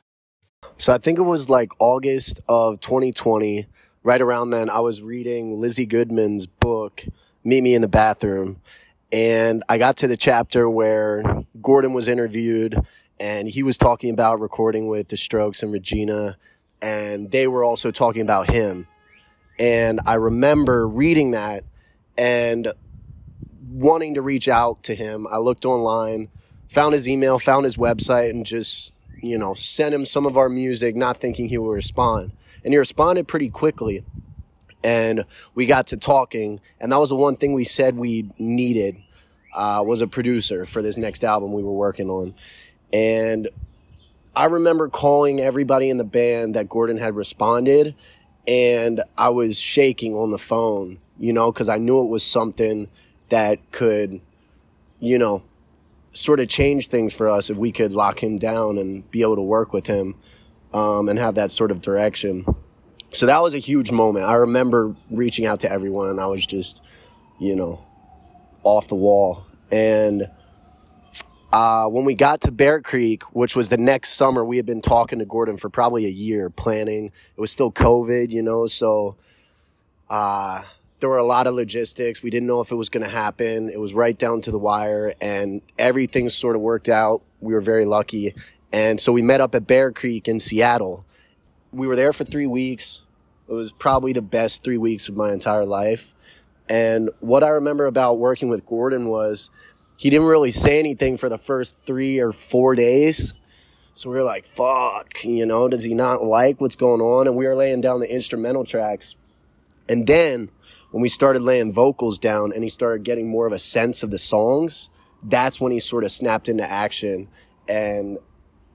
So 0.78 0.93
I 0.93 0.99
think 0.99 1.19
it 1.19 1.23
was 1.23 1.51
like 1.51 1.73
August 1.81 2.39
of 2.49 2.78
2020. 2.78 3.66
Right 4.05 4.20
around 4.20 4.51
then, 4.51 4.70
I 4.70 4.78
was 4.78 5.03
reading 5.03 5.61
Lizzie 5.61 5.85
Goodman's 5.85 6.47
book, 6.47 7.05
Meet 7.43 7.62
Me 7.65 7.74
in 7.74 7.82
the 7.82 7.89
Bathroom. 7.89 8.61
And 9.11 9.65
I 9.69 9.78
got 9.78 9.97
to 9.99 10.07
the 10.07 10.16
chapter 10.16 10.70
where 10.70 11.24
Gordon 11.61 11.93
was 11.93 12.07
interviewed 12.07 12.78
and 13.19 13.49
he 13.49 13.65
was 13.65 13.77
talking 13.77 14.12
about 14.12 14.39
recording 14.39 14.87
with 14.87 15.09
the 15.09 15.16
Strokes 15.16 15.65
and 15.65 15.73
Regina. 15.73 16.37
And 16.81 17.32
they 17.32 17.49
were 17.49 17.65
also 17.65 17.91
talking 17.91 18.23
about 18.23 18.49
him. 18.49 18.87
And 19.61 20.01
I 20.07 20.15
remember 20.15 20.89
reading 20.89 21.32
that 21.32 21.65
and 22.16 22.73
wanting 23.69 24.15
to 24.15 24.23
reach 24.23 24.49
out 24.49 24.82
to 24.85 24.95
him. 24.95 25.27
I 25.31 25.37
looked 25.37 25.66
online, 25.66 26.28
found 26.69 26.95
his 26.95 27.07
email, 27.07 27.39
found 27.39 27.66
his 27.66 27.77
website, 27.77 28.31
and 28.31 28.47
just, 28.47 28.95
you 29.23 29.37
know, 29.37 29.53
sent 29.53 29.95
him 29.95 30.07
some 30.07 30.24
of 30.24 30.39
our 30.39 30.49
music, 30.49 30.97
not 30.97 31.19
thinking 31.19 31.51
he 31.51 31.59
would 31.59 31.74
respond. 31.74 32.32
And 32.65 32.73
he 32.73 32.78
responded 32.78 33.28
pretty 33.28 33.51
quickly. 33.51 34.03
And 34.82 35.27
we 35.55 35.66
got 35.66 35.89
to 35.89 35.99
talking, 35.99 36.59
and 36.81 36.91
that 36.91 36.99
was 36.99 37.11
the 37.11 37.16
one 37.16 37.37
thing 37.37 37.53
we 37.53 37.65
said 37.65 37.97
we 37.97 38.31
needed 38.39 38.97
uh, 39.55 39.85
was 39.87 40.01
a 40.01 40.07
producer 40.07 40.65
for 40.65 40.81
this 40.81 40.97
next 40.97 41.23
album 41.23 41.53
we 41.53 41.62
were 41.62 41.70
working 41.70 42.09
on. 42.09 42.35
And 42.95 43.51
I 44.35 44.47
remember 44.47 44.89
calling 44.89 45.39
everybody 45.39 45.91
in 45.91 45.99
the 45.99 46.05
band 46.05 46.55
that 46.55 46.70
Gordon 46.70 46.97
had 46.97 47.15
responded, 47.15 47.95
and 48.46 49.02
I 49.16 49.28
was 49.28 49.58
shaking 49.58 50.14
on 50.14 50.30
the 50.30 50.38
phone, 50.38 50.98
you 51.18 51.32
know, 51.32 51.52
because 51.52 51.68
I 51.68 51.78
knew 51.78 52.00
it 52.02 52.08
was 52.08 52.22
something 52.22 52.88
that 53.28 53.58
could, 53.70 54.20
you 54.98 55.18
know, 55.18 55.42
sort 56.12 56.40
of 56.40 56.48
change 56.48 56.88
things 56.88 57.14
for 57.14 57.28
us 57.28 57.50
if 57.50 57.56
we 57.56 57.70
could 57.70 57.92
lock 57.92 58.22
him 58.22 58.38
down 58.38 58.78
and 58.78 59.08
be 59.10 59.22
able 59.22 59.36
to 59.36 59.42
work 59.42 59.72
with 59.72 59.86
him 59.86 60.16
um, 60.74 61.08
and 61.08 61.18
have 61.18 61.36
that 61.36 61.50
sort 61.50 61.70
of 61.70 61.80
direction. 61.80 62.44
So 63.12 63.26
that 63.26 63.42
was 63.42 63.54
a 63.54 63.58
huge 63.58 63.92
moment. 63.92 64.24
I 64.24 64.34
remember 64.34 64.94
reaching 65.10 65.46
out 65.46 65.60
to 65.60 65.70
everyone, 65.70 66.10
and 66.10 66.20
I 66.20 66.26
was 66.26 66.46
just, 66.46 66.82
you 67.40 67.56
know, 67.56 67.84
off 68.62 68.88
the 68.88 68.94
wall. 68.94 69.44
And 69.72 70.28
uh, 71.52 71.89
when 71.89 72.05
we 72.05 72.14
got 72.14 72.40
to 72.43 72.52
Bear 72.52 72.81
Creek, 72.81 73.22
which 73.35 73.56
was 73.56 73.68
the 73.68 73.77
next 73.77 74.10
summer, 74.10 74.44
we 74.44 74.56
had 74.56 74.66
been 74.66 74.82
talking 74.82 75.18
to 75.18 75.24
Gordon 75.24 75.56
for 75.56 75.68
probably 75.68 76.06
a 76.06 76.10
year, 76.10 76.48
planning. 76.48 77.06
It 77.06 77.40
was 77.40 77.51
still 77.51 77.72
COVID, 77.72 78.31
you 78.31 78.43
know, 78.43 78.66
so 78.66 79.16
uh, 80.09 80.62
there 81.01 81.09
were 81.09 81.18
a 81.18 81.24
lot 81.24 81.47
of 81.47 81.55
logistics. 81.55 82.22
We 82.22 82.31
didn't 82.31 82.47
know 82.47 82.60
if 82.60 82.70
it 82.70 82.77
was 82.77 82.89
going 82.89 83.05
to 83.05 83.10
happen. 83.10 83.68
It 83.68 83.81
was 83.81 83.94
right 83.94 84.16
down 84.16 84.43
to 84.43 84.51
the 84.51 84.59
wire, 84.59 85.14
and 85.20 85.62
everything 85.78 86.31
sort 86.31 86.55
of 86.55 86.62
worked 86.62 86.89
out. 86.89 87.22
We 87.40 87.55
were 87.55 87.60
very 87.60 87.85
lucky. 87.85 88.35
And 88.72 89.01
so 89.01 89.12
we 89.12 89.22
met 89.22 89.40
up 89.40 89.55
at 89.55 89.66
Bear 89.66 89.90
Creek 89.90 90.28
in 90.28 90.39
Seattle. 90.39 91.05
We 91.72 91.86
were 91.86 91.97
there 91.97 92.12
for 92.12 92.24
three 92.24 92.47
weeks. 92.47 93.02
It 93.48 93.52
was 93.52 93.72
probably 93.72 94.12
the 94.12 94.22
best 94.22 94.62
three 94.62 94.78
weeks 94.78 95.09
of 95.09 95.16
my 95.16 95.32
entire 95.32 95.66
life. 95.66 96.14
And 96.68 97.10
what 97.18 97.43
I 97.43 97.48
remember 97.48 97.86
about 97.86 98.20
working 98.20 98.48
with 98.48 98.64
Gordon 98.64 99.09
was 99.09 99.51
he 100.01 100.09
didn't 100.09 100.28
really 100.28 100.51
say 100.51 100.78
anything 100.78 101.18
for 101.18 101.28
the 101.28 101.36
first 101.36 101.77
three 101.85 102.20
or 102.20 102.32
four 102.32 102.74
days. 102.74 103.35
So 103.93 104.09
we 104.09 104.16
were 104.16 104.22
like, 104.22 104.47
fuck, 104.47 105.22
you 105.24 105.44
know, 105.44 105.68
does 105.68 105.85
he 105.85 105.93
not 105.93 106.24
like 106.24 106.59
what's 106.59 106.74
going 106.74 107.02
on? 107.02 107.27
And 107.27 107.36
we 107.36 107.47
were 107.47 107.55
laying 107.55 107.82
down 107.82 108.01
the 108.01 108.10
instrumental 108.10 108.64
tracks. 108.64 109.14
And 109.90 110.06
then 110.06 110.48
when 110.90 111.02
we 111.02 111.10
started 111.10 111.43
laying 111.43 111.70
vocals 111.70 112.18
down 112.18 112.51
and 112.51 112.62
he 112.62 112.70
started 112.70 113.02
getting 113.02 113.28
more 113.28 113.47
of 113.47 113.52
a 113.52 113.59
sense 113.59 114.02
of 114.02 114.10
the 114.10 114.16
songs, 114.16 114.89
that's 115.22 115.60
when 115.60 115.70
he 115.70 115.81
sort 115.81 116.05
of 116.05 116.10
snapped 116.10 116.48
into 116.48 116.64
action. 116.64 117.28
And, 117.68 118.16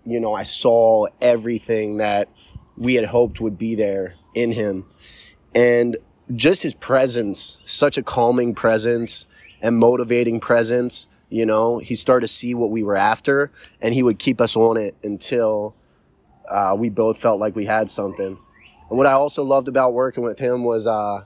you 0.05 0.19
know, 0.19 0.35
I 0.35 0.43
saw 0.43 1.07
everything 1.21 1.97
that 1.97 2.29
we 2.77 2.93
had 2.93 3.05
hoped 3.05 3.41
would 3.41 3.57
be 3.57 3.73
there 3.73 4.13
in 4.35 4.51
him. 4.51 4.85
And 5.55 5.97
just 6.35 6.61
his 6.61 6.75
presence, 6.75 7.57
such 7.65 7.97
a 7.97 8.03
calming 8.03 8.53
presence 8.53 9.25
and 9.59 9.75
motivating 9.75 10.39
presence. 10.39 11.07
You 11.35 11.45
know, 11.45 11.79
he 11.79 11.95
started 11.95 12.27
to 12.27 12.33
see 12.33 12.55
what 12.55 12.71
we 12.71 12.81
were 12.81 12.95
after, 12.95 13.51
and 13.81 13.93
he 13.93 14.03
would 14.03 14.19
keep 14.19 14.39
us 14.39 14.55
on 14.55 14.77
it 14.77 14.95
until 15.03 15.75
uh, 16.49 16.73
we 16.79 16.89
both 16.89 17.17
felt 17.17 17.41
like 17.41 17.57
we 17.57 17.65
had 17.65 17.89
something. 17.89 18.37
And 18.89 18.97
what 18.97 19.05
I 19.05 19.11
also 19.11 19.43
loved 19.43 19.67
about 19.67 19.93
working 19.93 20.23
with 20.23 20.39
him 20.39 20.63
was 20.63 20.87
uh, 20.87 21.25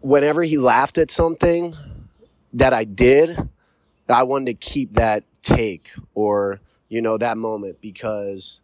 whenever 0.00 0.44
he 0.44 0.58
laughed 0.58 0.96
at 0.96 1.10
something 1.10 1.74
that 2.52 2.72
I 2.72 2.84
did, 2.84 3.36
I 4.08 4.22
wanted 4.22 4.46
to 4.46 4.54
keep 4.54 4.92
that 4.92 5.24
take 5.42 5.90
or, 6.14 6.60
you 6.88 7.02
know, 7.02 7.18
that 7.18 7.36
moment 7.36 7.80
because, 7.80 8.60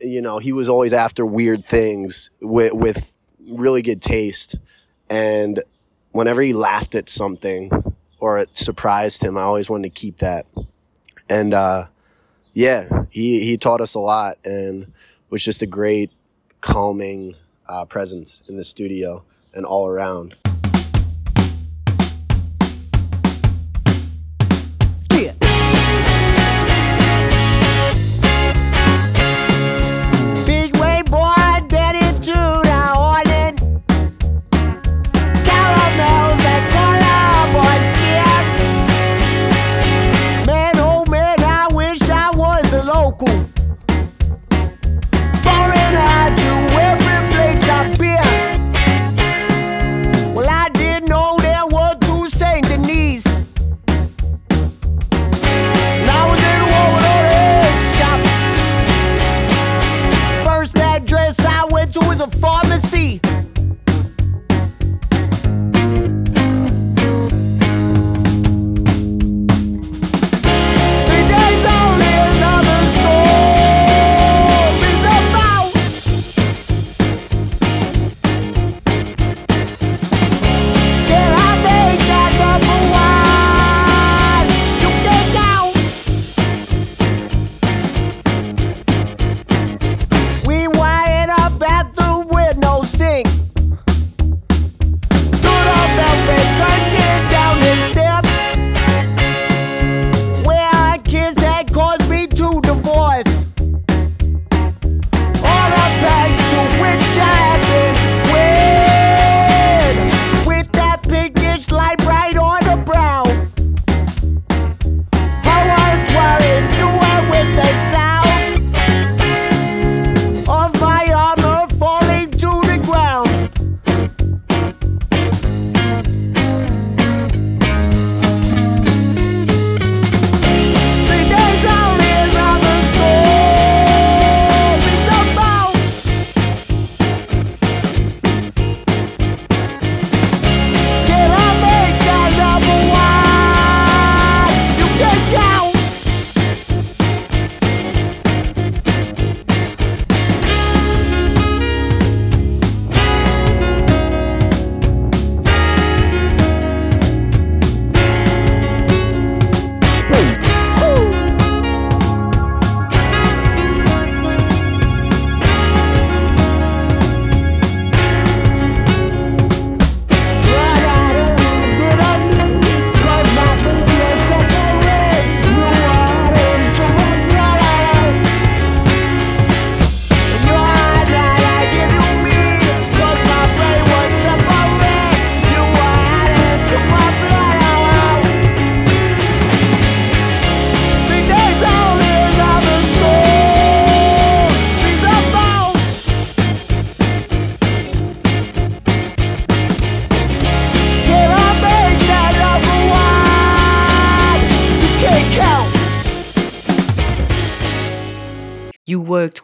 you 0.00 0.20
know, 0.20 0.38
he 0.40 0.52
was 0.52 0.68
always 0.68 0.92
after 0.92 1.24
weird 1.24 1.64
things 1.64 2.32
with, 2.42 2.72
with 2.72 3.16
really 3.48 3.82
good 3.82 4.02
taste. 4.02 4.56
And 5.08 5.62
whenever 6.10 6.42
he 6.42 6.54
laughed 6.54 6.96
at 6.96 7.08
something 7.08 7.70
or 8.18 8.38
it 8.38 8.56
surprised 8.56 9.22
him, 9.22 9.36
I 9.36 9.42
always 9.42 9.70
wanted 9.70 9.94
to 9.94 10.00
keep 10.00 10.18
that. 10.18 10.46
And, 11.28 11.54
uh, 11.54 11.86
yeah, 12.54 13.04
he, 13.10 13.44
he 13.44 13.56
taught 13.56 13.80
us 13.80 13.94
a 13.94 14.00
lot 14.00 14.38
and 14.44 14.92
was 15.30 15.44
just 15.44 15.62
a 15.62 15.66
great 15.66 16.10
calming 16.60 17.34
uh, 17.68 17.84
presence 17.84 18.42
in 18.48 18.56
the 18.56 18.64
studio 18.64 19.24
and 19.54 19.64
all 19.64 19.86
around. 19.86 20.36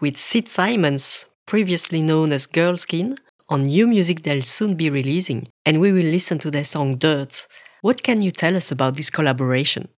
With 0.05 0.19
Sid 0.19 0.51
Simons, 0.51 1.25
previously 1.47 2.03
known 2.03 2.31
as 2.31 2.47
Girlskin, 2.47 3.17
on 3.49 3.63
new 3.63 3.87
music 3.87 4.23
they'll 4.23 4.43
soon 4.43 4.75
be 4.75 4.91
releasing, 4.91 5.49
and 5.65 5.81
we 5.81 5.93
will 5.93 6.11
listen 6.17 6.39
to 6.41 6.51
their 6.51 6.67
song 6.67 6.99
Dirt. 6.99 7.47
What 7.81 8.03
can 8.03 8.21
you 8.21 8.31
tell 8.31 8.55
us 8.55 8.71
about 8.71 8.97
this 8.97 9.09
collaboration? 9.09 9.89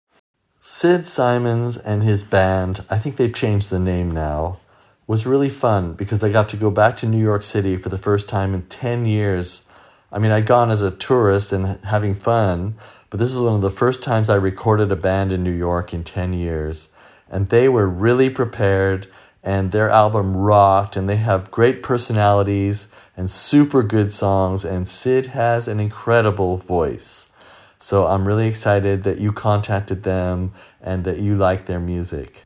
Sid 0.61 1.05
Simons 1.05 1.75
and 1.75 2.03
his 2.03 2.23
band, 2.23 2.85
I 2.89 2.99
think 2.99 3.17
they've 3.17 3.33
changed 3.33 3.69
the 3.69 3.79
name 3.79 4.11
now, 4.11 4.59
was 5.07 5.25
really 5.25 5.49
fun 5.49 5.91
because 5.91 6.23
I 6.23 6.29
got 6.29 6.47
to 6.49 6.55
go 6.55 6.71
back 6.71 6.95
to 6.97 7.05
New 7.05 7.21
York 7.21 7.43
City 7.43 7.75
for 7.75 7.89
the 7.89 7.97
first 7.97 8.29
time 8.29 8.53
in 8.53 8.61
10 8.67 9.05
years. 9.05 9.67
I 10.09 10.19
mean, 10.19 10.31
I'd 10.31 10.45
gone 10.45 10.71
as 10.71 10.81
a 10.81 10.89
tourist 10.89 11.51
and 11.51 11.83
having 11.83 12.15
fun, 12.15 12.75
but 13.09 13.19
this 13.19 13.33
was 13.33 13.43
one 13.43 13.55
of 13.55 13.61
the 13.61 13.69
first 13.83 14.01
times 14.03 14.29
I 14.29 14.35
recorded 14.35 14.89
a 14.89 14.95
band 14.95 15.33
in 15.33 15.43
New 15.43 15.51
York 15.51 15.93
in 15.93 16.05
10 16.05 16.31
years. 16.31 16.87
And 17.29 17.49
they 17.49 17.67
were 17.67 17.89
really 17.89 18.29
prepared, 18.29 19.09
and 19.47 19.71
their 19.71 19.89
album 19.89 20.35
rocked, 20.35 20.97
and 20.97 21.07
they 21.07 21.15
have 21.15 21.49
great 21.51 21.81
personalities 21.81 22.89
and 23.15 23.31
super 23.31 23.81
good 23.81 24.11
songs, 24.11 24.65
and 24.65 24.89
Sid 24.89 25.27
has 25.27 25.69
an 25.69 25.79
incredible 25.79 26.57
voice. 26.57 27.29
So 27.79 28.07
I'm 28.07 28.27
really 28.27 28.47
excited 28.47 29.03
that 29.03 29.21
you 29.21 29.31
contacted 29.31 30.03
them 30.03 30.51
and 30.81 31.05
that 31.05 31.19
you 31.19 31.37
like 31.37 31.65
their 31.65 31.79
music. 31.79 32.43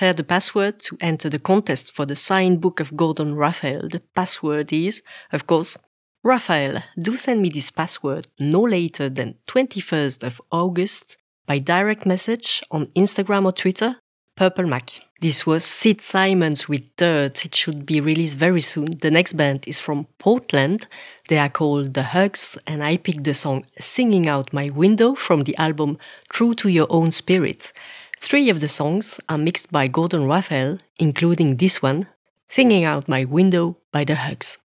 Share 0.00 0.14
the 0.14 0.24
password 0.24 0.80
to 0.80 0.96
enter 1.02 1.28
the 1.28 1.38
contest 1.38 1.92
for 1.92 2.06
the 2.06 2.16
signed 2.16 2.58
book 2.58 2.80
of 2.80 2.96
Gordon 2.96 3.34
Raphael. 3.34 3.82
The 3.82 4.00
password 4.14 4.72
is, 4.72 5.02
of 5.30 5.46
course, 5.46 5.76
Raphael. 6.24 6.82
Do 6.98 7.16
send 7.16 7.42
me 7.42 7.50
this 7.50 7.70
password 7.70 8.26
no 8.38 8.62
later 8.62 9.10
than 9.10 9.34
21st 9.46 10.22
of 10.22 10.40
August 10.50 11.18
by 11.44 11.58
direct 11.58 12.06
message 12.06 12.62
on 12.70 12.86
Instagram 12.96 13.44
or 13.44 13.52
Twitter, 13.52 13.96
Purple 14.36 14.66
Mac. 14.66 15.00
This 15.20 15.44
was 15.44 15.66
Sid 15.66 16.00
Simons 16.00 16.66
with 16.66 16.96
Dirt. 16.96 17.44
It 17.44 17.54
should 17.54 17.84
be 17.84 18.00
released 18.00 18.38
very 18.38 18.62
soon. 18.62 18.86
The 19.02 19.10
next 19.10 19.34
band 19.34 19.68
is 19.68 19.80
from 19.80 20.06
Portland. 20.18 20.86
They 21.28 21.38
are 21.38 21.50
called 21.50 21.92
The 21.92 22.04
Hugs, 22.04 22.56
and 22.66 22.82
I 22.82 22.96
picked 22.96 23.24
the 23.24 23.34
song 23.34 23.66
Singing 23.78 24.28
Out 24.28 24.54
My 24.54 24.70
Window 24.70 25.14
from 25.14 25.44
the 25.44 25.56
album 25.58 25.98
True 26.30 26.54
to 26.54 26.70
Your 26.70 26.86
Own 26.88 27.10
Spirit. 27.10 27.74
Three 28.20 28.50
of 28.50 28.60
the 28.60 28.68
songs 28.68 29.18
are 29.30 29.38
mixed 29.38 29.72
by 29.72 29.88
Gordon 29.88 30.26
Raphael, 30.26 30.78
including 30.98 31.56
this 31.56 31.80
one, 31.80 32.06
Singing 32.48 32.84
Out 32.84 33.08
My 33.08 33.24
Window 33.24 33.78
by 33.92 34.04
The 34.04 34.14
Hugs. 34.14 34.58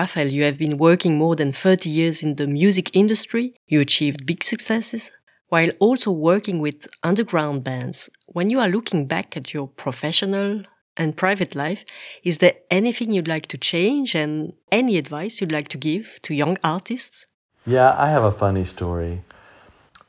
Raphael, 0.00 0.32
you 0.32 0.44
have 0.44 0.56
been 0.56 0.78
working 0.78 1.18
more 1.18 1.36
than 1.36 1.52
30 1.52 1.90
years 1.90 2.22
in 2.22 2.36
the 2.36 2.46
music 2.46 2.96
industry. 2.96 3.52
You 3.68 3.80
achieved 3.82 4.24
big 4.24 4.42
successes 4.42 5.10
while 5.50 5.68
also 5.78 6.10
working 6.10 6.58
with 6.58 6.88
underground 7.02 7.64
bands. 7.64 8.08
When 8.24 8.48
you 8.48 8.60
are 8.60 8.68
looking 8.70 9.06
back 9.06 9.36
at 9.36 9.52
your 9.52 9.68
professional 9.68 10.62
and 10.96 11.14
private 11.14 11.54
life, 11.54 11.84
is 12.24 12.38
there 12.38 12.54
anything 12.70 13.12
you'd 13.12 13.28
like 13.28 13.48
to 13.48 13.58
change 13.58 14.14
and 14.14 14.54
any 14.72 14.96
advice 14.96 15.38
you'd 15.38 15.52
like 15.52 15.68
to 15.68 15.76
give 15.76 16.18
to 16.22 16.32
young 16.32 16.56
artists? 16.64 17.26
Yeah, 17.66 17.94
I 17.98 18.08
have 18.08 18.24
a 18.24 18.32
funny 18.32 18.64
story. 18.64 19.22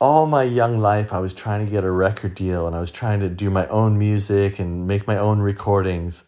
All 0.00 0.24
my 0.24 0.44
young 0.44 0.78
life, 0.78 1.12
I 1.12 1.18
was 1.18 1.34
trying 1.34 1.66
to 1.66 1.70
get 1.70 1.84
a 1.84 1.90
record 1.90 2.34
deal 2.34 2.66
and 2.66 2.74
I 2.74 2.80
was 2.80 2.90
trying 2.90 3.20
to 3.20 3.28
do 3.28 3.50
my 3.50 3.66
own 3.66 3.98
music 3.98 4.58
and 4.58 4.86
make 4.86 5.06
my 5.06 5.18
own 5.18 5.40
recordings. 5.40 6.24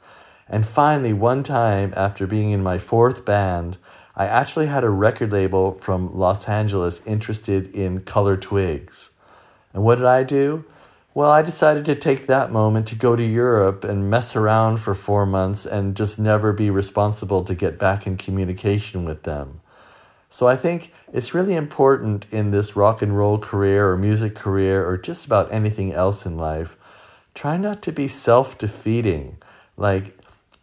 And 0.55 0.65
finally, 0.65 1.13
one 1.13 1.43
time, 1.43 1.93
after 1.97 2.29
being 2.29 2.53
in 2.53 2.63
my 2.63 2.79
fourth 2.79 3.25
band, 3.25 3.77
I 4.15 4.27
actually 4.27 4.67
had 4.67 4.85
a 4.85 4.89
record 4.89 5.33
label 5.33 5.73
from 5.81 6.17
Los 6.17 6.49
Angeles 6.49 7.05
interested 7.05 7.67
in 7.75 8.03
Color 8.03 8.37
Twigs. 8.37 9.11
And 9.73 9.83
what 9.83 9.97
did 9.97 10.05
I 10.05 10.23
do? 10.23 10.65
Well, 11.13 11.33
I 11.33 11.43
decided 11.43 11.85
to 11.87 11.97
take 11.97 12.29
that 12.29 12.53
moment 12.53 12.87
to 12.87 12.95
go 12.95 13.17
to 13.17 13.25
Europe 13.25 13.83
and 13.83 14.09
mess 14.09 14.37
around 14.37 14.77
for 14.77 14.95
four 14.95 15.27
months 15.27 15.67
and 15.67 15.97
just 15.97 16.21
never 16.21 16.53
be 16.53 16.71
responsible 16.71 17.43
to 17.43 17.55
get 17.57 17.77
back 17.77 18.07
in 18.07 18.17
communication 18.17 19.05
with 19.05 19.25
them. 19.25 19.61
So 20.31 20.47
I 20.47 20.55
think 20.55 20.93
it's 21.13 21.35
really 21.35 21.57
important 21.57 22.27
in 22.31 22.53
this 22.53 22.77
rock 22.77 23.03
and 23.03 23.19
roll 23.19 23.39
career 23.39 23.91
or 23.91 23.99
music 23.99 24.37
career 24.37 24.89
or 24.89 24.99
just 24.99 25.27
about 25.27 25.53
anything 25.53 25.93
else 25.93 26.25
in 26.25 26.37
life. 26.37 26.77
Try 27.35 27.57
not 27.57 27.83
to 27.83 27.91
be 27.91 28.07
self 28.07 28.57
defeating. 28.57 29.39
Like, 29.77 30.14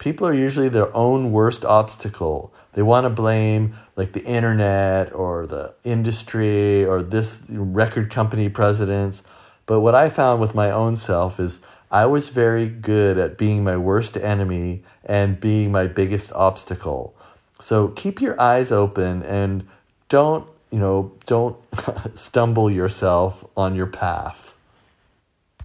people 0.02 0.26
are 0.26 0.34
usually 0.34 0.68
their 0.68 0.94
own 0.96 1.30
worst 1.30 1.64
obstacle. 1.64 2.52
They 2.72 2.82
want 2.82 3.04
to 3.04 3.10
blame 3.10 3.76
like 3.94 4.12
the 4.12 4.24
internet 4.24 5.12
or 5.14 5.46
the 5.46 5.74
industry 5.84 6.84
or 6.84 7.02
this 7.02 7.40
record 7.48 8.10
company 8.10 8.48
presidents. 8.48 9.22
But 9.64 9.78
what 9.78 9.94
I 9.94 10.10
found 10.10 10.40
with 10.40 10.56
my 10.56 10.72
own 10.72 10.96
self 10.96 11.38
is 11.38 11.60
I 11.88 12.06
was 12.06 12.30
very 12.30 12.68
good 12.68 13.16
at 13.16 13.38
being 13.38 13.62
my 13.62 13.76
worst 13.76 14.16
enemy 14.16 14.82
and 15.04 15.38
being 15.38 15.70
my 15.70 15.86
biggest 15.86 16.32
obstacle. 16.32 17.14
So 17.60 17.88
keep 17.88 18.20
your 18.20 18.40
eyes 18.40 18.72
open 18.72 19.22
and 19.22 19.68
don't, 20.08 20.48
you 20.72 20.80
know, 20.80 21.12
don't 21.26 21.56
stumble 22.18 22.68
yourself 22.68 23.44
on 23.56 23.76
your 23.76 23.86
path. 23.86 24.51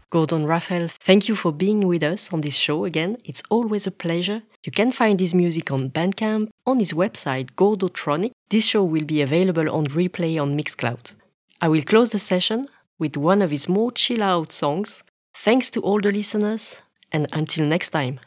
Gordon 0.09 0.45
Raphael, 0.45 0.87
thank 0.87 1.27
you 1.27 1.35
for 1.35 1.51
being 1.51 1.85
with 1.85 2.01
us 2.01 2.31
on 2.31 2.39
this 2.39 2.55
show 2.55 2.85
again. 2.85 3.17
It's 3.25 3.43
always 3.49 3.85
a 3.85 3.91
pleasure. 3.91 4.41
You 4.63 4.71
can 4.71 4.89
find 4.89 5.19
his 5.19 5.33
music 5.33 5.69
on 5.69 5.89
Bandcamp, 5.89 6.47
on 6.65 6.79
his 6.79 6.93
website, 6.93 7.51
Gordotronic. 7.57 8.31
This 8.49 8.63
show 8.63 8.85
will 8.85 9.03
be 9.03 9.21
available 9.21 9.69
on 9.69 9.87
replay 9.87 10.41
on 10.41 10.57
Mixcloud. 10.57 11.13
I 11.61 11.67
will 11.67 11.81
close 11.81 12.11
the 12.11 12.19
session 12.19 12.67
with 12.97 13.17
one 13.17 13.41
of 13.41 13.51
his 13.51 13.67
more 13.67 13.91
chill 13.91 14.23
out 14.23 14.53
songs. 14.53 15.03
Thanks 15.35 15.69
to 15.71 15.81
all 15.81 15.99
the 15.99 16.13
listeners, 16.13 16.79
and 17.11 17.27
until 17.33 17.65
next 17.65 17.89
time. 17.89 18.21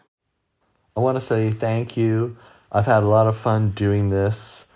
I 0.95 1.01
want 1.01 1.17
to 1.17 1.21
say 1.21 1.49
thank 1.51 1.97
you. 1.97 2.37
I've 2.71 2.87
had 2.87 3.05
a 3.05 3.09
lot 3.09 3.27
of 3.27 3.39
fun 3.39 3.71
doing 3.71 4.11
this. 4.11 4.67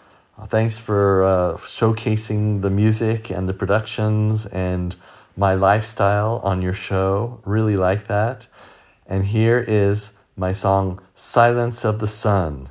Thanks 0.46 0.78
for 0.78 1.22
uh, 1.22 1.56
showcasing 1.58 2.62
the 2.62 2.70
music 2.70 3.30
and 3.30 3.46
the 3.46 3.54
productions 3.54 4.46
and 4.46 4.96
my 5.36 5.54
lifestyle 5.54 6.40
on 6.44 6.62
your 6.62 6.72
show. 6.72 7.40
Really 7.44 7.76
like 7.76 8.06
that. 8.06 8.46
And 9.06 9.26
here 9.26 9.64
is 9.66 10.12
my 10.36 10.52
song 10.52 11.00
Silence 11.14 11.84
of 11.84 11.98
the 11.98 12.08
Sun. 12.08 12.70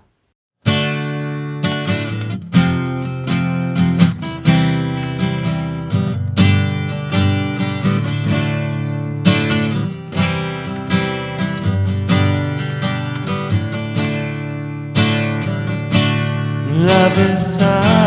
Love 16.85 17.17
is 17.17 17.59
so 17.59 18.02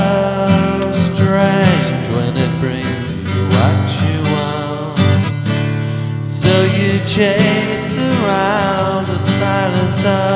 silence 9.39 10.36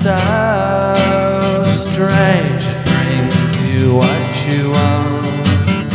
so 0.00 1.62
strange, 1.66 2.64
it 2.66 2.80
brings 2.86 3.54
you 3.68 3.94
what 3.96 4.46
you 4.48 4.70
want. 4.70 5.92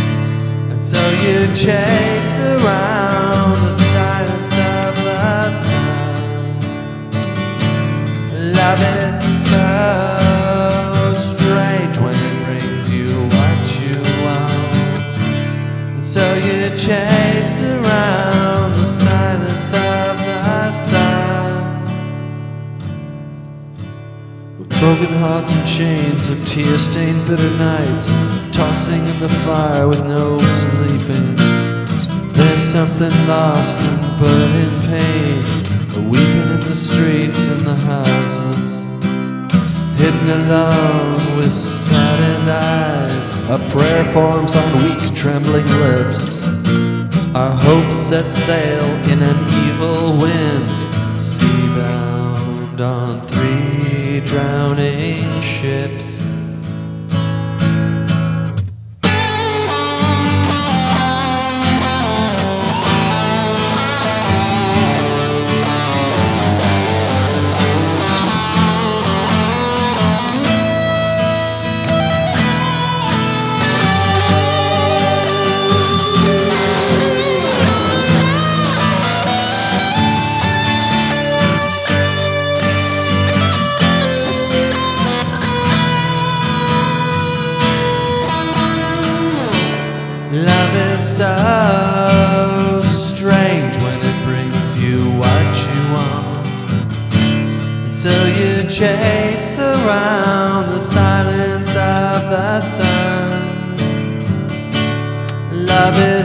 And 0.69 0.79
so 0.79 1.01
you 1.23 1.47
chase 1.55 2.39
around 2.39 3.63
the 3.63 3.71
silence 3.71 4.53
of 4.77 4.95
the 5.03 5.49
sun. 5.49 6.61
Love 8.53 8.81
is 8.99 9.17
so 9.49 10.14
hearts 25.27 25.51
and 25.55 25.67
chains 25.67 26.29
of 26.29 26.37
tear 26.45 26.77
stained 26.77 27.23
bitter 27.27 27.49
nights, 27.57 28.07
tossing 28.55 29.03
in 29.11 29.19
the 29.19 29.33
fire 29.43 29.87
with 29.87 30.03
no 30.05 30.37
sleeping. 30.61 31.33
There's 32.37 32.65
something 32.77 33.15
lost 33.27 33.79
and 33.87 33.99
burning 34.21 34.73
pain, 34.91 35.41
a 35.97 36.01
weeping 36.11 36.49
in 36.55 36.61
the 36.69 36.75
streets 36.75 37.41
and 37.53 37.61
the 37.71 37.77
houses. 37.93 38.69
Hidden 39.99 40.29
alone 40.41 41.37
with 41.37 41.51
saddened 41.51 42.49
eyes, 42.51 43.27
a 43.55 43.57
prayer 43.73 44.05
forms 44.13 44.55
on 44.55 44.69
weak, 44.83 45.01
trembling 45.15 45.67
lips. 45.85 46.21
Our 47.33 47.55
hopes 47.67 47.95
set 47.95 48.25
sail 48.25 48.85
in 49.11 49.19
an 49.31 49.39
evil 49.65 50.21
wind, 50.21 50.67
seabound 51.17 52.79
on 52.79 53.21
three 53.21 54.04
drowning 54.25 55.41
ships. 55.41 56.34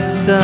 Is 0.01 0.25
so 0.25 0.41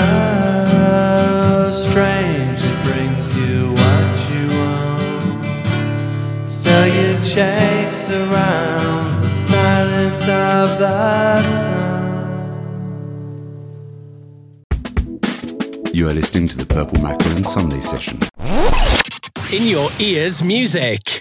strange, 1.71 2.59
it 2.63 2.84
brings 2.84 3.34
you 3.35 3.71
what 3.71 4.29
you 4.31 4.45
want. 4.59 5.41
So 6.47 6.85
you 6.85 7.13
chase 7.23 8.09
around 8.11 9.21
the 9.21 9.29
silence 9.29 10.21
of 10.23 10.77
the 10.77 11.43
sun. 11.43 11.95
You 15.91 16.07
are 16.09 16.13
listening 16.13 16.47
to 16.49 16.57
the 16.57 16.65
Purple 16.65 17.01
Mackerel 17.01 17.43
Sunday 17.43 17.81
session. 17.81 18.19
In 19.51 19.63
your 19.65 19.89
ears, 19.99 20.43
music. 20.43 21.16